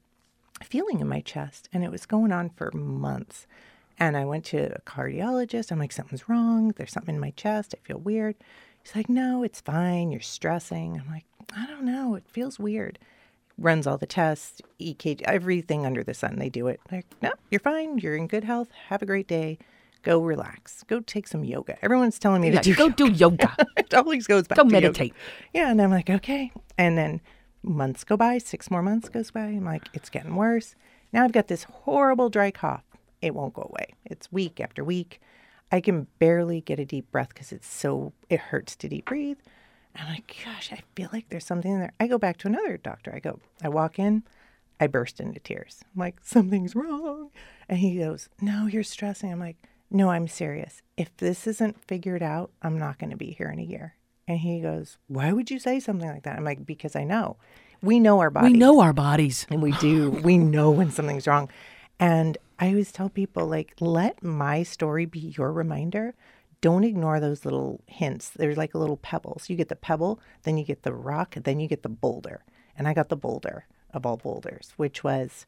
feeling 0.62 1.01
in 1.01 1.09
my 1.09 1.20
chest, 1.20 1.68
and 1.72 1.82
it 1.82 1.91
was 1.91 2.07
going 2.07 2.32
on 2.32 2.51
for 2.51 2.70
months. 2.72 3.47
And 3.99 4.16
I 4.16 4.24
went 4.24 4.45
to 4.47 4.74
a 4.74 4.80
cardiologist. 4.82 5.70
I'm 5.70 5.78
like, 5.78 5.93
something's 5.93 6.28
wrong. 6.28 6.72
There's 6.76 6.93
something 6.93 7.14
in 7.14 7.20
my 7.20 7.32
chest. 7.32 7.74
I 7.74 7.86
feel 7.86 7.99
weird. 7.99 8.34
He's 8.82 8.97
like, 8.97 9.09
no, 9.09 9.43
it's 9.43 9.61
fine. 9.61 10.11
You're 10.11 10.20
stressing. 10.20 10.99
I'm 10.99 11.12
like, 11.12 11.26
I 11.55 11.66
don't 11.66 11.84
know. 11.84 12.14
It 12.14 12.24
feels 12.28 12.59
weird. 12.59 12.99
runs 13.59 13.86
all 13.86 13.99
the 13.99 14.07
tests, 14.07 14.62
EKG, 14.80 15.20
everything 15.22 15.84
under 15.84 16.03
the 16.03 16.14
sun. 16.14 16.36
They 16.38 16.49
do 16.49 16.66
it. 16.68 16.80
Like, 16.91 17.05
no, 17.20 17.32
you're 17.51 17.61
fine. 17.61 17.99
You're 17.99 18.16
in 18.16 18.26
good 18.26 18.45
health. 18.45 18.70
Have 18.88 19.03
a 19.03 19.07
great 19.07 19.28
day. 19.28 19.59
Go 20.03 20.20
relax. 20.20 20.82
Go 20.84 21.01
take 21.01 21.26
some 21.28 21.44
yoga. 21.44 21.76
Everyone's 21.84 22.18
telling 22.18 22.40
me 22.42 22.51
Yeah, 22.51 22.61
to 22.61 22.70
do 22.72 22.74
go 22.74 22.88
do 22.88 23.11
yoga. 23.11 23.55
it 23.76 23.92
always 23.94 24.26
goes 24.26 24.48
back 24.48 24.57
Go 24.57 24.64
to 24.64 24.68
yoga. 24.68 24.80
meditate. 24.86 25.14
Yeah, 25.53 25.70
and 25.70 25.80
I'm 25.80 25.90
like, 25.90 26.09
okay. 26.09 26.53
And 26.78 26.96
then 26.96 27.20
months 27.62 28.05
go 28.05 28.16
by, 28.16 28.38
six 28.38 28.70
more 28.70 28.82
months 28.82 29.09
goes 29.11 29.30
by. 29.30 29.40
I'm 29.42 29.64
like, 29.64 29.88
it's 29.92 30.09
getting 30.09 30.36
worse. 30.36 30.74
Now 31.12 31.24
I've 31.24 31.32
got 31.32 31.48
this 31.48 31.64
horrible 31.64 32.30
dry 32.30 32.51
cough. 32.51 32.84
It 33.20 33.34
won't 33.34 33.53
go 33.53 33.68
away. 33.70 33.88
It's 34.07 34.32
week 34.32 34.61
after 34.61 34.82
week. 34.82 35.20
I 35.70 35.80
can 35.80 36.07
barely 36.18 36.62
get 36.62 36.80
a 36.80 36.84
deep 36.86 37.11
breath 37.12 37.28
because 37.28 37.53
it's 37.53 37.68
so 37.68 38.12
it 38.30 38.40
hurts 38.40 38.74
to 38.76 38.88
deep 38.88 39.05
breathe. 39.05 39.38
I'm 39.94 40.07
like, 40.09 40.34
gosh, 40.44 40.72
I 40.72 40.80
feel 40.94 41.11
like 41.12 41.28
there's 41.28 41.44
something 41.44 41.70
in 41.72 41.80
there. 41.80 41.92
I 42.01 42.07
go 42.07 42.16
back 42.16 42.38
to 42.38 42.48
another 42.48 42.76
doctor. 42.76 43.12
I 43.14 43.18
go, 43.18 43.40
I 43.62 43.68
walk 43.68 43.98
in, 43.98 44.22
I 44.78 44.86
burst 44.86 45.20
into 45.20 45.40
tears. 45.40 45.80
I'm 45.94 46.01
like, 46.01 46.16
something's 46.22 46.74
wrong. 46.74 47.30
And 47.68 47.78
he 47.78 47.98
goes, 47.98 48.28
No, 48.40 48.66
you're 48.66 48.82
stressing. 48.84 49.30
I'm 49.32 49.40
like, 49.40 49.57
No, 49.91 50.11
I'm 50.11 50.28
serious. 50.28 50.82
If 50.97 51.16
this 51.16 51.47
isn't 51.47 51.82
figured 51.84 52.22
out, 52.22 52.51
I'm 52.62 52.78
not 52.78 52.99
going 52.99 53.11
to 53.11 53.16
be 53.16 53.32
here 53.32 53.49
in 53.51 53.59
a 53.59 53.62
year. 53.62 53.95
And 54.28 54.38
he 54.38 54.61
goes, 54.61 54.99
Why 55.09 55.32
would 55.32 55.51
you 55.51 55.59
say 55.59 55.80
something 55.80 56.09
like 56.09 56.22
that? 56.22 56.36
I'm 56.36 56.45
like, 56.45 56.64
Because 56.64 56.95
I 56.95 57.05
know. 57.05 57.36
We 57.82 57.99
know 57.99 58.20
our 58.20 58.30
bodies. 58.30 58.53
we 58.53 58.59
know 58.59 58.80
our 58.80 58.93
bodies. 58.93 59.47
And 59.51 59.62
we 59.62 59.72
do. 59.72 60.11
we 60.24 60.38
know 60.38 60.70
when 60.70 60.91
something's 60.91 61.26
wrong. 61.26 61.49
And 61.99 62.38
I 62.59 62.68
always 62.68 62.93
tell 62.93 63.09
people, 63.09 63.47
like, 63.47 63.74
let 63.80 64.22
my 64.22 64.62
story 64.62 65.07
be 65.07 65.34
your 65.36 65.53
reminder. 65.53 66.14
Don't 66.61 66.84
ignore 66.84 67.20
those 67.20 67.45
little 67.45 67.80
hints. 67.86 68.30
They're 68.30 68.55
like 68.55 68.74
a 68.74 68.78
little 68.78 68.99
pebbles. 68.99 69.49
You 69.49 69.57
get 69.57 69.68
the 69.68 69.76
pebble, 69.76 70.20
then 70.43 70.59
you 70.59 70.64
get 70.64 70.82
the 70.82 70.93
rock, 70.93 71.34
then 71.36 71.59
you 71.59 71.68
get 71.68 71.82
the 71.82 71.88
boulder. 71.88 72.45
And 72.76 72.86
I 72.86 72.93
got 72.95 73.09
the 73.09 73.16
boulder 73.16 73.66
of 73.93 74.05
all 74.07 74.18
boulders, 74.18 74.72
which 74.76 75.03
was 75.03 75.47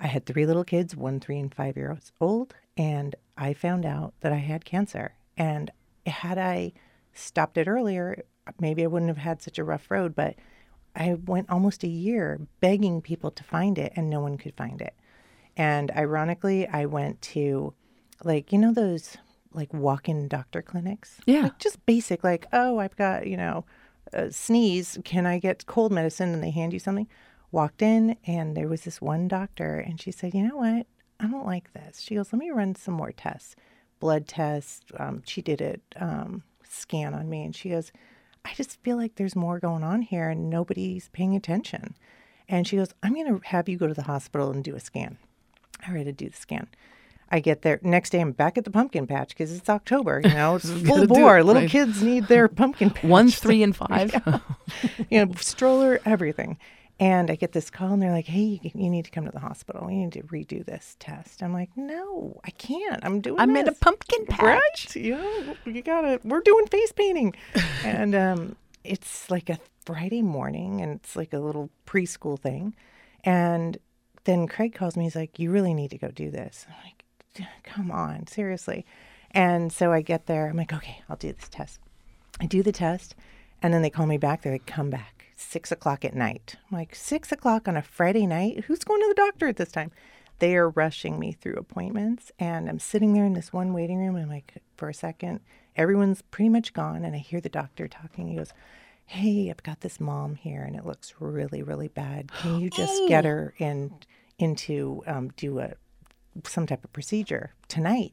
I 0.00 0.06
had 0.06 0.26
three 0.26 0.46
little 0.46 0.64
kids, 0.64 0.96
one, 0.96 1.20
three, 1.20 1.38
and 1.38 1.54
five 1.54 1.76
years 1.76 2.12
old. 2.20 2.54
And 2.76 3.14
I 3.38 3.54
found 3.54 3.86
out 3.86 4.14
that 4.20 4.32
I 4.32 4.36
had 4.36 4.64
cancer. 4.64 5.14
And 5.36 5.70
had 6.06 6.38
I 6.38 6.72
stopped 7.12 7.58
it 7.58 7.68
earlier, 7.68 8.24
maybe 8.60 8.82
I 8.82 8.88
wouldn't 8.88 9.10
have 9.10 9.18
had 9.18 9.42
such 9.42 9.58
a 9.58 9.64
rough 9.64 9.90
road. 9.90 10.14
But 10.14 10.34
I 10.96 11.14
went 11.14 11.50
almost 11.50 11.84
a 11.84 11.88
year 11.88 12.40
begging 12.60 13.00
people 13.00 13.30
to 13.32 13.44
find 13.44 13.78
it, 13.78 13.92
and 13.96 14.10
no 14.10 14.20
one 14.20 14.38
could 14.38 14.54
find 14.56 14.80
it. 14.80 14.94
And 15.56 15.90
ironically, 15.92 16.66
I 16.66 16.86
went 16.86 17.22
to 17.22 17.74
like, 18.22 18.52
you 18.52 18.58
know, 18.58 18.72
those 18.72 19.16
like 19.54 19.72
walk 19.72 20.08
in 20.08 20.28
doctor 20.28 20.60
clinics? 20.62 21.20
Yeah. 21.26 21.42
Like 21.42 21.58
just 21.58 21.84
basic, 21.86 22.24
like, 22.24 22.46
oh, 22.52 22.78
I've 22.78 22.96
got, 22.96 23.26
you 23.26 23.36
know, 23.36 23.64
a 24.12 24.30
sneeze. 24.30 24.98
Can 25.04 25.26
I 25.26 25.38
get 25.38 25.66
cold 25.66 25.92
medicine? 25.92 26.34
And 26.34 26.42
they 26.42 26.50
hand 26.50 26.72
you 26.72 26.78
something. 26.78 27.08
Walked 27.54 27.82
in, 27.82 28.16
and 28.26 28.56
there 28.56 28.66
was 28.66 28.80
this 28.82 29.00
one 29.00 29.28
doctor, 29.28 29.78
and 29.78 30.00
she 30.00 30.10
said, 30.10 30.34
you 30.34 30.42
know 30.42 30.56
what? 30.56 30.88
I 31.20 31.28
don't 31.28 31.46
like 31.46 31.72
this. 31.72 32.00
She 32.00 32.16
goes, 32.16 32.32
let 32.32 32.40
me 32.40 32.50
run 32.50 32.74
some 32.74 32.94
more 32.94 33.12
tests, 33.12 33.54
blood 34.00 34.26
tests. 34.26 34.80
Um, 34.98 35.22
she 35.24 35.40
did 35.40 35.60
a 35.60 36.04
um, 36.04 36.42
scan 36.68 37.14
on 37.14 37.30
me, 37.30 37.44
and 37.44 37.54
she 37.54 37.68
goes, 37.68 37.92
I 38.44 38.54
just 38.54 38.82
feel 38.82 38.96
like 38.96 39.14
there's 39.14 39.36
more 39.36 39.60
going 39.60 39.84
on 39.84 40.02
here, 40.02 40.30
and 40.30 40.50
nobody's 40.50 41.10
paying 41.10 41.36
attention. 41.36 41.94
And 42.48 42.66
she 42.66 42.74
goes, 42.74 42.92
I'm 43.04 43.14
going 43.14 43.38
to 43.38 43.46
have 43.46 43.68
you 43.68 43.76
go 43.76 43.86
to 43.86 43.94
the 43.94 44.02
hospital 44.02 44.50
and 44.50 44.64
do 44.64 44.74
a 44.74 44.80
scan. 44.80 45.16
I 45.86 45.92
ready 45.92 46.06
to 46.06 46.12
do 46.12 46.28
the 46.28 46.36
scan. 46.36 46.66
I 47.30 47.38
get 47.38 47.62
there 47.62 47.78
next 47.82 48.10
day. 48.10 48.20
I'm 48.20 48.32
back 48.32 48.58
at 48.58 48.64
the 48.64 48.70
pumpkin 48.72 49.06
patch 49.06 49.28
because 49.28 49.52
it's 49.52 49.68
October. 49.68 50.22
You 50.24 50.34
know, 50.34 50.56
it's 50.56 50.68
full 50.68 51.06
bore. 51.06 51.38
it, 51.38 51.44
Little 51.44 51.62
right. 51.62 51.70
kids 51.70 52.02
need 52.02 52.26
their 52.26 52.48
pumpkin 52.48 52.90
patch. 52.94 53.04
One, 53.04 53.30
three, 53.30 53.62
and 53.62 53.76
five. 53.86 54.12
you 55.08 55.24
know, 55.24 55.32
stroller, 55.36 56.00
everything. 56.04 56.58
And 57.00 57.28
I 57.28 57.34
get 57.34 57.50
this 57.52 57.70
call, 57.70 57.92
and 57.92 58.00
they're 58.00 58.12
like, 58.12 58.26
"Hey, 58.26 58.60
you 58.62 58.88
need 58.88 59.04
to 59.04 59.10
come 59.10 59.24
to 59.24 59.32
the 59.32 59.40
hospital. 59.40 59.84
We 59.86 59.96
need 59.96 60.12
to 60.12 60.22
redo 60.22 60.64
this 60.64 60.96
test." 61.00 61.42
I'm 61.42 61.52
like, 61.52 61.70
"No, 61.76 62.40
I 62.44 62.50
can't. 62.50 63.04
I'm 63.04 63.20
doing. 63.20 63.40
I'm 63.40 63.56
at 63.56 63.66
a 63.66 63.72
pumpkin 63.72 64.26
patch. 64.26 64.42
Right? 64.42 64.96
You 64.96 65.56
you 65.64 65.82
gotta. 65.82 66.20
We're 66.22 66.40
doing 66.40 66.66
face 66.66 66.92
painting, 66.92 67.34
and 67.84 68.14
um, 68.14 68.56
it's 68.84 69.28
like 69.28 69.50
a 69.50 69.58
Friday 69.84 70.22
morning, 70.22 70.80
and 70.80 71.00
it's 71.00 71.16
like 71.16 71.32
a 71.32 71.40
little 71.40 71.68
preschool 71.84 72.38
thing, 72.38 72.76
and 73.24 73.76
then 74.22 74.46
Craig 74.46 74.74
calls 74.74 74.96
me. 74.96 75.04
He's 75.04 75.16
like, 75.16 75.38
"You 75.40 75.50
really 75.50 75.74
need 75.74 75.90
to 75.90 75.98
go 75.98 76.08
do 76.08 76.30
this." 76.30 76.64
I'm 76.68 76.76
like, 76.84 77.48
"Come 77.64 77.90
on, 77.90 78.28
seriously." 78.28 78.86
And 79.32 79.72
so 79.72 79.92
I 79.92 80.00
get 80.00 80.26
there. 80.26 80.48
I'm 80.48 80.56
like, 80.56 80.72
"Okay, 80.72 81.02
I'll 81.08 81.16
do 81.16 81.32
this 81.32 81.48
test." 81.48 81.80
I 82.40 82.46
do 82.46 82.62
the 82.62 82.72
test, 82.72 83.16
and 83.62 83.74
then 83.74 83.82
they 83.82 83.90
call 83.90 84.06
me 84.06 84.18
back. 84.18 84.42
They're 84.42 84.52
like, 84.52 84.66
"Come 84.66 84.90
back." 84.90 85.13
Six 85.36 85.72
o'clock 85.72 86.04
at 86.04 86.14
night. 86.14 86.56
I'm 86.70 86.78
like, 86.78 86.94
six 86.94 87.32
o'clock 87.32 87.66
on 87.66 87.76
a 87.76 87.82
Friday 87.82 88.26
night? 88.26 88.64
Who's 88.64 88.84
going 88.84 89.00
to 89.00 89.08
the 89.08 89.14
doctor 89.14 89.48
at 89.48 89.56
this 89.56 89.72
time? 89.72 89.90
They 90.38 90.56
are 90.56 90.70
rushing 90.70 91.18
me 91.18 91.32
through 91.32 91.54
appointments, 91.54 92.32
and 92.38 92.68
I'm 92.68 92.78
sitting 92.78 93.12
there 93.12 93.24
in 93.24 93.34
this 93.34 93.52
one 93.52 93.72
waiting 93.72 93.98
room. 93.98 94.16
And 94.16 94.24
I'm 94.24 94.30
like, 94.30 94.54
for 94.76 94.88
a 94.88 94.94
second, 94.94 95.40
everyone's 95.76 96.22
pretty 96.22 96.48
much 96.48 96.72
gone, 96.72 97.04
and 97.04 97.14
I 97.14 97.18
hear 97.18 97.40
the 97.40 97.48
doctor 97.48 97.86
talking. 97.88 98.28
He 98.28 98.36
goes, 98.36 98.52
"Hey, 99.06 99.50
I've 99.50 99.62
got 99.62 99.80
this 99.80 100.00
mom 100.00 100.34
here, 100.34 100.62
and 100.62 100.76
it 100.76 100.84
looks 100.84 101.14
really, 101.20 101.62
really 101.62 101.88
bad. 101.88 102.32
Can 102.32 102.60
you 102.60 102.70
just 102.76 103.08
get 103.08 103.24
her 103.24 103.54
in 103.58 103.94
into 104.38 105.02
um, 105.06 105.30
do 105.36 105.60
a 105.60 105.74
some 106.44 106.66
type 106.66 106.84
of 106.84 106.92
procedure 106.92 107.54
tonight?" 107.68 108.12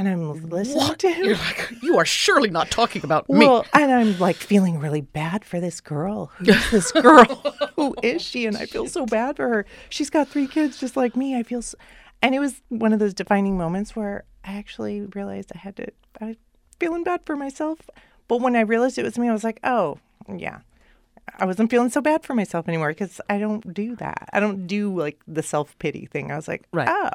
And 0.00 0.08
I'm 0.08 0.48
listening 0.48 0.94
to 0.94 1.10
him. 1.10 1.24
You're 1.26 1.36
like, 1.36 1.72
you 1.82 1.98
are 1.98 2.06
surely 2.06 2.48
not 2.48 2.70
talking 2.70 3.04
about 3.04 3.28
me. 3.28 3.40
Well, 3.46 3.66
and 3.74 3.92
I'm 3.92 4.18
like 4.18 4.36
feeling 4.36 4.78
really 4.78 5.02
bad 5.02 5.44
for 5.44 5.60
this 5.60 5.78
girl. 5.82 6.32
Who's 6.38 6.70
this 6.70 6.90
girl? 6.90 7.24
Who 7.76 7.94
is 8.02 8.22
she? 8.22 8.46
And 8.46 8.56
I 8.56 8.64
feel 8.64 8.86
so 8.86 9.04
bad 9.04 9.36
for 9.36 9.46
her. 9.46 9.66
She's 9.90 10.08
got 10.08 10.26
three 10.26 10.46
kids 10.46 10.80
just 10.80 10.96
like 10.96 11.16
me. 11.16 11.36
I 11.36 11.42
feel, 11.42 11.60
so, 11.60 11.76
and 12.22 12.34
it 12.34 12.38
was 12.38 12.62
one 12.70 12.94
of 12.94 12.98
those 12.98 13.12
defining 13.12 13.58
moments 13.58 13.94
where 13.94 14.24
I 14.42 14.54
actually 14.54 15.02
realized 15.02 15.52
I 15.54 15.58
had 15.58 15.76
to. 15.76 15.88
I 16.18 16.24
was 16.24 16.36
feeling 16.78 17.04
bad 17.04 17.20
for 17.26 17.36
myself, 17.36 17.78
but 18.26 18.40
when 18.40 18.56
I 18.56 18.60
realized 18.60 18.96
it 18.96 19.02
was 19.04 19.18
me, 19.18 19.28
I 19.28 19.32
was 19.34 19.44
like, 19.44 19.60
oh 19.64 19.98
yeah. 20.34 20.60
I 21.38 21.44
wasn't 21.44 21.70
feeling 21.70 21.90
so 21.90 22.00
bad 22.00 22.24
for 22.24 22.34
myself 22.34 22.68
anymore 22.68 22.88
because 22.88 23.20
I 23.28 23.38
don't 23.38 23.74
do 23.74 23.96
that. 23.96 24.30
I 24.32 24.40
don't 24.40 24.66
do 24.66 24.96
like 24.98 25.20
the 25.28 25.42
self 25.42 25.78
pity 25.78 26.06
thing. 26.06 26.32
I 26.32 26.36
was 26.36 26.48
like, 26.48 26.62
Right. 26.72 26.88
oh, 26.88 27.10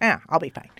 yeah, 0.00 0.20
I'll 0.30 0.40
be 0.40 0.48
fine. 0.48 0.70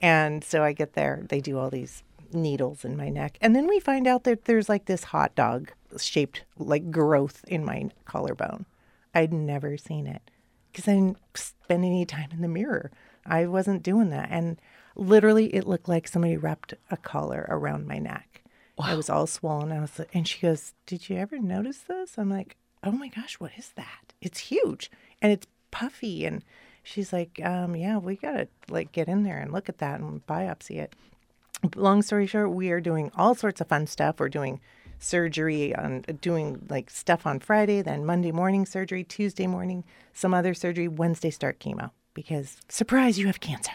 And 0.00 0.42
so 0.42 0.62
I 0.62 0.72
get 0.72 0.94
there, 0.94 1.24
they 1.28 1.40
do 1.40 1.58
all 1.58 1.70
these 1.70 2.02
needles 2.32 2.84
in 2.84 2.96
my 2.96 3.08
neck. 3.08 3.38
And 3.40 3.54
then 3.54 3.66
we 3.66 3.80
find 3.80 4.06
out 4.06 4.24
that 4.24 4.44
there's 4.44 4.68
like 4.68 4.86
this 4.86 5.04
hot 5.04 5.34
dog 5.34 5.72
shaped 5.98 6.44
like 6.58 6.90
growth 6.90 7.44
in 7.48 7.64
my 7.64 7.90
collarbone. 8.04 8.66
I'd 9.14 9.32
never 9.32 9.76
seen 9.76 10.06
it 10.06 10.22
because 10.70 10.86
I 10.86 10.94
didn't 10.94 11.18
spend 11.34 11.84
any 11.84 12.06
time 12.06 12.30
in 12.32 12.42
the 12.42 12.48
mirror. 12.48 12.90
I 13.26 13.46
wasn't 13.46 13.82
doing 13.82 14.10
that. 14.10 14.28
And 14.30 14.60
literally, 14.94 15.54
it 15.54 15.66
looked 15.66 15.88
like 15.88 16.08
somebody 16.08 16.36
wrapped 16.36 16.74
a 16.90 16.96
collar 16.96 17.46
around 17.48 17.86
my 17.86 17.98
neck. 17.98 18.42
It 18.78 18.96
was 18.96 19.10
all 19.10 19.26
swollen. 19.26 19.72
I 19.72 19.80
was 19.80 19.98
like, 19.98 20.08
and 20.14 20.26
she 20.26 20.40
goes, 20.40 20.72
Did 20.86 21.10
you 21.10 21.16
ever 21.16 21.38
notice 21.38 21.80
this? 21.80 22.16
I'm 22.16 22.30
like, 22.30 22.56
Oh 22.82 22.92
my 22.92 23.08
gosh, 23.08 23.34
what 23.34 23.52
is 23.58 23.72
that? 23.76 24.14
It's 24.22 24.38
huge 24.38 24.90
and 25.20 25.30
it's 25.32 25.46
puffy. 25.70 26.24
And 26.24 26.42
she's 26.82 27.12
like, 27.12 27.40
um, 27.44 27.74
Yeah, 27.76 27.98
we 27.98 28.16
got 28.16 28.32
to 28.32 28.48
like 28.68 28.92
get 28.92 29.08
in 29.08 29.22
there 29.22 29.38
and 29.38 29.52
look 29.52 29.68
at 29.68 29.78
that 29.78 30.00
and 30.00 30.24
biopsy 30.26 30.78
it. 30.78 30.94
Long 31.76 32.00
story 32.02 32.26
short, 32.26 32.50
we 32.52 32.70
are 32.70 32.80
doing 32.80 33.10
all 33.16 33.34
sorts 33.34 33.60
of 33.60 33.68
fun 33.68 33.86
stuff. 33.86 34.18
We're 34.18 34.28
doing 34.30 34.60
surgery 34.98 35.74
on 35.74 36.02
doing 36.20 36.64
like 36.68 36.90
stuff 36.90 37.26
on 37.26 37.38
Friday, 37.40 37.82
then 37.82 38.04
Monday 38.04 38.32
morning 38.32 38.66
surgery, 38.66 39.04
Tuesday 39.04 39.46
morning, 39.46 39.84
some 40.12 40.32
other 40.34 40.54
surgery, 40.54 40.88
Wednesday 40.88 41.30
start 41.30 41.58
chemo 41.58 41.90
because 42.14 42.56
surprise, 42.68 43.18
you 43.18 43.26
have 43.26 43.40
cancer. 43.40 43.72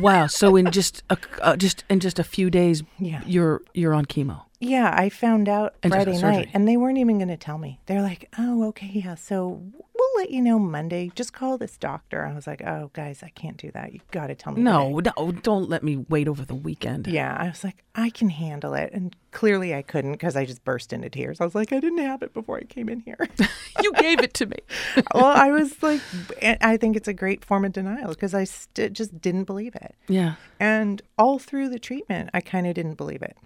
wow. 0.00 0.26
So 0.26 0.56
in 0.56 0.70
just 0.72 1.02
a, 1.10 1.16
uh, 1.42 1.56
just 1.56 1.84
in 1.88 2.00
just 2.00 2.18
a 2.18 2.24
few 2.24 2.50
days, 2.50 2.82
Yeah. 2.98 3.22
you're 3.26 3.62
you're 3.74 3.94
on 3.94 4.06
chemo. 4.06 4.42
Yeah, 4.60 4.92
I 4.92 5.08
found 5.08 5.48
out 5.48 5.74
And 5.82 5.92
Friday 5.92 6.18
night, 6.18 6.48
and 6.52 6.66
they 6.66 6.76
weren't 6.76 6.98
even 6.98 7.18
going 7.18 7.28
to 7.28 7.36
tell 7.36 7.58
me. 7.58 7.78
They're 7.86 8.02
like, 8.02 8.28
"Oh, 8.38 8.64
okay, 8.68 8.90
yeah. 8.92 9.14
So 9.14 9.62
we'll 9.72 10.16
let 10.16 10.30
you 10.30 10.42
know 10.42 10.58
Monday. 10.58 11.12
Just 11.14 11.32
call 11.32 11.58
this 11.58 11.76
doctor." 11.76 12.26
I 12.26 12.34
was 12.34 12.46
like, 12.48 12.62
"Oh, 12.62 12.90
guys, 12.92 13.22
I 13.22 13.28
can't 13.28 13.56
do 13.56 13.70
that. 13.72 13.92
You 13.92 14.00
got 14.10 14.26
to 14.26 14.34
tell 14.34 14.52
me." 14.52 14.62
No, 14.62 14.96
today." 15.00 15.12
no, 15.16 15.30
don't 15.32 15.68
let 15.68 15.84
me 15.84 15.96
wait 16.08 16.26
over 16.26 16.44
the 16.44 16.56
weekend. 16.56 17.06
Yeah, 17.06 17.36
I 17.38 17.48
was 17.48 17.62
like, 17.62 17.84
I 17.94 18.10
can 18.10 18.30
handle 18.30 18.74
it, 18.74 18.90
and 18.92 19.14
clearly 19.30 19.74
I 19.76 19.82
couldn't 19.82 20.12
because 20.12 20.34
I 20.34 20.44
just 20.44 20.64
burst 20.64 20.92
into 20.92 21.08
tears. 21.08 21.40
I 21.40 21.44
was 21.44 21.54
like, 21.54 21.72
I 21.72 21.78
didn't 21.78 21.98
have 21.98 22.22
it 22.22 22.34
before 22.34 22.56
I 22.56 22.64
came 22.64 22.88
in 22.88 23.00
here. 23.00 23.28
you 23.82 23.92
gave 23.92 24.20
it 24.20 24.34
to 24.34 24.46
me. 24.46 24.56
well, 25.14 25.26
I 25.26 25.52
was 25.52 25.80
like, 25.84 26.00
eh, 26.42 26.56
I 26.60 26.76
think 26.76 26.96
it's 26.96 27.08
a 27.08 27.14
great 27.14 27.44
form 27.44 27.64
of 27.64 27.72
denial 27.72 28.08
because 28.08 28.34
I 28.34 28.42
st- 28.42 28.92
just 28.92 29.20
didn't 29.20 29.44
believe 29.44 29.76
it. 29.76 29.94
Yeah. 30.08 30.34
And 30.58 31.00
all 31.16 31.38
through 31.38 31.68
the 31.68 31.78
treatment, 31.78 32.30
I 32.34 32.40
kind 32.40 32.66
of 32.66 32.74
didn't 32.74 32.94
believe 32.94 33.22
it. 33.22 33.36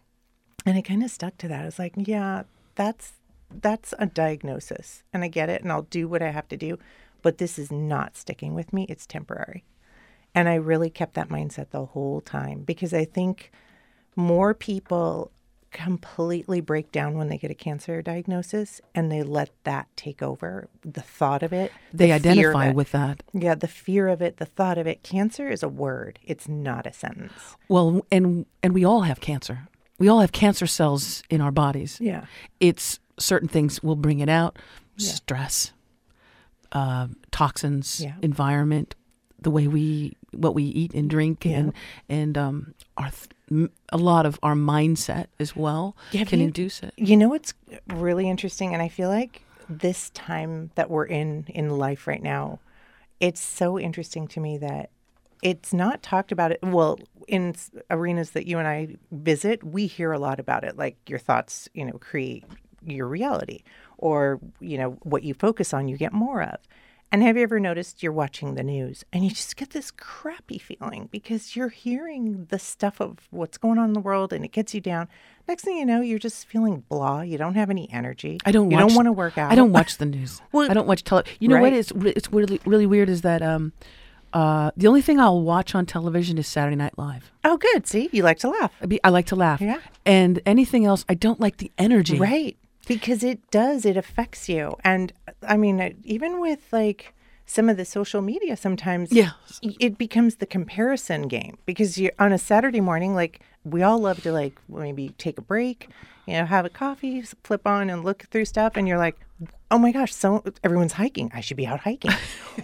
And 0.64 0.76
I 0.76 0.82
kind 0.82 1.02
of 1.02 1.10
stuck 1.10 1.38
to 1.38 1.48
that. 1.48 1.62
I 1.62 1.64
was 1.64 1.78
like, 1.78 1.94
yeah, 1.96 2.44
that's 2.74 3.12
that's 3.60 3.92
a 3.98 4.06
diagnosis 4.06 5.02
and 5.12 5.22
I 5.22 5.28
get 5.28 5.50
it 5.50 5.62
and 5.62 5.70
I'll 5.70 5.82
do 5.82 6.08
what 6.08 6.22
I 6.22 6.30
have 6.30 6.48
to 6.48 6.56
do, 6.56 6.78
but 7.20 7.38
this 7.38 7.58
is 7.58 7.70
not 7.70 8.16
sticking 8.16 8.54
with 8.54 8.72
me. 8.72 8.86
It's 8.88 9.06
temporary. 9.06 9.64
And 10.34 10.48
I 10.48 10.54
really 10.54 10.88
kept 10.88 11.14
that 11.14 11.28
mindset 11.28 11.70
the 11.70 11.86
whole 11.86 12.22
time 12.22 12.62
because 12.62 12.94
I 12.94 13.04
think 13.04 13.52
more 14.16 14.54
people 14.54 15.30
completely 15.72 16.60
break 16.60 16.92
down 16.92 17.16
when 17.16 17.28
they 17.28 17.38
get 17.38 17.50
a 17.50 17.54
cancer 17.54 18.02
diagnosis 18.02 18.80
and 18.94 19.10
they 19.10 19.22
let 19.22 19.50
that 19.64 19.88
take 19.96 20.22
over 20.22 20.68
the 20.82 21.00
thought 21.00 21.42
of 21.42 21.52
it. 21.52 21.72
They 21.92 22.08
the 22.08 22.12
identify 22.12 22.68
it. 22.68 22.74
with 22.74 22.92
that. 22.92 23.22
Yeah, 23.32 23.54
the 23.54 23.68
fear 23.68 24.08
of 24.08 24.20
it, 24.20 24.36
the 24.36 24.44
thought 24.44 24.78
of 24.78 24.86
it. 24.86 25.02
Cancer 25.02 25.48
is 25.48 25.62
a 25.62 25.68
word, 25.68 26.18
it's 26.22 26.46
not 26.46 26.86
a 26.86 26.92
sentence. 26.92 27.56
Well, 27.68 28.04
and 28.10 28.46
and 28.62 28.74
we 28.74 28.84
all 28.84 29.02
have 29.02 29.20
cancer. 29.20 29.68
We 30.02 30.08
all 30.08 30.18
have 30.18 30.32
cancer 30.32 30.66
cells 30.66 31.22
in 31.30 31.40
our 31.40 31.52
bodies. 31.52 31.98
Yeah. 32.00 32.24
It's 32.58 32.98
certain 33.20 33.46
things 33.46 33.84
will 33.84 33.94
bring 33.94 34.18
it 34.18 34.28
out. 34.28 34.58
Stress, 34.96 35.70
uh, 36.72 37.06
toxins, 37.30 38.00
Yeah. 38.00 38.14
environment, 38.20 38.96
the 39.40 39.50
way 39.52 39.68
we 39.68 40.16
what 40.32 40.56
we 40.56 40.64
eat 40.64 40.92
and 40.92 41.08
drink, 41.08 41.44
Yeah. 41.44 41.56
and 41.58 41.72
and 42.08 42.36
um, 42.36 42.74
our 42.96 43.10
a 43.92 43.96
lot 43.96 44.26
of 44.26 44.40
our 44.42 44.54
mindset 44.56 45.26
as 45.38 45.54
well 45.54 45.94
Have 46.14 46.26
can 46.26 46.40
you- 46.40 46.46
induce 46.46 46.82
it. 46.82 46.94
You 46.96 47.16
know 47.16 47.28
what's 47.28 47.54
really 47.86 48.28
interesting? 48.28 48.72
And 48.74 48.82
I 48.82 48.88
feel 48.88 49.08
like 49.08 49.42
this 49.68 50.10
time 50.10 50.72
that 50.74 50.90
we're 50.90 51.06
in 51.06 51.44
in 51.48 51.70
life 51.70 52.08
right 52.08 52.22
now, 52.24 52.58
it's 53.20 53.40
so 53.40 53.78
interesting 53.78 54.26
to 54.28 54.40
me 54.40 54.58
that 54.58 54.90
it's 55.42 55.72
not 55.72 56.02
talked 56.02 56.32
about 56.32 56.52
it. 56.52 56.60
Well, 56.62 56.98
in 57.28 57.54
arenas 57.90 58.30
that 58.30 58.46
you 58.46 58.58
and 58.58 58.66
I 58.66 58.96
visit, 59.10 59.62
we 59.64 59.86
hear 59.86 60.12
a 60.12 60.18
lot 60.18 60.40
about 60.40 60.64
it. 60.64 60.76
Like 60.76 60.96
your 61.08 61.18
thoughts, 61.18 61.68
you 61.74 61.84
know, 61.84 61.98
create 61.98 62.44
your 62.84 63.06
reality, 63.06 63.62
or, 63.98 64.40
you 64.60 64.78
know, 64.78 64.92
what 65.02 65.22
you 65.22 65.34
focus 65.34 65.72
on, 65.72 65.88
you 65.88 65.96
get 65.96 66.12
more 66.12 66.42
of. 66.42 66.58
And 67.12 67.22
have 67.22 67.36
you 67.36 67.42
ever 67.42 67.60
noticed 67.60 68.02
you're 68.02 68.10
watching 68.10 68.54
the 68.54 68.62
news 68.62 69.04
and 69.12 69.22
you 69.22 69.28
just 69.28 69.56
get 69.56 69.70
this 69.70 69.90
crappy 69.90 70.56
feeling 70.56 71.10
because 71.12 71.54
you're 71.54 71.68
hearing 71.68 72.46
the 72.48 72.58
stuff 72.58 73.02
of 73.02 73.18
what's 73.30 73.58
going 73.58 73.78
on 73.78 73.88
in 73.88 73.92
the 73.92 74.00
world 74.00 74.32
and 74.32 74.46
it 74.46 74.50
gets 74.50 74.72
you 74.72 74.80
down. 74.80 75.08
Next 75.46 75.62
thing 75.62 75.76
you 75.76 75.84
know, 75.84 76.00
you're 76.00 76.18
just 76.18 76.46
feeling 76.46 76.84
blah. 76.88 77.20
You 77.20 77.36
don't 77.36 77.54
have 77.54 77.68
any 77.68 77.90
energy. 77.92 78.38
I 78.46 78.50
don't. 78.50 78.70
You 78.70 78.78
watch, 78.78 78.88
don't 78.88 78.96
want 78.96 79.06
to 79.06 79.12
work 79.12 79.36
out. 79.36 79.52
I 79.52 79.54
don't 79.54 79.72
watch 79.72 79.98
the 79.98 80.06
news. 80.06 80.40
Well, 80.52 80.70
I 80.70 80.74
don't 80.74 80.86
watch 80.86 81.04
tele. 81.04 81.24
You 81.38 81.48
know 81.48 81.56
what 81.56 81.64
right. 81.64 81.72
is 81.74 81.92
re- 81.94 82.12
it's 82.16 82.32
really 82.32 82.60
really 82.64 82.86
weird 82.86 83.10
is 83.10 83.20
that 83.22 83.42
um, 83.42 83.74
uh, 84.32 84.70
the 84.76 84.86
only 84.88 85.02
thing 85.02 85.20
I'll 85.20 85.40
watch 85.42 85.74
on 85.74 85.86
television 85.86 86.38
is 86.38 86.46
Saturday 86.46 86.76
Night 86.76 86.96
Live. 86.96 87.30
Oh, 87.44 87.56
good. 87.56 87.86
See, 87.86 88.08
you 88.12 88.22
like 88.22 88.38
to 88.40 88.48
laugh. 88.50 88.72
I, 88.80 88.86
be, 88.86 89.00
I 89.04 89.10
like 89.10 89.26
to 89.26 89.36
laugh. 89.36 89.60
Yeah. 89.60 89.80
And 90.06 90.40
anything 90.46 90.84
else, 90.86 91.04
I 91.08 91.14
don't 91.14 91.40
like 91.40 91.58
the 91.58 91.70
energy. 91.78 92.18
Right. 92.18 92.56
Because 92.86 93.22
it 93.22 93.48
does, 93.50 93.84
it 93.84 93.96
affects 93.96 94.48
you. 94.48 94.76
And 94.82 95.12
I 95.46 95.56
mean, 95.56 95.80
uh, 95.80 95.90
even 96.04 96.40
with 96.40 96.66
like 96.72 97.14
some 97.46 97.68
of 97.68 97.76
the 97.76 97.84
social 97.84 98.22
media, 98.22 98.56
sometimes 98.56 99.12
Yeah. 99.12 99.32
it 99.62 99.98
becomes 99.98 100.36
the 100.36 100.46
comparison 100.46 101.28
game 101.28 101.58
because 101.66 101.98
you're 101.98 102.12
on 102.18 102.32
a 102.32 102.38
Saturday 102.38 102.80
morning, 102.80 103.14
like 103.14 103.40
we 103.64 103.82
all 103.82 103.98
love 103.98 104.22
to 104.22 104.32
like 104.32 104.58
maybe 104.68 105.10
take 105.18 105.38
a 105.38 105.42
break, 105.42 105.88
you 106.26 106.34
know, 106.34 106.44
have 106.46 106.64
a 106.64 106.70
coffee, 106.70 107.22
flip 107.44 107.66
on 107.66 107.90
and 107.90 108.04
look 108.04 108.24
through 108.30 108.46
stuff. 108.46 108.72
And 108.76 108.88
you're 108.88 108.98
like, 108.98 109.16
oh 109.70 109.78
my 109.78 109.92
gosh, 109.92 110.14
so 110.14 110.44
everyone's 110.62 110.92
hiking. 110.92 111.30
I 111.34 111.40
should 111.40 111.56
be 111.56 111.66
out 111.66 111.80
hiking. 111.80 112.12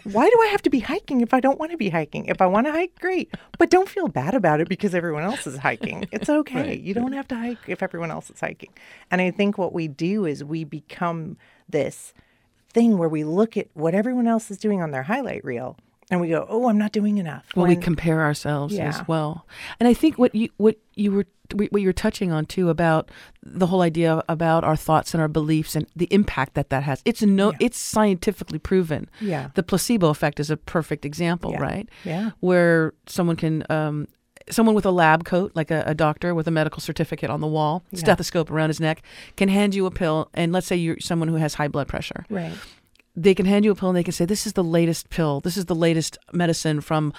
Why 0.05 0.29
do 0.29 0.41
I 0.43 0.47
have 0.47 0.63
to 0.63 0.71
be 0.71 0.81
hiking 0.81 1.21
if 1.21 1.33
I 1.33 1.41
don't 1.41 1.59
want 1.59 1.73
to 1.73 1.79
be 1.79 1.89
hiking? 1.89 2.27
If 2.27 2.43
I 2.43 2.47
want 2.47 2.67
to 2.67 2.73
hike, 2.73 2.99
great. 3.01 3.35
But 3.59 3.71
don't 3.71 3.89
feel 3.89 4.09
bad 4.09 4.35
about 4.35 4.61
it 4.61 4.69
because 4.69 4.95
everyone 4.95 5.23
else 5.23 5.47
is 5.47 5.57
hiking. 5.59 6.07
It's 6.13 6.29
okay. 6.41 6.77
You 6.77 6.95
don't 6.95 7.13
have 7.13 7.29
to 7.29 7.37
hike 7.37 7.59
if 7.67 7.83
everyone 7.83 8.11
else 8.11 8.31
is 8.31 8.41
hiking. 8.41 8.71
And 9.11 9.21
I 9.21 9.31
think 9.31 9.57
what 9.57 9.73
we 9.73 9.89
do 9.89 10.27
is 10.27 10.45
we 10.45 10.65
become 10.65 11.37
this 11.69 12.13
thing 12.73 12.99
where 12.99 13.09
we 13.09 13.25
look 13.25 13.57
at 13.57 13.69
what 13.75 13.95
everyone 13.95 14.27
else 14.29 14.51
is 14.51 14.59
doing 14.59 14.83
on 14.83 14.91
their 14.91 15.05
highlight 15.05 15.45
reel 15.45 15.77
and 16.11 16.21
we 16.21 16.29
go, 16.29 16.47
"Oh, 16.49 16.69
I'm 16.69 16.79
not 16.79 16.93
doing 16.93 17.19
enough." 17.19 17.45
Well, 17.57 17.67
we 17.67 17.77
compare 17.77 18.23
ourselves 18.23 18.75
Yeah. 18.75 18.89
as 18.89 19.07
well. 19.09 19.47
And 19.79 19.89
I 19.89 19.95
think 19.95 20.19
what 20.19 20.35
you 20.35 20.49
what 20.57 20.77
you 20.95 21.13
were 21.13 21.27
what 21.71 21.81
you 21.81 21.89
were 21.89 21.93
touching 21.95 22.31
on 22.31 22.45
too 22.45 22.69
about 22.69 23.11
the 23.43 23.67
whole 23.69 23.81
idea 23.81 24.23
about 24.29 24.65
our 24.65 24.77
thoughts 24.77 25.15
and 25.15 25.21
our 25.23 25.29
beliefs 25.29 25.75
and 25.75 25.87
the 25.97 26.07
impact 26.13 26.53
that 26.55 26.69
that 26.69 26.83
has. 26.83 27.01
It's 27.07 27.23
no, 27.23 27.53
Yeah. 27.53 27.57
it's 27.61 27.79
scientifically 27.79 28.59
proven. 28.59 29.09
Yeah. 29.21 29.49
The 29.55 29.63
placebo 29.63 30.09
effect 30.11 30.41
is 30.41 30.51
a 30.51 30.59
perfect 30.59 31.07
example, 31.07 31.53
Yeah. 31.53 31.61
right? 31.63 31.89
Yeah. 32.05 32.31
Where 32.41 32.93
someone 33.07 33.37
can. 33.37 33.65
Um, 33.71 34.09
Someone 34.51 34.75
with 34.75 34.87
a 34.87 34.91
lab 34.91 35.25
coat, 35.27 35.53
like 35.55 35.71
a, 35.71 35.83
a 35.87 35.95
doctor 35.95 36.35
with 36.35 36.49
a 36.49 36.51
medical 36.51 36.81
certificate 36.81 37.29
on 37.29 37.43
the 37.43 37.47
wall, 37.47 37.83
stethoscope 37.93 38.51
around 38.51 38.71
his 38.71 38.81
neck, 38.81 39.03
can 39.37 39.51
hand 39.51 39.75
you 39.75 39.85
a 39.85 39.91
pill. 39.91 40.31
And 40.33 40.53
let's 40.53 40.67
say 40.67 40.75
you're 40.75 40.99
someone 41.01 41.29
who 41.29 41.35
has 41.35 41.53
high 41.53 41.69
blood 41.69 41.87
pressure. 41.87 42.25
right. 42.31 42.55
They 43.23 43.35
can 43.35 43.47
hand 43.47 43.65
you 43.65 43.73
a 43.73 43.75
pill 43.75 43.89
and 43.89 43.97
they 43.97 44.05
can 44.05 44.13
say, 44.13 44.25
This 44.25 44.47
is 44.47 44.53
the 44.53 44.65
latest 44.65 45.11
pill. 45.11 45.41
This 45.41 45.57
is 45.57 45.65
the 45.67 45.75
latest 45.75 46.19
medicine 46.33 46.81
from 46.81 47.13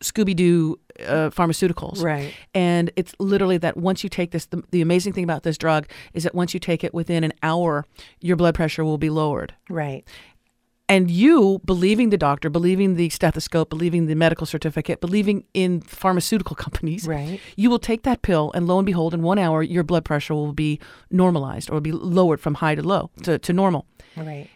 Scooby 0.00 0.34
Doo 0.36 0.78
uh, 1.00 1.30
pharmaceuticals. 1.30 2.02
Right. 2.02 2.32
And 2.54 2.90
it's 2.96 3.14
literally 3.18 3.58
that 3.58 3.76
once 3.76 4.02
you 4.04 4.10
take 4.10 4.30
this, 4.32 4.46
the, 4.46 4.62
the 4.70 4.82
amazing 4.82 5.12
thing 5.14 5.24
about 5.24 5.42
this 5.42 5.56
drug 5.58 5.86
is 6.14 6.24
that 6.24 6.34
once 6.34 6.52
you 6.54 6.60
take 6.60 6.84
it 6.84 6.92
within 6.92 7.24
an 7.24 7.32
hour, 7.42 7.84
your 8.20 8.36
blood 8.36 8.54
pressure 8.54 8.84
will 8.84 8.98
be 8.98 9.10
lowered. 9.10 9.54
Right. 9.68 10.06
And 10.88 11.08
you, 11.10 11.60
believing 11.64 12.10
the 12.10 12.18
doctor, 12.18 12.50
believing 12.50 12.96
the 12.96 13.10
stethoscope, 13.10 13.70
believing 13.70 14.06
the 14.06 14.16
medical 14.16 14.44
certificate, 14.44 15.00
believing 15.00 15.44
in 15.54 15.80
pharmaceutical 15.82 16.56
companies, 16.66 17.06
Right. 17.06 17.40
you 17.56 17.70
will 17.70 17.78
take 17.78 18.02
that 18.02 18.22
pill, 18.22 18.50
and 18.54 18.66
lo 18.66 18.78
and 18.78 18.84
behold, 18.86 19.14
in 19.14 19.22
one 19.22 19.38
hour, 19.38 19.62
your 19.62 19.84
blood 19.84 20.04
pressure 20.04 20.34
will 20.34 20.52
be 20.52 20.80
normalized 21.10 21.70
or 21.70 21.74
will 21.74 21.80
be 21.80 21.92
lowered 21.92 22.40
from 22.40 22.54
high 22.54 22.74
to 22.74 22.82
low 22.82 23.10
to, 23.22 23.38
to 23.38 23.52
normal. 23.52 23.86
Right. 24.16 24.48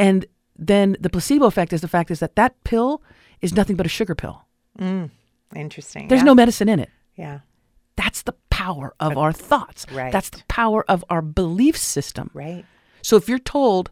And 0.00 0.26
then 0.58 0.96
the 1.00 1.10
placebo 1.10 1.46
effect 1.46 1.72
is 1.72 1.80
the 1.80 1.88
fact 1.88 2.10
is 2.10 2.20
that 2.20 2.36
that 2.36 2.62
pill 2.64 3.02
is 3.40 3.54
nothing 3.54 3.76
but 3.76 3.86
a 3.86 3.88
sugar 3.88 4.14
pill. 4.14 4.44
Mm, 4.78 5.10
interesting. 5.54 6.08
There's 6.08 6.20
yeah. 6.20 6.26
no 6.26 6.34
medicine 6.34 6.68
in 6.68 6.80
it. 6.80 6.90
Yeah. 7.16 7.40
That's 7.96 8.22
the 8.22 8.34
power 8.50 8.94
of 9.00 9.16
our 9.16 9.32
thoughts. 9.32 9.86
Right. 9.92 10.12
That's 10.12 10.30
the 10.30 10.42
power 10.48 10.84
of 10.88 11.04
our 11.10 11.22
belief 11.22 11.76
system. 11.76 12.30
Right. 12.32 12.64
So 13.02 13.16
if 13.16 13.28
you're 13.28 13.38
told 13.38 13.90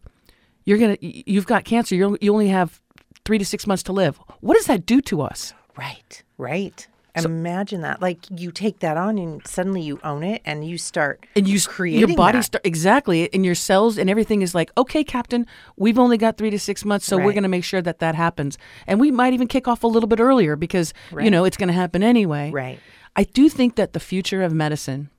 you're 0.65 0.79
gonna 0.79 0.99
you've 1.01 1.47
got 1.47 1.65
cancer, 1.65 1.95
you 1.95 2.17
you 2.21 2.33
only 2.33 2.49
have 2.49 2.81
three 3.25 3.39
to 3.39 3.45
six 3.45 3.67
months 3.67 3.83
to 3.85 3.93
live. 3.93 4.19
What 4.41 4.55
does 4.55 4.67
that 4.67 4.87
do 4.87 5.01
to 5.03 5.23
us? 5.23 5.53
Right. 5.77 6.23
Right. 6.37 6.87
Imagine 7.25 7.83
that. 7.83 8.01
Like 8.03 8.27
you 8.31 8.51
take 8.51 8.81
that 8.81 8.97
on 8.97 9.19
and 9.19 9.47
suddenly 9.47 9.83
you 9.83 10.01
own 10.05 10.23
it 10.23 10.43
and 10.45 10.67
you 10.67 10.79
start 10.79 11.25
And 11.37 11.49
you 11.49 11.61
creating 11.61 12.09
your 12.09 12.17
body 12.17 12.39
that. 12.39 12.45
start 12.45 12.67
exactly, 12.67 13.33
and 13.33 13.45
your 13.45 13.55
cells 13.55 13.99
and 13.99 14.09
everything 14.11 14.43
is 14.43 14.55
like, 14.55 14.71
okay, 14.77 15.05
Captain, 15.05 15.47
we've 15.77 15.99
only 15.99 16.19
got 16.19 16.37
three 16.37 16.51
to 16.51 16.59
six 16.59 16.85
months, 16.85 17.07
so 17.07 17.17
we're 17.17 17.33
going 17.33 17.43
to 17.43 17.49
make 17.49 17.65
sure 17.65 17.83
that 17.83 17.99
that 18.01 18.15
happens, 18.15 18.59
and 18.87 19.01
we 19.01 19.11
might 19.11 19.33
even 19.33 19.47
kick 19.49 19.69
off 19.69 19.85
a 19.85 19.87
little 19.87 20.09
bit 20.09 20.21
earlier 20.21 20.57
because 20.57 20.93
you 21.19 21.31
know 21.31 21.45
it's 21.45 21.57
going 21.57 21.69
to 21.69 21.75
happen 21.75 22.03
anyway. 22.03 22.51
Right. 22.51 22.79
I 23.17 23.25
do 23.25 23.49
think 23.49 23.77
that 23.77 23.93
the 23.93 24.01
future 24.01 24.43
of 24.43 24.53
medicine 24.53 25.11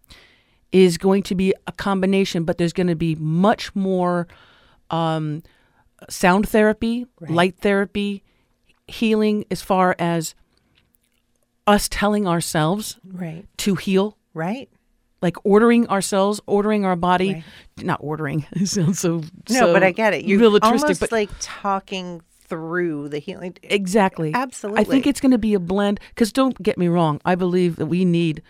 is 0.71 0.97
going 0.97 1.23
to 1.23 1.35
be 1.35 1.53
a 1.67 1.71
combination, 1.71 2.43
but 2.43 2.57
there's 2.57 2.73
going 2.73 2.87
to 2.87 2.95
be 2.95 3.15
much 3.15 3.75
more 3.75 4.27
um, 4.89 5.43
sound 6.09 6.47
therapy, 6.47 7.07
light 7.19 7.55
therapy, 7.57 8.23
healing 8.87 9.45
as 9.51 9.61
far 9.61 9.95
as 9.99 10.35
us 11.69 11.87
telling 11.89 12.27
ourselves 12.27 12.97
Right. 13.05 13.45
to 13.57 13.75
heal, 13.75 14.17
Right. 14.33 14.69
like 15.21 15.37
ordering 15.43 15.87
ourselves, 15.87 16.41
ordering 16.47 16.85
our 16.85 16.95
body, 16.95 17.33
Right. 17.33 17.43
not 17.85 17.99
ordering. 18.01 18.45
It 18.53 18.67
sounds 18.67 18.99
so 18.99 19.21
No, 19.49 19.59
so 19.59 19.73
but 19.73 19.83
I 19.83 19.91
get 19.91 20.13
it. 20.13 20.25
You're 20.25 20.43
almost 20.61 20.99
but 20.99 21.11
like 21.11 21.29
talking 21.39 22.21
through 22.47 23.09
the 23.09 23.19
healing. 23.19 23.55
Exactly. 23.63 24.31
Absolutely. 24.33 24.81
I 24.81 24.83
think 24.83 25.05
it's 25.05 25.21
going 25.21 25.31
to 25.31 25.37
be 25.37 25.53
a 25.53 25.59
blend. 25.59 25.99
Because 26.09 26.33
don't 26.33 26.59
get 26.63 26.77
me 26.77 26.87
wrong, 26.87 27.21
I 27.23 27.35
believe 27.35 27.75
that 27.75 27.85
we 27.85 28.05
need 28.05 28.41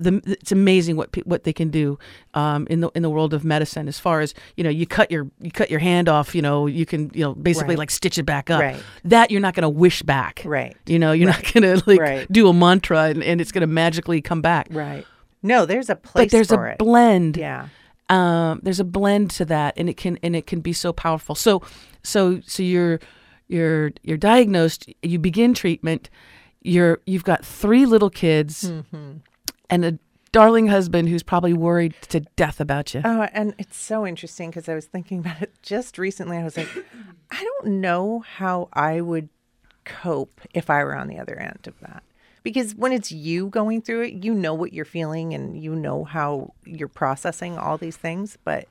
the. 0.00 0.20
It's 0.26 0.50
amazing 0.52 0.96
what 0.96 1.12
pe- 1.12 1.22
what 1.22 1.44
they 1.44 1.52
can 1.52 1.70
do 1.70 1.98
um, 2.34 2.66
in 2.70 2.80
the 2.80 2.88
in 2.94 3.02
the 3.02 3.10
world 3.10 3.32
of 3.34 3.44
medicine. 3.44 3.86
As 3.88 3.98
far 3.98 4.20
as 4.20 4.34
you 4.56 4.64
know, 4.64 4.70
you 4.70 4.86
cut 4.86 5.10
your 5.10 5.28
you 5.40 5.50
cut 5.50 5.70
your 5.70 5.80
hand 5.80 6.08
off. 6.08 6.34
You 6.34 6.42
know, 6.42 6.66
you 6.66 6.86
can 6.86 7.10
you 7.14 7.20
know 7.24 7.34
basically 7.34 7.74
Right. 7.74 7.78
like 7.80 7.90
stitch 7.90 8.18
it 8.18 8.24
back 8.24 8.50
up. 8.50 8.60
Right. 8.60 8.82
That 9.04 9.30
you're 9.30 9.40
not 9.40 9.54
going 9.54 9.62
to 9.62 9.68
wish 9.68 10.02
back. 10.02 10.42
Right. 10.44 10.76
You 10.86 10.98
know, 10.98 11.12
you're 11.12 11.28
not 11.30 11.42
going 11.52 11.62
to 11.62 11.82
like 11.86 12.00
Right. 12.00 12.32
do 12.32 12.48
a 12.48 12.52
mantra 12.52 13.04
and, 13.04 13.22
and 13.22 13.40
it's 13.40 13.52
going 13.52 13.60
to 13.62 13.66
magically 13.66 14.20
come 14.20 14.40
back. 14.42 14.68
Right. 14.70 15.06
No, 15.42 15.66
there's 15.66 15.88
a 15.90 15.96
place 15.96 16.24
But 16.26 16.30
there's 16.32 16.50
a 16.52 16.62
it. 16.72 16.78
blend 16.78 17.36
yeah. 17.36 17.68
um, 18.08 18.60
there's 18.62 18.80
a 18.80 18.84
blend 18.84 19.30
to 19.32 19.44
that 19.46 19.74
and 19.76 19.88
it 19.88 19.96
can 19.96 20.18
and 20.22 20.34
it 20.36 20.46
can 20.46 20.60
be 20.60 20.72
so 20.72 20.92
powerful 20.92 21.34
so 21.34 21.62
so 22.02 22.40
so 22.46 22.62
you're 22.62 23.00
you're 23.48 23.90
you're 24.02 24.16
diagnosed 24.18 24.88
you 25.02 25.18
begin 25.18 25.54
treatment 25.54 26.10
you're 26.62 27.00
you've 27.06 27.24
got 27.24 27.44
three 27.44 27.86
little 27.86 28.10
kids 28.10 28.64
Mm-hmm. 28.64 29.18
And 29.70 29.84
a 29.84 29.98
darling 30.32 30.68
husband 30.68 31.08
who's 31.08 31.22
probably 31.22 31.52
worried 31.52 31.94
to 32.02 32.20
death 32.36 32.60
about 32.60 32.94
you 32.94 33.02
Oh, 33.04 33.22
and 33.32 33.54
it's 33.58 33.76
so 33.76 34.06
interesting 34.06 34.50
because 34.50 34.68
I 34.68 34.74
was 34.74 34.86
thinking 34.86 35.18
about 35.20 35.42
it 35.42 35.52
just 35.62 35.98
recently. 35.98 36.36
I 36.36 36.44
was 36.44 36.56
like, 36.56 36.68
I 37.30 37.42
don't 37.42 37.80
know 37.80 38.20
how 38.20 38.68
I 38.72 39.00
would 39.00 39.28
cope 39.84 40.40
if 40.54 40.70
I 40.70 40.84
were 40.84 40.94
on 40.94 41.08
the 41.08 41.18
other 41.18 41.36
end 41.36 41.66
of 41.66 41.78
that. 41.80 42.02
Because 42.42 42.74
when 42.74 42.92
it's 42.92 43.12
you 43.12 43.48
going 43.48 43.82
through 43.82 44.02
it, 44.02 44.24
you 44.24 44.32
know 44.32 44.54
what 44.54 44.72
you're 44.72 44.84
feeling 44.84 45.34
and 45.34 45.62
you 45.62 45.74
know 45.74 46.04
how 46.04 46.54
you're 46.64 46.88
processing 46.88 47.58
all 47.58 47.76
these 47.76 47.96
things. 47.96 48.38
But 48.44 48.66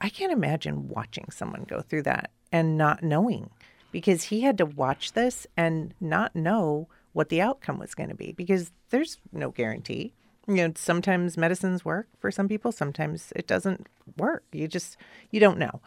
I 0.00 0.08
can't 0.08 0.32
imagine 0.32 0.88
watching 0.88 1.26
someone 1.30 1.64
go 1.64 1.80
through 1.80 2.02
that 2.02 2.30
and 2.50 2.76
not 2.76 3.02
knowing 3.02 3.50
because 3.92 4.24
he 4.24 4.40
had 4.40 4.58
to 4.58 4.66
watch 4.66 5.12
this 5.12 5.46
and 5.56 5.94
not 6.00 6.34
know 6.34 6.88
what 7.12 7.28
the 7.28 7.40
outcome 7.40 7.78
was 7.78 7.94
going 7.94 8.08
to 8.08 8.14
be 8.16 8.32
because 8.32 8.72
there's 8.90 9.18
no 9.32 9.50
guarantee. 9.50 10.12
You 10.46 10.68
know, 10.68 10.72
sometimes 10.76 11.36
medicines 11.36 11.84
work 11.84 12.08
for 12.18 12.30
some 12.30 12.48
people, 12.48 12.72
sometimes 12.72 13.32
it 13.34 13.46
doesn't 13.46 13.86
work. 14.16 14.44
You 14.52 14.68
just 14.68 14.96
you 15.30 15.40
don't 15.40 15.58
know. 15.58 15.80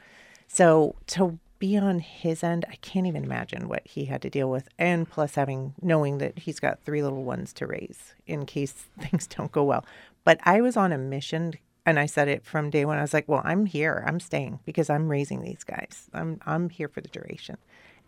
So 0.48 0.96
to 1.08 1.40
be 1.60 1.78
on 1.78 2.00
his 2.00 2.44
end, 2.44 2.66
I 2.70 2.76
can't 2.78 3.08
even 3.08 3.24
imagine 3.24 3.68
what 3.68 3.86
he 3.86 4.06
had 4.06 4.22
to 4.22 4.30
deal 4.30 4.50
with. 4.50 4.68
And 4.78 5.10
plus 5.10 5.36
having 5.36 5.74
knowing 5.82 6.20
that 6.20 6.40
he's 6.40 6.60
got 6.60 6.84
three 6.84 7.02
little 7.02 7.24
ones 7.24 7.54
to 7.54 7.68
raise 7.68 8.14
in 8.26 8.46
case 8.46 8.72
things 9.00 9.28
don't 9.28 9.52
go 9.52 9.64
well. 9.64 9.86
But 10.24 10.40
I 10.44 10.62
was 10.62 10.78
on 10.78 10.92
a 10.92 10.98
mission 10.98 11.54
and 11.86 12.00
I 12.00 12.06
said 12.06 12.28
it 12.28 12.44
from 12.44 12.70
day 12.70 12.84
one. 12.84 12.98
I 12.98 13.02
was 13.02 13.14
like, 13.14 13.30
"Well, 13.30 13.42
I'm 13.46 13.66
here. 13.66 14.04
I'm 14.06 14.20
staying 14.20 14.60
because 14.66 14.90
I'm 14.90 15.10
raising 15.10 15.42
these 15.42 15.64
guys. 15.64 16.10
I'm 16.14 16.42
I'm 16.46 16.70
here 16.70 16.90
for 16.90 17.02
the 17.02 17.08
duration." 17.08 17.58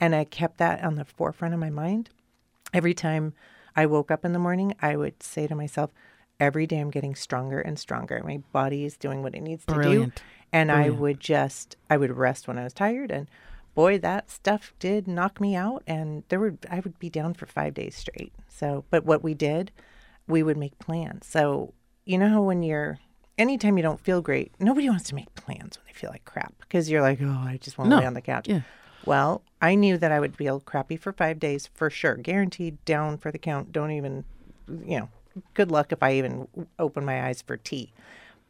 And 0.01 0.15
I 0.15 0.25
kept 0.25 0.57
that 0.57 0.83
on 0.83 0.95
the 0.95 1.05
forefront 1.05 1.53
of 1.53 1.59
my 1.59 1.69
mind. 1.69 2.09
Every 2.73 2.93
time 2.93 3.33
I 3.75 3.85
woke 3.85 4.11
up 4.11 4.25
in 4.25 4.33
the 4.33 4.39
morning, 4.39 4.73
I 4.81 4.95
would 4.95 5.23
say 5.23 5.47
to 5.47 5.55
myself, 5.55 5.91
"Every 6.39 6.65
day 6.67 6.79
I'm 6.79 6.89
getting 6.91 7.15
stronger 7.15 7.59
and 7.59 7.77
stronger. 7.77 8.21
My 8.23 8.37
body 8.51 8.85
is 8.85 8.97
doing 8.97 9.21
what 9.23 9.35
it 9.35 9.41
needs 9.41 9.65
Brilliant. 9.65 10.15
to 10.17 10.21
do." 10.21 10.29
And 10.51 10.71
I 10.71 10.89
would 10.89 11.19
just 11.19 11.75
I 11.89 11.97
would 11.97 12.11
rest 12.15 12.47
when 12.47 12.57
I 12.57 12.63
was 12.63 12.73
tired 12.73 13.11
and 13.11 13.29
boy, 13.75 13.97
that 13.99 14.29
stuff 14.29 14.73
did 14.79 15.07
knock 15.07 15.39
me 15.39 15.55
out 15.55 15.83
and 15.87 16.23
there 16.29 16.39
would 16.39 16.65
I 16.69 16.79
would 16.79 16.97
be 16.99 17.09
down 17.09 17.33
for 17.33 17.45
5 17.45 17.73
days 17.73 17.95
straight. 17.95 18.33
So, 18.47 18.83
but 18.89 19.05
what 19.05 19.23
we 19.23 19.33
did, 19.33 19.71
we 20.27 20.43
would 20.43 20.57
make 20.57 20.77
plans. 20.79 21.27
So, 21.27 21.73
you 22.05 22.17
know 22.17 22.29
how 22.29 22.41
when 22.41 22.63
you're 22.63 22.99
anytime 23.37 23.77
you 23.77 23.83
don't 23.83 23.99
feel 24.01 24.21
great, 24.21 24.51
nobody 24.59 24.89
wants 24.89 25.07
to 25.09 25.15
make 25.15 25.33
plans 25.35 25.77
when 25.77 25.85
they 25.87 25.93
feel 25.93 26.09
like 26.09 26.25
crap 26.25 26.53
because 26.59 26.89
you're 26.89 27.01
like, 27.01 27.19
"Oh, 27.21 27.27
I 27.45 27.57
just 27.61 27.77
want 27.77 27.89
to 27.91 27.95
No. 27.95 28.01
lay 28.01 28.07
on 28.07 28.15
the 28.15 28.21
couch." 28.21 28.47
Yeah. 28.49 28.61
Well, 29.05 29.43
I 29.61 29.75
knew 29.75 29.97
that 29.97 30.11
I 30.11 30.19
would 30.19 30.35
feel 30.35 30.59
crappy 30.59 30.97
for 30.97 31.13
5 31.13 31.39
days 31.39 31.67
for 31.73 31.89
sure. 31.89 32.15
Guaranteed 32.15 32.83
down 32.83 33.17
for 33.17 33.31
the 33.31 33.37
count. 33.39 33.71
Don't 33.71 33.91
even 33.91 34.25
you 34.67 34.99
know, 34.99 35.09
good 35.53 35.71
luck 35.71 35.91
if 35.91 36.01
I 36.03 36.13
even 36.13 36.47
open 36.77 37.05
my 37.05 37.27
eyes 37.27 37.41
for 37.41 37.57
tea. 37.57 37.93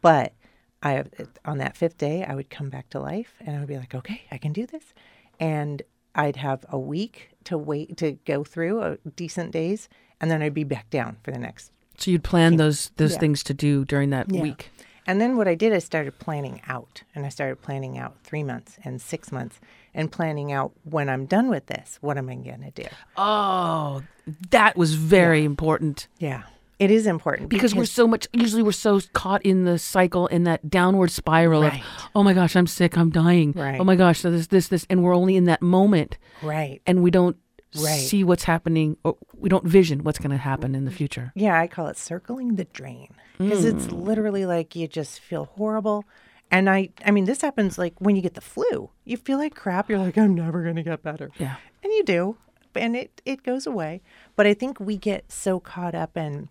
But 0.02 0.34
I 0.82 1.04
on 1.46 1.58
that 1.58 1.76
fifth 1.76 1.98
day, 1.98 2.24
I 2.24 2.36
would 2.36 2.50
come 2.50 2.70
back 2.70 2.90
to 2.92 3.00
life, 3.00 3.34
and 3.42 3.56
I 3.56 3.60
would 3.60 3.68
be 3.68 3.78
like, 3.78 3.94
okay, 3.94 4.22
I 4.32 4.38
can 4.38 4.54
do 4.54 4.66
this, 4.66 4.94
and 5.40 5.82
I'd 6.16 6.38
have 6.38 6.66
a 6.70 6.80
week 6.80 7.32
to 7.46 7.58
wait 7.58 7.98
to 7.98 8.14
go 8.26 8.44
through 8.44 8.80
uh, 8.82 8.96
decent 9.16 9.52
days, 9.52 9.90
and 10.22 10.32
then 10.32 10.42
I'd 10.42 10.54
be 10.54 10.64
back 10.64 10.90
down 10.90 11.18
for 11.24 11.32
the 11.32 11.40
next. 11.40 11.72
So 11.98 12.12
you'd 12.12 12.24
plan 12.24 12.58
those 12.58 12.92
those 12.96 13.14
Yeah. 13.14 13.20
things 13.20 13.44
to 13.44 13.54
do 13.54 13.84
during 13.86 14.10
that 14.12 14.32
Yeah. 14.32 14.42
week. 14.42 14.72
And 15.06 15.20
then 15.20 15.38
what 15.38 15.48
I 15.48 15.56
did, 15.56 15.74
I 15.74 15.80
started 15.80 16.20
planning 16.20 16.62
out, 16.68 17.02
and 17.16 17.26
I 17.26 17.30
started 17.30 17.62
planning 17.64 17.98
out 17.98 18.16
three 18.24 18.44
months 18.44 18.78
and 18.84 19.02
six 19.02 19.32
months, 19.32 19.60
and 19.94 20.12
planning 20.12 20.52
out 20.52 20.72
when 20.84 21.10
I'm 21.10 21.26
done 21.26 21.50
with 21.50 21.66
this, 21.66 21.98
what 22.00 22.18
am 22.18 22.30
I 22.30 22.36
going 22.36 22.62
to 22.62 22.84
do? 22.84 22.88
Oh, 23.18 24.04
that 24.52 24.78
was 24.78 24.94
very 24.94 25.44
important 25.44 26.08
Yeah, 26.20 26.44
it 26.80 26.90
is 26.90 27.06
important 27.06 27.50
because 27.50 27.76
we're 27.76 27.86
so 27.86 28.08
much 28.08 28.28
usually 28.34 28.64
we're 28.64 28.72
so 28.72 29.00
caught 29.14 29.42
in 29.46 29.66
the 29.66 29.78
cycle 29.78 30.28
in 30.28 30.46
that 30.46 30.70
downward 30.70 31.12
spiral 31.12 31.62
Right. 31.62 31.82
of 31.82 32.10
oh 32.16 32.24
my 32.24 32.34
gosh, 32.34 32.56
I'm 32.56 32.68
sick, 32.68 32.98
I'm 32.98 33.10
dying. 33.10 33.52
Right. 33.52 33.80
Oh 33.80 33.84
my 33.84 33.96
gosh, 33.96 34.20
so 34.20 34.32
this 34.32 34.48
this 34.48 34.70
this 34.70 34.86
and 34.90 35.04
we're 35.04 35.16
only 35.16 35.36
in 35.36 35.46
that 35.46 35.62
moment 35.62 36.18
right. 36.42 36.82
and 36.88 37.04
we 37.04 37.12
don't 37.12 37.38
Right. 37.76 38.00
see 38.00 38.24
what's 38.24 38.46
happening 38.46 38.98
or 39.04 39.16
we 39.38 39.48
don't 39.48 39.64
vision 39.64 40.04
what's 40.04 40.18
going 40.18 40.32
to 40.32 40.38
happen 40.38 40.74
in 40.74 40.86
the 40.86 40.92
future. 40.92 41.32
Yeah, 41.36 41.60
I 41.60 41.68
call 41.68 41.86
it 41.86 41.98
circling 41.98 42.56
the 42.56 42.66
drain 42.66 43.14
because 43.38 43.64
it's 43.64 43.86
mm. 43.86 44.02
literally 44.02 44.48
like 44.48 44.76
you 44.76 44.88
just 44.88 45.20
feel 45.20 45.46
horrible. 45.46 46.06
And 46.50 46.68
I, 46.68 46.90
I 47.06 47.12
mean, 47.12 47.26
this 47.26 47.42
happens 47.42 47.78
like 47.78 47.94
when 48.00 48.16
you 48.16 48.24
get 48.24 48.34
the 48.34 48.42
flu. 48.42 48.90
You 49.06 49.18
feel 49.18 49.38
like 49.38 49.54
crap. 49.54 49.88
You're 49.88 50.00
like, 50.00 50.18
I'm 50.18 50.34
never 50.34 50.64
going 50.64 50.78
to 50.78 50.84
get 50.84 51.04
better. 51.04 51.30
Yeah. 51.38 51.58
And 51.84 51.94
you 51.94 52.04
do, 52.04 52.38
and 52.74 52.96
it 52.96 53.22
it 53.24 53.44
goes 53.44 53.68
away. 53.68 54.02
But 54.36 54.48
I 54.48 54.56
think 54.56 54.80
we 54.80 54.98
get 54.98 55.32
so 55.32 55.60
caught 55.60 55.94
up 55.94 56.18
in 56.18 56.50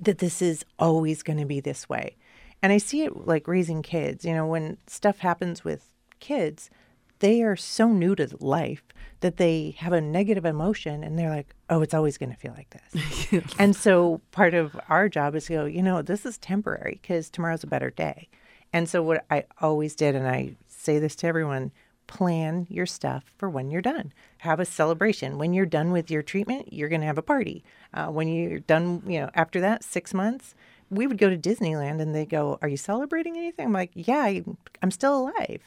that 0.00 0.18
this 0.18 0.42
is 0.42 0.64
always 0.78 1.22
going 1.22 1.38
to 1.38 1.46
be 1.46 1.60
this 1.60 1.88
way. 1.88 2.16
And 2.62 2.72
I 2.72 2.78
see 2.78 3.02
it 3.02 3.26
like 3.26 3.48
raising 3.48 3.82
kids. 3.82 4.24
You 4.24 4.34
know, 4.34 4.46
when 4.46 4.78
stuff 4.86 5.18
happens 5.18 5.64
with 5.64 5.90
kids, 6.20 6.70
they 7.18 7.42
are 7.42 7.56
so 7.56 7.88
new 7.88 8.14
to 8.14 8.28
life 8.40 8.82
that 9.20 9.36
they 9.36 9.74
have 9.78 9.92
a 9.92 10.00
negative 10.00 10.44
emotion 10.44 11.02
and 11.02 11.18
they're 11.18 11.30
like, 11.30 11.54
oh, 11.70 11.80
it's 11.80 11.94
always 11.94 12.18
going 12.18 12.30
to 12.30 12.36
feel 12.36 12.54
like 12.56 12.70
this. 12.70 13.54
and 13.58 13.74
so 13.74 14.20
part 14.30 14.54
of 14.54 14.78
our 14.88 15.08
job 15.08 15.34
is 15.34 15.46
to 15.46 15.54
go, 15.54 15.64
you 15.64 15.82
know, 15.82 16.02
this 16.02 16.26
is 16.26 16.38
temporary 16.38 16.98
because 17.00 17.30
tomorrow's 17.30 17.64
a 17.64 17.68
better 17.68 17.90
day. 17.90 18.28
And 18.72 18.88
so 18.88 19.02
what 19.02 19.24
I 19.30 19.44
always 19.60 19.94
did, 19.94 20.14
and 20.14 20.28
I 20.28 20.56
say 20.68 20.98
this 20.98 21.16
to 21.16 21.26
everyone, 21.26 21.72
plan 22.06 22.66
your 22.68 22.86
stuff 22.86 23.24
for 23.36 23.48
when 23.48 23.70
you're 23.70 23.82
done. 23.82 24.12
Have 24.38 24.60
a 24.60 24.64
celebration. 24.64 25.38
When 25.38 25.52
you're 25.52 25.66
done 25.66 25.92
with 25.92 26.10
your 26.10 26.22
treatment, 26.22 26.72
you're 26.72 26.88
going 26.88 27.00
to 27.00 27.06
have 27.06 27.18
a 27.18 27.22
party. 27.22 27.64
Uh, 27.96 28.08
when 28.08 28.28
you're 28.28 28.60
done, 28.60 29.02
you 29.06 29.20
know, 29.20 29.30
after 29.34 29.60
that, 29.60 29.82
six 29.82 30.12
months, 30.12 30.54
we 30.90 31.06
would 31.06 31.18
go 31.18 31.30
to 31.30 31.36
Disneyland 31.36 32.00
and 32.00 32.14
they 32.14 32.26
go, 32.26 32.58
Are 32.62 32.68
you 32.68 32.76
celebrating 32.76 33.36
anything? 33.36 33.66
I'm 33.66 33.72
like, 33.72 33.90
Yeah, 33.94 34.18
I, 34.18 34.44
I'm 34.82 34.90
still 34.90 35.18
alive. 35.18 35.62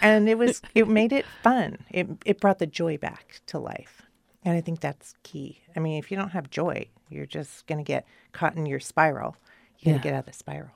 And 0.00 0.28
it 0.28 0.36
was, 0.36 0.62
it 0.74 0.88
made 0.88 1.12
it 1.12 1.24
fun. 1.42 1.78
It, 1.90 2.08
it 2.24 2.40
brought 2.40 2.58
the 2.58 2.66
joy 2.66 2.98
back 2.98 3.40
to 3.46 3.58
life. 3.58 4.02
And 4.44 4.56
I 4.56 4.60
think 4.60 4.80
that's 4.80 5.14
key. 5.22 5.60
I 5.74 5.80
mean, 5.80 5.98
if 5.98 6.10
you 6.10 6.16
don't 6.16 6.30
have 6.30 6.50
joy, 6.50 6.88
you're 7.08 7.26
just 7.26 7.66
going 7.66 7.78
to 7.78 7.84
get 7.84 8.06
caught 8.32 8.56
in 8.56 8.66
your 8.66 8.80
spiral. 8.80 9.36
You 9.78 9.92
got 9.92 9.98
to 9.98 10.02
get 10.02 10.14
out 10.14 10.20
of 10.20 10.26
the 10.26 10.32
spiral. 10.32 10.70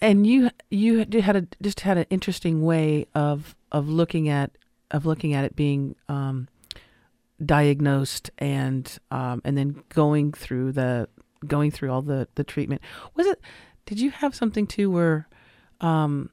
And 0.00 0.26
you 0.26 0.50
you 0.70 1.06
had 1.22 1.36
a 1.36 1.46
just 1.62 1.80
had 1.80 1.96
an 1.96 2.06
interesting 2.10 2.62
way 2.62 3.06
of 3.14 3.54
of 3.72 3.88
looking 3.88 4.28
at 4.28 4.50
of 4.90 5.06
looking 5.06 5.32
at 5.32 5.44
it 5.44 5.56
being 5.56 5.96
um, 6.08 6.48
diagnosed 7.44 8.30
and 8.38 8.98
um, 9.10 9.42
and 9.44 9.56
then 9.56 9.82
going 9.90 10.32
through 10.32 10.72
the 10.72 11.08
going 11.46 11.70
through 11.70 11.92
all 11.92 12.02
the 12.02 12.28
the 12.34 12.44
treatment. 12.44 12.82
Was 13.14 13.26
it? 13.26 13.40
Did 13.84 14.00
you 14.00 14.10
have 14.10 14.34
something 14.34 14.66
too 14.66 14.90
where 14.90 15.28
um, 15.80 16.30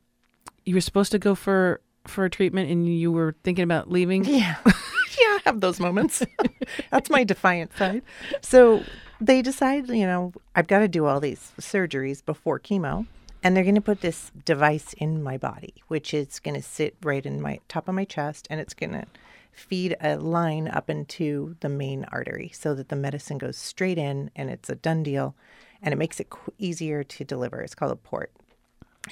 you 0.66 0.76
were 0.76 0.82
supposed 0.82 1.12
to 1.12 1.20
go 1.20 1.36
for 1.36 1.82
for 2.08 2.26
a 2.26 2.30
treatment 2.30 2.70
and 2.70 2.88
you 2.88 3.12
were 3.12 3.36
thinking 3.44 3.64
about 3.64 3.90
leaving? 3.90 4.26
Yeah. 4.26 4.56
yeah, 5.20 5.28
I 5.28 5.40
have 5.46 5.62
those 5.62 5.80
moments. 5.80 6.24
That's 6.92 7.10
my 7.10 7.24
defiant 7.24 7.76
side. 7.78 8.02
So 8.42 8.84
they 9.22 9.42
decide, 9.42 9.90
you 9.90 10.06
know, 10.06 10.34
I've 10.56 10.68
got 10.68 10.80
to 10.80 10.88
do 10.88 11.06
all 11.06 11.20
these 11.20 11.52
surgeries 11.60 12.24
before 12.26 12.60
chemo. 12.60 13.08
And 13.46 13.58
they're 13.58 13.66
going 13.66 13.76
to 13.76 13.82
put 13.82 14.00
this 14.00 14.32
device 14.46 14.94
in 14.94 15.22
my 15.22 15.38
body, 15.38 15.74
which 15.90 16.14
is 16.14 16.40
going 16.40 16.56
to 16.56 16.62
sit 16.62 16.96
right 17.04 17.26
in 17.26 17.42
my 17.42 17.60
top 17.68 17.90
of 17.90 17.96
my 17.96 18.06
chest 18.06 18.48
and 18.50 18.62
it's 18.62 18.74
going 18.74 18.94
to 18.94 19.06
feed 19.54 19.96
a 20.02 20.18
line 20.18 20.68
up 20.68 20.90
into 20.90 21.56
the 21.62 21.70
main 21.70 22.06
artery 22.12 22.52
so 22.54 22.74
that 22.74 22.90
the 22.90 22.96
medicine 22.96 23.38
goes 23.38 23.58
straight 23.58 23.98
in 23.98 24.32
and 24.36 24.50
it's 24.50 24.70
a 24.70 24.76
done 24.76 25.04
deal 25.04 25.36
and 25.82 25.94
it 25.94 25.98
makes 25.98 26.20
it 26.20 26.28
easier 26.58 27.04
to 27.04 27.24
deliver. 27.24 27.62
It's 27.62 27.76
called 27.76 27.92
a 27.92 27.96
port. 27.96 28.32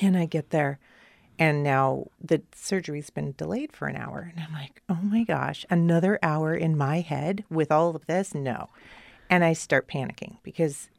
And 0.02 0.18
I 0.18 0.26
get 0.26 0.52
there, 0.52 0.80
and 1.38 1.64
now 1.64 2.08
the 2.24 2.42
surgery's 2.56 3.10
been 3.10 3.34
delayed 3.38 3.74
for 3.74 3.88
an 3.88 3.98
hour. 3.98 4.32
And 4.34 4.46
I'm 4.46 4.54
like, 4.54 4.82
oh 4.88 5.00
my 5.02 5.24
gosh, 5.24 5.66
another 5.70 6.18
hour 6.24 6.56
in 6.56 6.78
my 6.78 7.02
head 7.02 7.44
with 7.50 7.72
all 7.72 7.94
of 7.96 8.06
this? 8.06 8.34
No. 8.34 8.70
And 9.30 9.44
I 9.44 9.52
start 9.52 9.90
panicking 9.90 10.38
because 10.44 10.90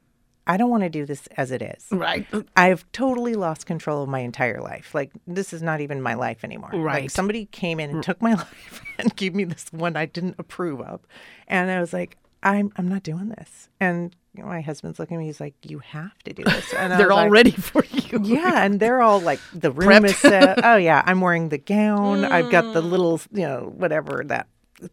I 0.46 0.56
don't 0.56 0.70
want 0.70 0.82
to 0.82 0.88
do 0.88 1.06
this 1.06 1.26
as 1.36 1.50
it 1.52 1.62
is. 1.62 1.86
Right. 1.90 2.26
I've 2.56 2.90
totally 2.92 3.34
lost 3.34 3.66
control 3.66 4.02
of 4.02 4.08
my 4.08 4.20
entire 4.20 4.60
life. 4.60 4.94
Like, 4.94 5.12
this 5.26 5.52
is 5.52 5.62
not 5.62 5.80
even 5.80 6.02
my 6.02 6.14
life 6.14 6.42
anymore. 6.42 6.70
Right. 6.72 7.02
Like, 7.02 7.10
somebody 7.10 7.46
came 7.46 7.78
in 7.78 7.90
and 7.90 8.02
took 8.02 8.20
my 8.20 8.34
life 8.34 8.82
and 8.98 9.14
gave 9.14 9.34
me 9.34 9.44
this 9.44 9.66
one 9.70 9.96
I 9.96 10.06
didn't 10.06 10.36
approve 10.38 10.80
of. 10.80 11.00
And 11.46 11.70
I 11.70 11.80
was 11.80 11.92
like, 11.92 12.16
I'm, 12.42 12.72
I'm 12.76 12.88
not 12.88 13.04
doing 13.04 13.28
this. 13.28 13.68
And 13.78 14.16
you 14.34 14.42
know, 14.42 14.48
my 14.48 14.62
husband's 14.62 14.98
looking 14.98 15.16
at 15.16 15.20
me. 15.20 15.26
He's 15.26 15.40
like, 15.40 15.54
you 15.62 15.80
have 15.80 16.18
to 16.24 16.32
do 16.32 16.42
this. 16.42 16.72
And 16.74 16.92
They're 16.98 17.12
all 17.12 17.24
like, 17.24 17.30
ready 17.30 17.50
for 17.50 17.84
you. 17.84 18.20
yeah, 18.22 18.64
and 18.64 18.80
they're 18.80 19.02
all 19.02 19.20
like 19.20 19.40
the 19.52 19.70
room 19.70 20.04
is 20.04 20.16
set. 20.18 20.64
Oh 20.64 20.76
yeah, 20.76 21.02
I'm 21.04 21.20
wearing 21.20 21.50
the 21.50 21.58
gown. 21.58 22.24
I've 22.24 22.50
got 22.50 22.72
the 22.72 22.82
mm. 22.82 22.90
little, 22.90 23.20
you 23.32 23.42
know, 23.46 23.72
whatever 23.76 24.22
that 24.26 24.48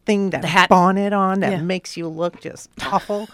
thing 0.05 0.31
that 0.31 0.43
hat. 0.45 0.69
bonnet 0.69 1.13
on 1.13 1.39
that 1.39 1.51
Yeah. 1.53 1.61
makes 1.61 1.95
you 1.97 2.07
look 2.07 2.41
just 2.41 2.69
awful. 2.83 3.29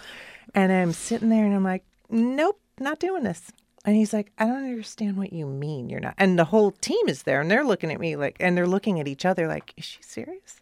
and 0.54 0.72
I'm 0.72 0.92
sitting 0.92 1.28
there 1.28 1.44
and 1.44 1.54
I'm 1.54 1.64
like, 1.64 1.84
nope, 2.10 2.60
not 2.78 2.98
doing 2.98 3.22
this. 3.22 3.52
And 3.84 3.94
he's 3.94 4.12
like, 4.12 4.32
I 4.36 4.46
don't 4.46 4.64
understand 4.64 5.16
what 5.16 5.32
you 5.32 5.46
mean 5.46 5.88
you're 5.88 6.00
not. 6.00 6.14
And 6.18 6.36
the 6.38 6.46
whole 6.46 6.72
team 6.72 7.08
is 7.08 7.22
there 7.22 7.40
and 7.40 7.48
they're 7.48 7.64
looking 7.64 7.92
at 7.92 8.00
me 8.00 8.16
like, 8.16 8.36
and 8.40 8.56
they're 8.56 8.66
looking 8.66 8.98
at 8.98 9.06
each 9.06 9.24
other 9.24 9.46
like, 9.46 9.72
is 9.76 9.84
she 9.84 10.02
serious? 10.02 10.58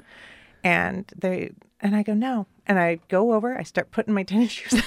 And 0.62 1.10
they, 1.16 1.52
and 1.80 1.96
I 1.96 2.02
go, 2.02 2.12
no. 2.12 2.46
And 2.66 2.78
I 2.78 3.00
go 3.08 3.32
over, 3.32 3.56
I 3.58 3.62
start 3.62 3.90
putting 3.90 4.12
my 4.12 4.22
tennis 4.24 4.50
shoes 4.50 4.74
on, 4.74 4.82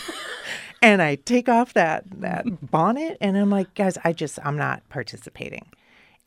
and 0.84 1.02
I 1.02 1.16
take 1.16 1.50
off 1.50 1.74
that, 1.74 2.04
that 2.22 2.70
bonnet. 2.70 3.18
And 3.22 3.36
I'm 3.38 3.50
like, 3.50 3.74
guys, 3.74 3.98
I 4.04 4.14
just, 4.14 4.38
I'm 4.44 4.58
not 4.58 4.88
participating. 4.90 5.66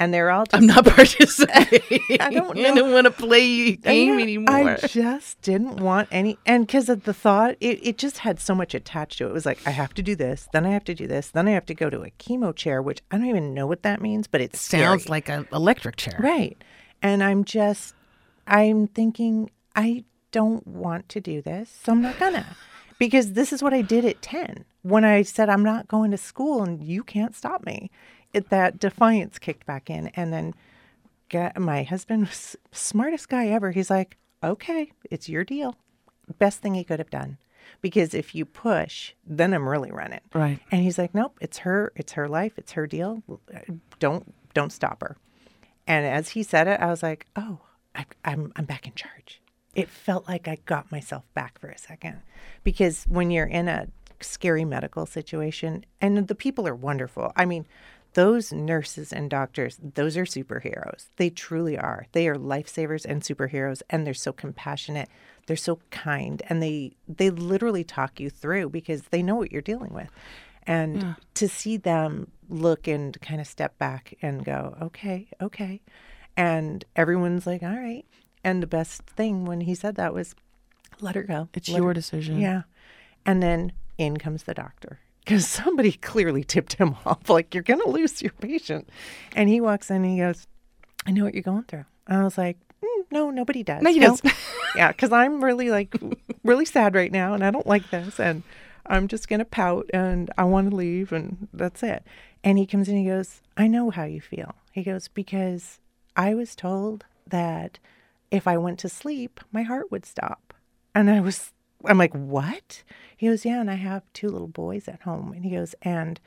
And 0.01 0.13
they're 0.15 0.31
all 0.31 0.47
just, 0.47 0.55
I'm 0.55 0.67
not 0.67 0.85
participating. 1.41 2.17
I 2.19 2.31
don't 2.31 2.59
I 2.59 2.75
don't 2.75 2.93
want 2.93 3.05
to 3.05 3.11
play 3.11 3.77
game 3.77 4.17
Yeah, 4.17 4.23
anymore. 4.23 4.79
I 4.83 4.87
just 4.87 5.41
didn't 5.43 5.77
want 5.77 6.09
any, 6.11 6.39
and 6.47 6.67
because 6.67 6.89
of 6.89 7.05
the 7.05 7.13
thought, 7.15 7.57
it, 7.61 7.79
it 7.87 7.99
just 7.99 8.19
had 8.19 8.41
so 8.41 8.55
much 8.55 8.75
attached 8.75 9.19
to 9.19 9.27
it. 9.27 9.31
It 9.31 9.33
was 9.35 9.47
like, 9.47 9.59
I 9.67 9.71
have 9.71 9.93
to 9.95 10.03
do 10.03 10.17
this, 10.17 10.49
then 10.53 10.65
I 10.67 10.71
have 10.71 10.85
to 10.85 10.95
do 10.95 11.07
this, 11.07 11.29
then 11.31 11.47
I 11.47 11.51
have 11.53 11.67
to 11.67 11.75
go 11.75 11.91
to 11.91 12.01
a 12.03 12.11
chemo 12.19 12.57
chair, 12.57 12.81
which 12.83 13.03
I 13.11 13.19
don't 13.19 13.27
even 13.27 13.53
know 13.55 13.67
what 13.67 13.83
that 13.83 14.01
means, 14.01 14.27
but 14.27 14.41
it 14.41 14.57
Sounds 14.57 15.09
like 15.09 15.29
an 15.29 15.47
electric 15.53 15.97
chair. 15.97 16.17
right. 16.19 16.57
And 17.03 17.23
I'm 17.23 17.45
just, 17.45 17.95
I'm 18.47 18.87
thinking, 18.89 19.51
I 19.77 20.05
don't 20.33 20.67
want 20.67 21.09
to 21.11 21.21
do 21.21 21.43
this, 21.43 21.71
so 21.85 21.93
I'm 21.93 22.03
not 22.03 22.19
gonna. 22.19 22.57
because 22.99 23.33
this 23.35 23.53
is 23.53 23.63
what 23.63 23.75
I 23.75 23.83
did 23.83 24.05
at 24.05 24.23
10 24.23 24.65
when 24.83 25.05
I 25.05 25.23
said, 25.23 25.49
I'm 25.51 25.63
not 25.63 25.89
going 25.89 26.11
to 26.11 26.17
school 26.17 26.63
and 26.63 26.83
you 26.83 27.03
can't 27.03 27.35
stop 27.37 27.67
me. 27.67 27.91
It, 28.33 28.51
that 28.51 28.79
defiance 28.79 29.39
kicked 29.39 29.67
back 29.67 29.91
in. 29.91 30.09
And 30.09 30.33
then 30.33 30.55
get, 31.29 31.59
my 31.59 31.83
husband 31.83 32.29
was 32.29 32.57
smartest 32.73 33.29
guy 33.29 33.49
ever. 33.49 33.71
He's 33.73 33.91
like, 33.91 34.17
okay, 34.43 34.93
it's 35.11 35.29
your 35.29 35.45
deal. 35.45 35.77
Best 36.39 36.61
thing 36.61 36.75
he 36.75 36.85
could 36.85 36.99
have 36.99 37.11
done. 37.11 37.39
Because 37.83 38.15
if 38.15 38.35
you 38.35 38.45
push, 38.45 39.13
then 39.27 39.53
I'm 39.53 39.69
really 39.69 39.91
running. 39.91 40.21
Right. 40.35 40.61
And 40.71 40.83
he's 40.83 40.99
like, 40.99 41.15
nope, 41.15 41.39
it's 41.41 41.59
her, 41.59 41.93
it's 41.97 42.13
her 42.13 42.29
life, 42.29 42.53
it's 42.57 42.73
her 42.73 42.87
deal. 42.87 43.23
Don't, 43.99 44.35
don't 44.55 44.73
stop 44.73 45.03
her. 45.03 45.17
And 45.87 46.07
as 46.07 46.31
he 46.31 46.43
said 46.43 46.69
it, 46.69 46.81
I 46.81 46.87
was 46.87 47.03
like, 47.03 47.27
oh, 47.37 47.61
I, 47.95 48.07
I'm, 48.25 48.53
I'm 48.57 48.65
back 48.65 48.87
in 48.87 48.95
charge. 48.95 49.41
It 49.75 49.89
felt 49.89 50.29
like 50.29 50.49
I 50.49 50.59
got 50.67 50.91
myself 50.91 51.25
back 51.35 51.59
for 51.59 51.69
a 51.69 51.79
second 51.79 52.21
because 52.65 53.05
when 53.09 53.31
you're 53.31 53.47
in 53.47 53.69
a 53.69 53.89
scary 54.21 54.65
medical 54.65 55.07
situation, 55.07 55.85
and 56.01 56.29
the 56.29 56.35
people 56.35 56.67
are 56.69 56.75
wonderful. 56.75 57.33
I 57.37 57.45
mean, 57.45 57.67
those 58.15 58.53
nurses 58.53 59.13
and 59.13 59.31
doctors, 59.31 59.79
those 59.83 60.17
are 60.17 60.25
superheroes. 60.25 61.09
They 61.17 61.31
truly 61.31 61.79
are. 61.79 62.07
They 62.13 62.29
are 62.29 62.35
lifesavers 62.37 63.05
and 63.05 63.23
superheroes, 63.23 63.83
and 63.89 64.07
they're 64.07 64.15
so 64.15 64.33
compassionate. 64.33 65.09
They're 65.47 65.57
so 65.57 65.79
kind, 65.91 66.43
and 66.49 66.63
they 66.63 66.93
they 67.09 67.31
literally 67.31 67.85
talk 67.85 68.19
you 68.21 68.31
through 68.31 68.71
because 68.71 69.03
they 69.11 69.23
know 69.23 69.37
what 69.37 69.53
you're 69.53 69.63
dealing 69.63 69.93
with. 69.95 70.11
And 70.67 71.03
Yeah. 71.03 71.15
to 71.35 71.49
see 71.49 71.77
them 71.77 72.31
look 72.49 72.87
and 72.87 73.19
kind 73.21 73.41
of 73.41 73.47
step 73.47 73.79
back 73.79 74.15
and 74.23 74.45
go, 74.45 74.77
okay, 74.83 75.29
okay, 75.41 75.81
and 76.37 76.85
everyone's 76.97 77.47
like, 77.47 77.63
all 77.63 77.71
right. 77.77 78.05
And 78.45 78.63
the 78.63 78.67
best 78.67 79.03
thing 79.03 79.45
when 79.45 79.63
he 79.63 79.75
said 79.75 79.95
that 79.97 80.15
was, 80.15 80.35
let 81.01 81.15
her 81.15 81.23
go. 81.23 81.49
It's 81.55 81.69
Let 81.69 81.79
your 81.79 81.89
her- 81.89 81.95
decision. 81.95 82.39
yeah. 82.39 82.63
And 83.27 83.43
then 83.43 83.73
in 83.99 84.17
comes 84.19 84.45
the 84.45 84.55
doctor 84.55 84.99
because 85.25 85.47
somebody 85.47 85.93
clearly 86.03 86.45
tipped 86.45 86.75
him 86.75 86.97
off, 87.07 87.29
like, 87.29 87.55
you're 87.55 87.63
going 87.63 87.81
to 87.81 87.89
lose 87.89 88.21
your 88.23 88.33
patient. 88.33 88.89
And 89.35 89.49
he 89.49 89.61
walks 89.61 89.91
in 89.91 89.97
and 89.97 90.07
he 90.07 90.19
goes, 90.19 90.47
I 91.07 91.13
know 91.13 91.25
what 91.25 91.35
you're 91.35 91.43
going 91.43 91.65
through. 91.65 91.85
And 92.07 92.21
I 92.21 92.25
was 92.25 92.37
like, 92.37 92.59
"Mm, 92.85 93.05
no, 93.11 93.31
nobody 93.31 93.63
does. 93.63 93.83
No, 93.83 93.91
you 93.91 94.01
don't. 94.01 94.21
yeah, 94.77 94.89
because 94.89 95.13
I'm 95.13 95.43
really 95.43 95.71
like, 95.71 95.95
really 96.45 96.65
sad 96.65 96.95
right 96.95 97.13
now 97.13 97.35
and 97.35 97.45
I 97.45 97.51
don't 97.51 97.67
like 97.67 97.89
this. 97.91 98.19
And 98.21 98.43
I'm 98.87 99.09
just 99.09 99.29
going 99.29 99.39
to 99.39 99.45
pout 99.45 99.89
and 99.95 100.31
I 100.37 100.45
want 100.45 100.71
to 100.71 100.77
leave 100.77 101.13
and 101.13 101.49
that's 101.53 101.83
it. 101.83 102.05
And 102.43 102.59
he 102.59 102.67
comes 102.67 102.89
in 102.89 102.97
and 102.97 103.05
he 103.05 103.11
goes, 103.11 103.41
I 103.57 103.67
know 103.67 103.91
how 103.91 104.05
you 104.05 104.21
feel. 104.21 104.55
He 104.73 104.83
goes, 104.83 105.09
because 105.09 105.79
I 106.17 106.35
was 106.35 106.55
told 106.57 107.05
that 107.27 107.79
if 108.31 108.47
I 108.47 108.57
went 108.57 108.79
to 108.81 108.89
sleep, 108.89 109.41
my 109.53 109.63
heart 109.63 109.91
would 109.91 110.07
stop. 110.07 110.55
And 110.95 111.11
I 111.11 111.21
was, 111.21 111.53
I'm 111.85 111.99
like, 111.99 112.13
what? 112.13 112.83
He 113.17 113.29
goes, 113.29 113.45
yeah, 113.45 113.61
and 113.61 113.71
I 113.71 113.75
have 113.75 114.03
two 114.13 114.29
little 114.29 114.49
boys 114.49 114.89
at 114.89 115.03
home. 115.03 115.33
And 115.33 115.45
he 115.45 115.51
goes, 115.51 115.75
and 115.83 116.21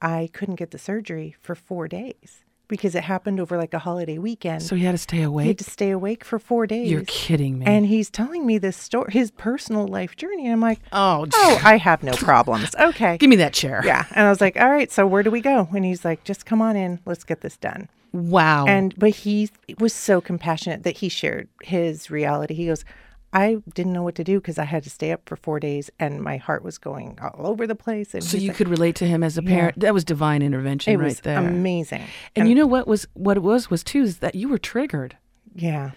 I 0.00 0.30
couldn't 0.32 0.56
get 0.56 0.70
the 0.70 0.78
surgery 0.78 1.36
for 1.40 1.54
four 1.54 1.88
days 1.88 2.44
because 2.68 2.94
it 2.94 3.04
happened 3.04 3.38
over 3.38 3.56
like 3.56 3.72
a 3.74 3.78
holiday 3.78 4.18
weekend. 4.18 4.62
So 4.62 4.74
he 4.74 4.84
had 4.84 4.92
to 4.92 4.98
stay 4.98 5.18
he 5.18 5.22
had 5.22 5.28
awake. 5.28 5.58
to 5.58 5.64
stay 5.64 5.90
awake 5.90 6.24
for 6.24 6.38
four 6.38 6.66
days. 6.66 6.90
You're 6.90 7.04
kidding 7.06 7.58
me. 7.58 7.66
And 7.66 7.86
he's 7.86 8.10
telling 8.10 8.44
me 8.44 8.58
this 8.58 8.76
story, 8.76 9.12
his 9.12 9.30
personal 9.30 9.86
life 9.86 10.16
journey. 10.16 10.44
And 10.44 10.52
I'm 10.52 10.60
like, 10.60 10.80
oh, 10.92 11.26
oh, 11.32 11.60
I 11.64 11.76
have 11.76 12.02
no 12.02 12.12
problems. 12.12 12.74
Okay. 12.74 13.18
give 13.18 13.30
me 13.30 13.36
that 13.36 13.52
chair. 13.52 13.82
Yeah. 13.84 14.04
And 14.10 14.26
I 14.26 14.30
was 14.30 14.40
like, 14.40 14.56
all 14.56 14.68
right, 14.68 14.90
so 14.90 15.06
where 15.06 15.22
do 15.22 15.30
we 15.30 15.40
go? 15.40 15.68
And 15.74 15.84
he's 15.84 16.04
like, 16.04 16.24
just 16.24 16.46
come 16.46 16.60
on 16.60 16.76
in. 16.76 17.00
Let's 17.06 17.24
get 17.24 17.40
this 17.40 17.56
done. 17.56 17.88
Wow. 18.12 18.66
And 18.66 18.98
but 18.98 19.10
he 19.10 19.50
was 19.78 19.92
so 19.92 20.20
compassionate 20.20 20.82
that 20.84 20.98
he 20.98 21.08
shared 21.08 21.48
his 21.62 22.10
reality. 22.10 22.54
He 22.54 22.66
goes, 22.66 22.84
I 23.44 23.56
didn't 23.74 23.92
know 23.92 24.02
what 24.02 24.14
to 24.16 24.24
do 24.24 24.40
because 24.40 24.58
I 24.58 24.64
had 24.64 24.82
to 24.84 24.90
stay 24.90 25.10
up 25.12 25.20
for 25.26 25.36
four 25.36 25.58
days 25.60 25.90
and 25.98 26.22
my 26.22 26.36
heart 26.38 26.62
was 26.64 26.78
going 26.78 27.18
all 27.22 27.46
over 27.46 27.66
the 27.66 27.74
place. 27.74 28.14
And 28.14 28.24
so 28.24 28.36
you 28.36 28.48
like, 28.48 28.56
could 28.56 28.68
relate 28.68 28.96
to 28.96 29.06
him 29.06 29.22
as 29.22 29.36
a 29.38 29.42
parent. 29.42 29.78
That 29.80 29.92
was 29.94 30.04
divine 30.04 30.42
intervention 30.42 30.92
it 30.94 30.96
right 30.96 31.04
was 31.04 31.20
there. 31.20 31.38
amazing. 31.38 32.02
And, 32.34 32.48
you 32.48 32.54
know 32.54 32.66
what 32.66 32.86
was 32.86 33.06
what 33.14 33.36
it 33.36 33.42
was 33.42 33.70
was 33.70 33.82
too 33.84 34.02
is 34.02 34.18
that 34.18 34.34
you 34.34 34.48
were 34.48 34.58
triggered 34.58 35.16
yeah, 35.54 35.90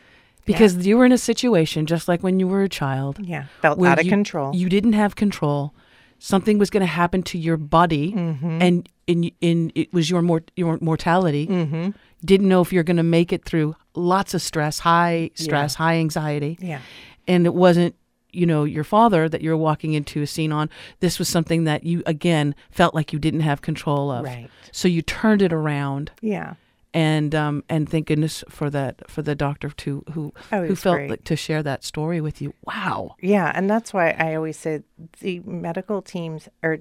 because 0.45 0.85
you 0.87 0.97
were 0.97 1.05
in 1.05 1.11
a 1.11 1.17
situation 1.17 1.85
just 1.85 2.07
like 2.07 2.21
when 2.23 2.39
you 2.39 2.47
were 2.47 2.63
a 2.63 2.69
child 2.69 3.17
yeah, 3.21 3.45
felt 3.61 3.81
out 3.83 3.99
of 3.99 4.05
you- 4.05 4.11
control. 4.11 4.55
You 4.55 4.69
didn't 4.69 4.93
have 4.93 5.15
control. 5.15 5.73
Something 6.21 6.57
was 6.59 6.69
going 6.69 6.81
to 6.81 6.93
happen 7.01 7.23
to 7.23 7.37
your 7.37 7.55
body, 7.57 8.11
Mm-hmm. 8.11 8.61
and 8.61 8.89
in 9.07 9.31
in 9.39 9.71
it 9.75 9.93
was 9.93 10.09
your 10.09 10.21
mort 10.21 10.51
your 10.57 10.77
mortality. 10.81 11.47
Mm-hmm. 11.47 11.89
Didn't 12.25 12.49
know 12.49 12.59
if 12.61 12.73
you're 12.73 12.83
going 12.83 12.97
to 12.97 13.03
make 13.19 13.31
it 13.31 13.45
through 13.45 13.75
lots 13.95 14.33
of 14.33 14.41
stress, 14.41 14.79
high 14.79 15.31
stress, 15.35 15.75
high 15.75 15.95
anxiety. 15.95 16.57
yeah, 16.59 16.81
and 17.29 17.45
it 17.45 17.53
wasn't 17.53 17.95
you 18.31 18.45
know 18.45 18.63
your 18.65 18.83
father 18.83 19.29
that 19.29 19.41
you're 19.41 19.57
walking 19.57 19.93
into 19.93 20.21
a 20.21 20.27
scene 20.27 20.51
on 20.51 20.69
this 20.99 21.17
was 21.17 21.27
something 21.29 21.63
that 21.63 21.83
you 21.83 22.03
again 22.05 22.53
felt 22.69 22.93
like 22.93 23.13
you 23.13 23.19
didn't 23.19 23.39
have 23.41 23.61
control 23.61 24.11
of 24.11 24.25
Right. 24.25 24.49
so 24.71 24.87
you 24.87 25.01
turned 25.01 25.41
it 25.41 25.51
around 25.53 26.11
yeah. 26.21 26.53
and 26.93 27.33
um 27.33 27.63
and 27.69 27.89
thank 27.89 28.05
goodness 28.07 28.43
for 28.49 28.69
that 28.69 29.09
for 29.09 29.21
the 29.23 29.33
doctor 29.35 29.69
to 29.69 30.03
who 30.13 30.31
Oh, 30.51 30.63
who 30.67 30.75
felt 30.75 30.97
great. 30.97 31.09
like 31.09 31.23
to 31.23 31.35
share 31.35 31.63
that 31.63 31.83
story 31.83 32.21
with 32.21 32.39
you 32.41 32.53
wow 32.65 33.15
Yeah, 33.21 33.51
and 33.55 33.69
that's 33.69 33.93
why 33.93 34.11
I 34.11 34.35
always 34.35 34.57
say 34.59 34.83
the 35.21 35.39
medical 35.45 36.01
teams 36.03 36.49
are 36.61 36.79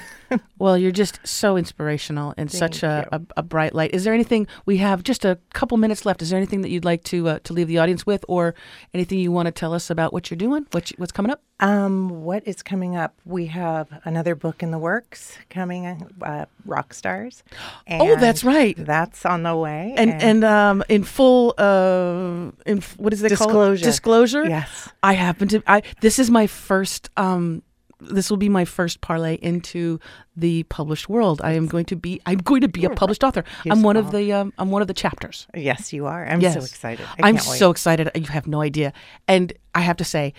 Well, 0.59 0.77
you're 0.77 0.91
just 0.93 1.21
so 1.27 1.57
inspirational 1.57 2.35
and 2.37 2.51
such 2.51 2.83
a, 2.83 3.09
a, 3.13 3.21
a 3.39 3.43
bright 3.43 3.75
light. 3.75 3.95
Is 3.95 4.05
there 4.05 4.13
anything 4.13 4.47
we 4.67 4.77
have 4.77 5.03
just 5.03 5.25
a 5.25 5.39
couple 5.55 5.79
minutes 5.79 6.05
left? 6.05 6.21
Is 6.21 6.29
there 6.29 6.37
anything 6.37 6.61
that 6.61 6.69
you'd 6.69 6.85
like 6.85 7.03
to 7.05 7.29
uh, 7.29 7.39
to 7.45 7.55
leave 7.55 7.67
the 7.69 7.79
audience 7.79 8.05
with, 8.05 8.27
or 8.29 8.55
anything 8.93 9.21
you 9.21 9.33
want 9.33 9.47
to 9.47 9.53
tell 9.53 9.73
us 9.73 9.89
about 9.89 10.13
what 10.13 10.31
you're 10.31 10.37
doing, 10.37 10.67
what 10.73 10.91
you, 10.91 10.97
what's 10.99 11.13
coming 11.13 11.31
up? 11.31 11.41
Um, 11.61 12.23
what 12.23 12.47
is 12.47 12.63
coming 12.63 12.95
up? 12.95 13.15
We 13.25 13.47
have 13.47 13.89
another 14.05 14.37
book 14.37 14.63
in 14.63 14.71
the 14.71 14.79
works 14.79 15.37
coming, 15.51 15.87
uh, 16.23 16.47
Rock 16.65 16.95
Stars. 16.95 17.43
Oh, 17.91 18.15
that's 18.17 18.45
right. 18.45 18.77
That's 18.79 19.27
on 19.27 19.43
the 19.43 19.57
way. 19.57 19.93
And 19.97 20.13
and 20.23 20.45
um, 20.45 20.85
in 20.89 21.03
full 21.03 21.55
uh, 21.59 22.53
in 22.65 22.81
what 22.97 23.13
is 23.13 23.23
it 23.25 23.31
called? 23.37 23.49
Disclosure. 23.51 23.85
Disclosure. 23.85 24.45
Yes. 24.49 24.89
I 25.03 25.15
happen 25.15 25.49
to. 25.49 25.63
I 25.67 25.83
this 26.01 26.19
is 26.21 26.31
my 26.31 26.47
first. 26.47 27.11
Um, 27.17 27.63
this 28.01 28.31
will 28.31 28.37
be 28.37 28.49
my 28.49 28.65
first 28.65 29.01
parlay 29.01 29.35
into 29.43 29.99
the 30.37 30.63
published 30.65 31.09
world. 31.09 31.41
I 31.43 31.55
am 31.55 31.67
going 31.67 31.87
to 31.87 31.97
be. 31.97 32.21
I'm 32.25 32.39
going 32.39 32.61
to 32.61 32.69
be 32.69 32.85
a 32.85 32.91
published 32.91 33.25
author. 33.25 33.43
You're 33.65 33.75
I'm 33.75 33.83
one 33.83 33.97
of 33.97 34.13
the. 34.13 34.33
Um, 34.33 34.53
I'm 34.59 34.71
one 34.71 34.83
of 34.83 34.87
the 34.87 34.95
chapters. 34.95 35.49
Yes, 35.57 35.93
you 35.93 36.07
are. 36.07 36.25
I'm 36.25 36.41
Yes. 36.41 36.55
so 36.55 36.61
excited. 36.61 37.05
I 37.21 37.33
wait. 37.33 37.41
so 37.43 37.71
excited. 37.73 38.13
You 38.15 38.27
have 38.27 38.47
no 38.47 38.61
idea. 38.61 38.93
And 39.27 39.53
I 39.75 39.81
have 39.81 39.97
to 39.97 40.05
say, 40.05 40.35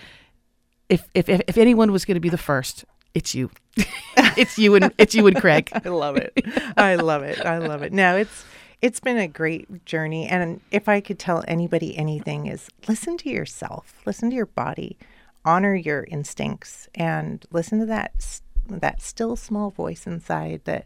if 0.90 1.08
if 1.14 1.30
if, 1.30 1.58
anyone 1.58 1.92
was 1.92 2.04
going 2.04 2.16
to 2.16 2.22
be 2.22 2.30
the 2.30 2.38
first, 2.38 2.84
it's 3.14 3.34
you. 3.34 3.52
it's 4.18 4.58
you 4.58 4.76
and 4.76 4.94
it's 4.98 5.16
you 5.16 5.26
and 5.28 5.40
Craig. 5.40 5.70
I 5.86 5.90
love 5.90 6.18
it. 6.18 6.34
I 6.76 6.96
love 6.96 7.24
it. 7.24 7.46
I 7.46 7.60
love 7.60 7.84
it. 7.84 7.94
No, 7.94 8.18
it's 8.18 8.44
it's 8.82 9.00
been 9.00 9.18
a 9.18 9.28
great 9.28 9.86
journey 9.86 10.28
and 10.28 10.62
if 10.72 10.88
I 10.90 11.02
could 11.02 11.20
tell 11.20 11.44
anybody 11.48 11.98
anything 11.98 12.48
is 12.48 12.70
listen 12.88 13.18
to 13.18 13.30
yourself. 13.30 14.02
Listen 14.06 14.30
to 14.30 14.36
your 14.36 14.48
body. 14.48 14.98
Honor 15.46 15.76
your 15.76 16.04
instincts 16.06 16.90
and 16.96 17.46
listen 17.52 17.80
to 17.80 17.86
that 17.86 18.42
that 18.68 19.02
still 19.02 19.36
small 19.36 19.70
voice 19.70 20.06
inside 20.06 20.62
that 20.66 20.86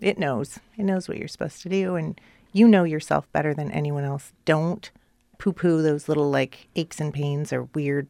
it 0.00 0.18
knows. 0.18 0.58
It 0.76 0.84
knows 0.84 1.08
what 1.08 1.18
you're 1.18 1.28
supposed 1.28 1.62
to 1.62 1.68
do 1.68 1.94
and 1.94 2.20
you 2.52 2.68
know 2.68 2.84
yourself 2.84 3.30
better 3.32 3.54
than 3.54 3.70
anyone 3.70 4.04
else. 4.04 4.32
Don't 4.44 4.90
poo-poo 5.38 5.82
those 5.82 6.08
little 6.08 6.30
like 6.30 6.68
aches 6.76 7.00
and 7.00 7.12
pains 7.12 7.52
or 7.52 7.64
weird 7.74 8.06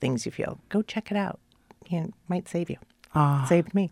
things 0.00 0.26
you 0.26 0.32
feel. 0.32 0.58
Go 0.68 0.82
check 0.82 1.10
it 1.10 1.16
out. 1.16 1.38
It 1.90 2.12
might 2.28 2.48
save 2.48 2.70
you. 2.70 2.76
Oh. 3.14 3.44
Saved 3.48 3.74
me. 3.74 3.90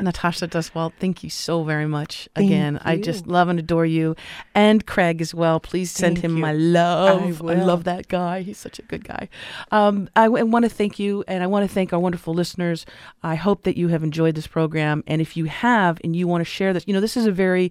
Natasha 0.00 0.48
Duswalt, 0.48 0.92
thank 0.98 1.22
you 1.22 1.28
so 1.28 1.64
very 1.64 1.86
much. 1.86 2.28
Again, 2.34 2.80
I 2.82 2.96
just 2.96 3.26
love 3.26 3.48
and 3.48 3.58
adore 3.58 3.84
you. 3.84 4.16
And 4.54 4.86
Craig 4.86 5.20
as 5.20 5.34
well. 5.34 5.60
Please 5.60 5.90
send 5.90 6.16
thank 6.16 6.24
him 6.24 6.36
you. 6.36 6.42
my 6.42 6.52
love. 6.52 7.42
I, 7.42 7.52
I, 7.52 7.54
love 7.56 7.84
that 7.84 8.08
guy. 8.08 8.40
He's 8.40 8.56
such 8.58 8.78
a 8.78 8.82
good 8.82 9.04
guy. 9.04 9.28
Um, 9.70 10.08
I, 10.16 10.24
I 10.24 10.42
want 10.44 10.64
to 10.64 10.70
thank 10.70 10.98
you 10.98 11.24
and 11.28 11.42
I 11.42 11.46
want 11.46 11.68
to 11.68 11.72
thank 11.72 11.92
our 11.92 11.98
wonderful 11.98 12.32
listeners. 12.32 12.86
I 13.22 13.34
hope 13.34 13.64
that 13.64 13.76
you 13.76 13.88
have 13.88 14.02
enjoyed 14.02 14.34
this 14.34 14.46
program. 14.46 15.04
And 15.06 15.20
if 15.20 15.36
you 15.36 15.44
have 15.44 16.00
and 16.02 16.16
you 16.16 16.26
want 16.26 16.40
to 16.40 16.46
share 16.46 16.72
this, 16.72 16.84
you 16.86 16.94
know, 16.94 17.00
this 17.00 17.16
is 17.16 17.26
a 17.26 17.32
very 17.32 17.70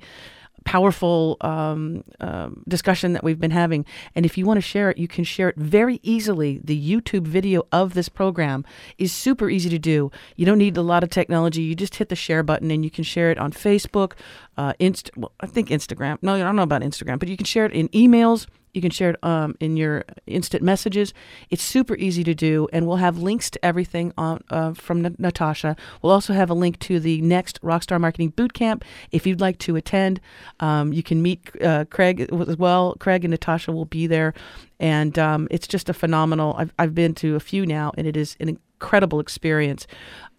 powerful 0.66 1.38
um, 1.42 2.04
um, 2.20 2.64
discussion 2.68 3.14
that 3.14 3.24
we've 3.24 3.40
been 3.40 3.52
having. 3.52 3.86
And 4.16 4.26
if 4.26 4.38
you 4.38 4.46
want 4.46 4.58
to 4.58 4.62
share 4.62 4.90
it, 4.90 4.98
you 4.98 5.08
can 5.08 5.24
share 5.24 5.50
it 5.50 5.56
very 5.58 6.00
easily. 6.04 6.60
The 6.64 6.80
YouTube 6.80 7.28
video 7.28 7.64
of 7.72 7.94
this 7.94 8.10
program 8.10 8.64
is 8.98 9.12
super 9.12 9.50
easy 9.50 9.70
to 9.70 9.80
do. 9.80 10.12
You 10.36 10.46
don't 10.46 10.58
need 10.58 10.78
a 10.78 10.82
lot 10.82 11.04
of 11.04 11.10
technology. 11.10 11.62
You 11.62 11.76
just 11.76 11.96
hit 11.96 12.10
the 12.10 12.16
share 12.16 12.44
button 12.44 12.72
and 12.72 12.84
you 12.84 12.92
can 12.92 13.04
share 13.04 13.32
it 13.32 13.38
on 13.38 13.52
Facebook, 13.52 14.14
uh, 14.58 14.74
Inst- 14.80 15.12
well, 15.16 15.32
I 15.40 15.48
think 15.48 15.70
Instagram. 15.70 16.18
No, 16.22 16.36
I 16.36 16.40
don't 16.40 16.56
know 16.56 16.64
about 16.64 16.82
Instagram, 16.82 17.20
but 17.20 17.28
you 17.28 17.38
can 17.38 17.46
share 17.46 17.66
it 17.66 17.74
in 17.74 17.90
emails 17.90 18.48
you 18.74 18.82
can 18.82 18.92
share 18.92 19.12
it 19.12 19.24
um, 19.24 19.56
in 19.60 19.78
your 19.78 20.04
instant 20.28 20.64
messages. 20.64 21.14
It's 21.50 21.64
super 21.64 21.96
easy 21.96 22.24
to 22.24 22.34
do, 22.34 22.68
and 22.72 22.88
we'll 22.88 22.98
have 22.98 23.18
links 23.18 23.50
to 23.52 23.66
everything 23.66 24.14
on 24.18 24.44
uh, 24.50 24.74
from 24.74 25.06
N- 25.06 25.16
Natasha. 25.18 25.76
We'll 26.02 26.14
also 26.14 26.34
have 26.34 26.50
a 26.50 26.54
link 26.54 26.80
to 26.80 27.00
the 27.00 27.22
next 27.22 27.62
Rockstar 27.62 28.00
Marketing 28.00 28.32
Bootcamp 28.32 28.84
if 29.12 29.28
you'd 29.28 29.42
like 29.42 29.58
to 29.60 29.76
attend. 29.76 30.22
Um, 30.60 30.94
you 30.94 31.04
can 31.04 31.22
meet 31.22 31.50
uh, 31.62 31.86
Craig 31.90 32.22
as 32.22 32.58
well. 32.58 32.96
Craig 33.00 33.24
and 33.26 33.32
Natasha 33.32 33.72
will 33.72 33.86
be 33.86 34.08
there, 34.08 34.34
and 34.80 35.18
um, 35.20 35.48
it's 35.52 35.68
just 35.68 35.90
a 35.90 35.94
phenomenal. 35.94 36.56
I've, 36.58 36.74
I've 36.80 36.96
been 36.96 37.14
to 37.16 37.36
a 37.36 37.40
few 37.40 37.66
now, 37.66 37.92
and 37.98 38.08
it 38.08 38.16
is 38.16 38.38
an 38.40 38.50
incredible 38.50 39.20
experience. 39.20 39.88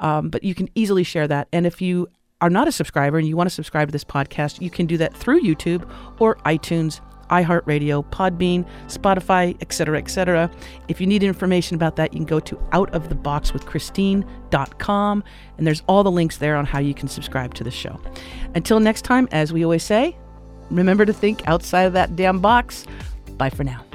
Um, 0.00 0.30
but 0.30 0.42
you 0.42 0.54
can 0.54 0.68
easily 0.74 1.04
share 1.04 1.28
that, 1.28 1.48
and 1.52 1.66
if 1.66 1.80
you 1.80 2.08
are 2.40 2.50
not 2.50 2.66
a 2.66 2.72
subscriber 2.72 3.18
and 3.18 3.28
you 3.28 3.36
want 3.36 3.48
to 3.48 3.54
subscribe 3.54 3.88
to 3.88 3.92
this 3.92 4.04
podcast, 4.04 4.60
you 4.60 4.68
can 4.68 4.84
do 4.84 4.96
that 4.96 5.14
through 5.16 5.40
YouTube 5.42 5.88
or 6.18 6.34
iTunes 6.38 7.00
iHeartRadio, 7.32 8.04
Podbean, 8.10 8.64
Spotify, 8.86 9.56
etc., 9.62 9.98
etc. 9.98 10.50
If 10.88 11.00
you 11.00 11.06
need 11.06 11.22
information 11.22 11.74
about 11.74 11.96
that, 11.96 12.12
you 12.12 12.18
can 12.18 12.26
go 12.26 12.40
to 12.40 12.56
outoftheboxwithchristine.com, 12.72 15.24
and 15.58 15.66
there's 15.66 15.82
all 15.88 16.04
the 16.04 16.10
links 16.10 16.36
there 16.36 16.56
on 16.56 16.66
how 16.66 16.78
you 16.78 16.92
can 16.94 17.08
subscribe 17.08 17.54
to 17.54 17.64
the 17.64 17.70
show. 17.70 17.98
Until 18.54 18.80
next 18.80 19.02
time, 19.02 19.28
as 19.32 19.52
we 19.52 19.64
always 19.64 19.82
say, 19.82 20.16
remember 20.70 21.06
to 21.06 21.12
think 21.12 21.48
outside 21.48 21.84
of 21.84 21.94
that 21.94 22.16
damn 22.16 22.40
box. 22.40 22.86
Bye 23.38 23.50
for 23.50 23.64
now. 23.64 23.91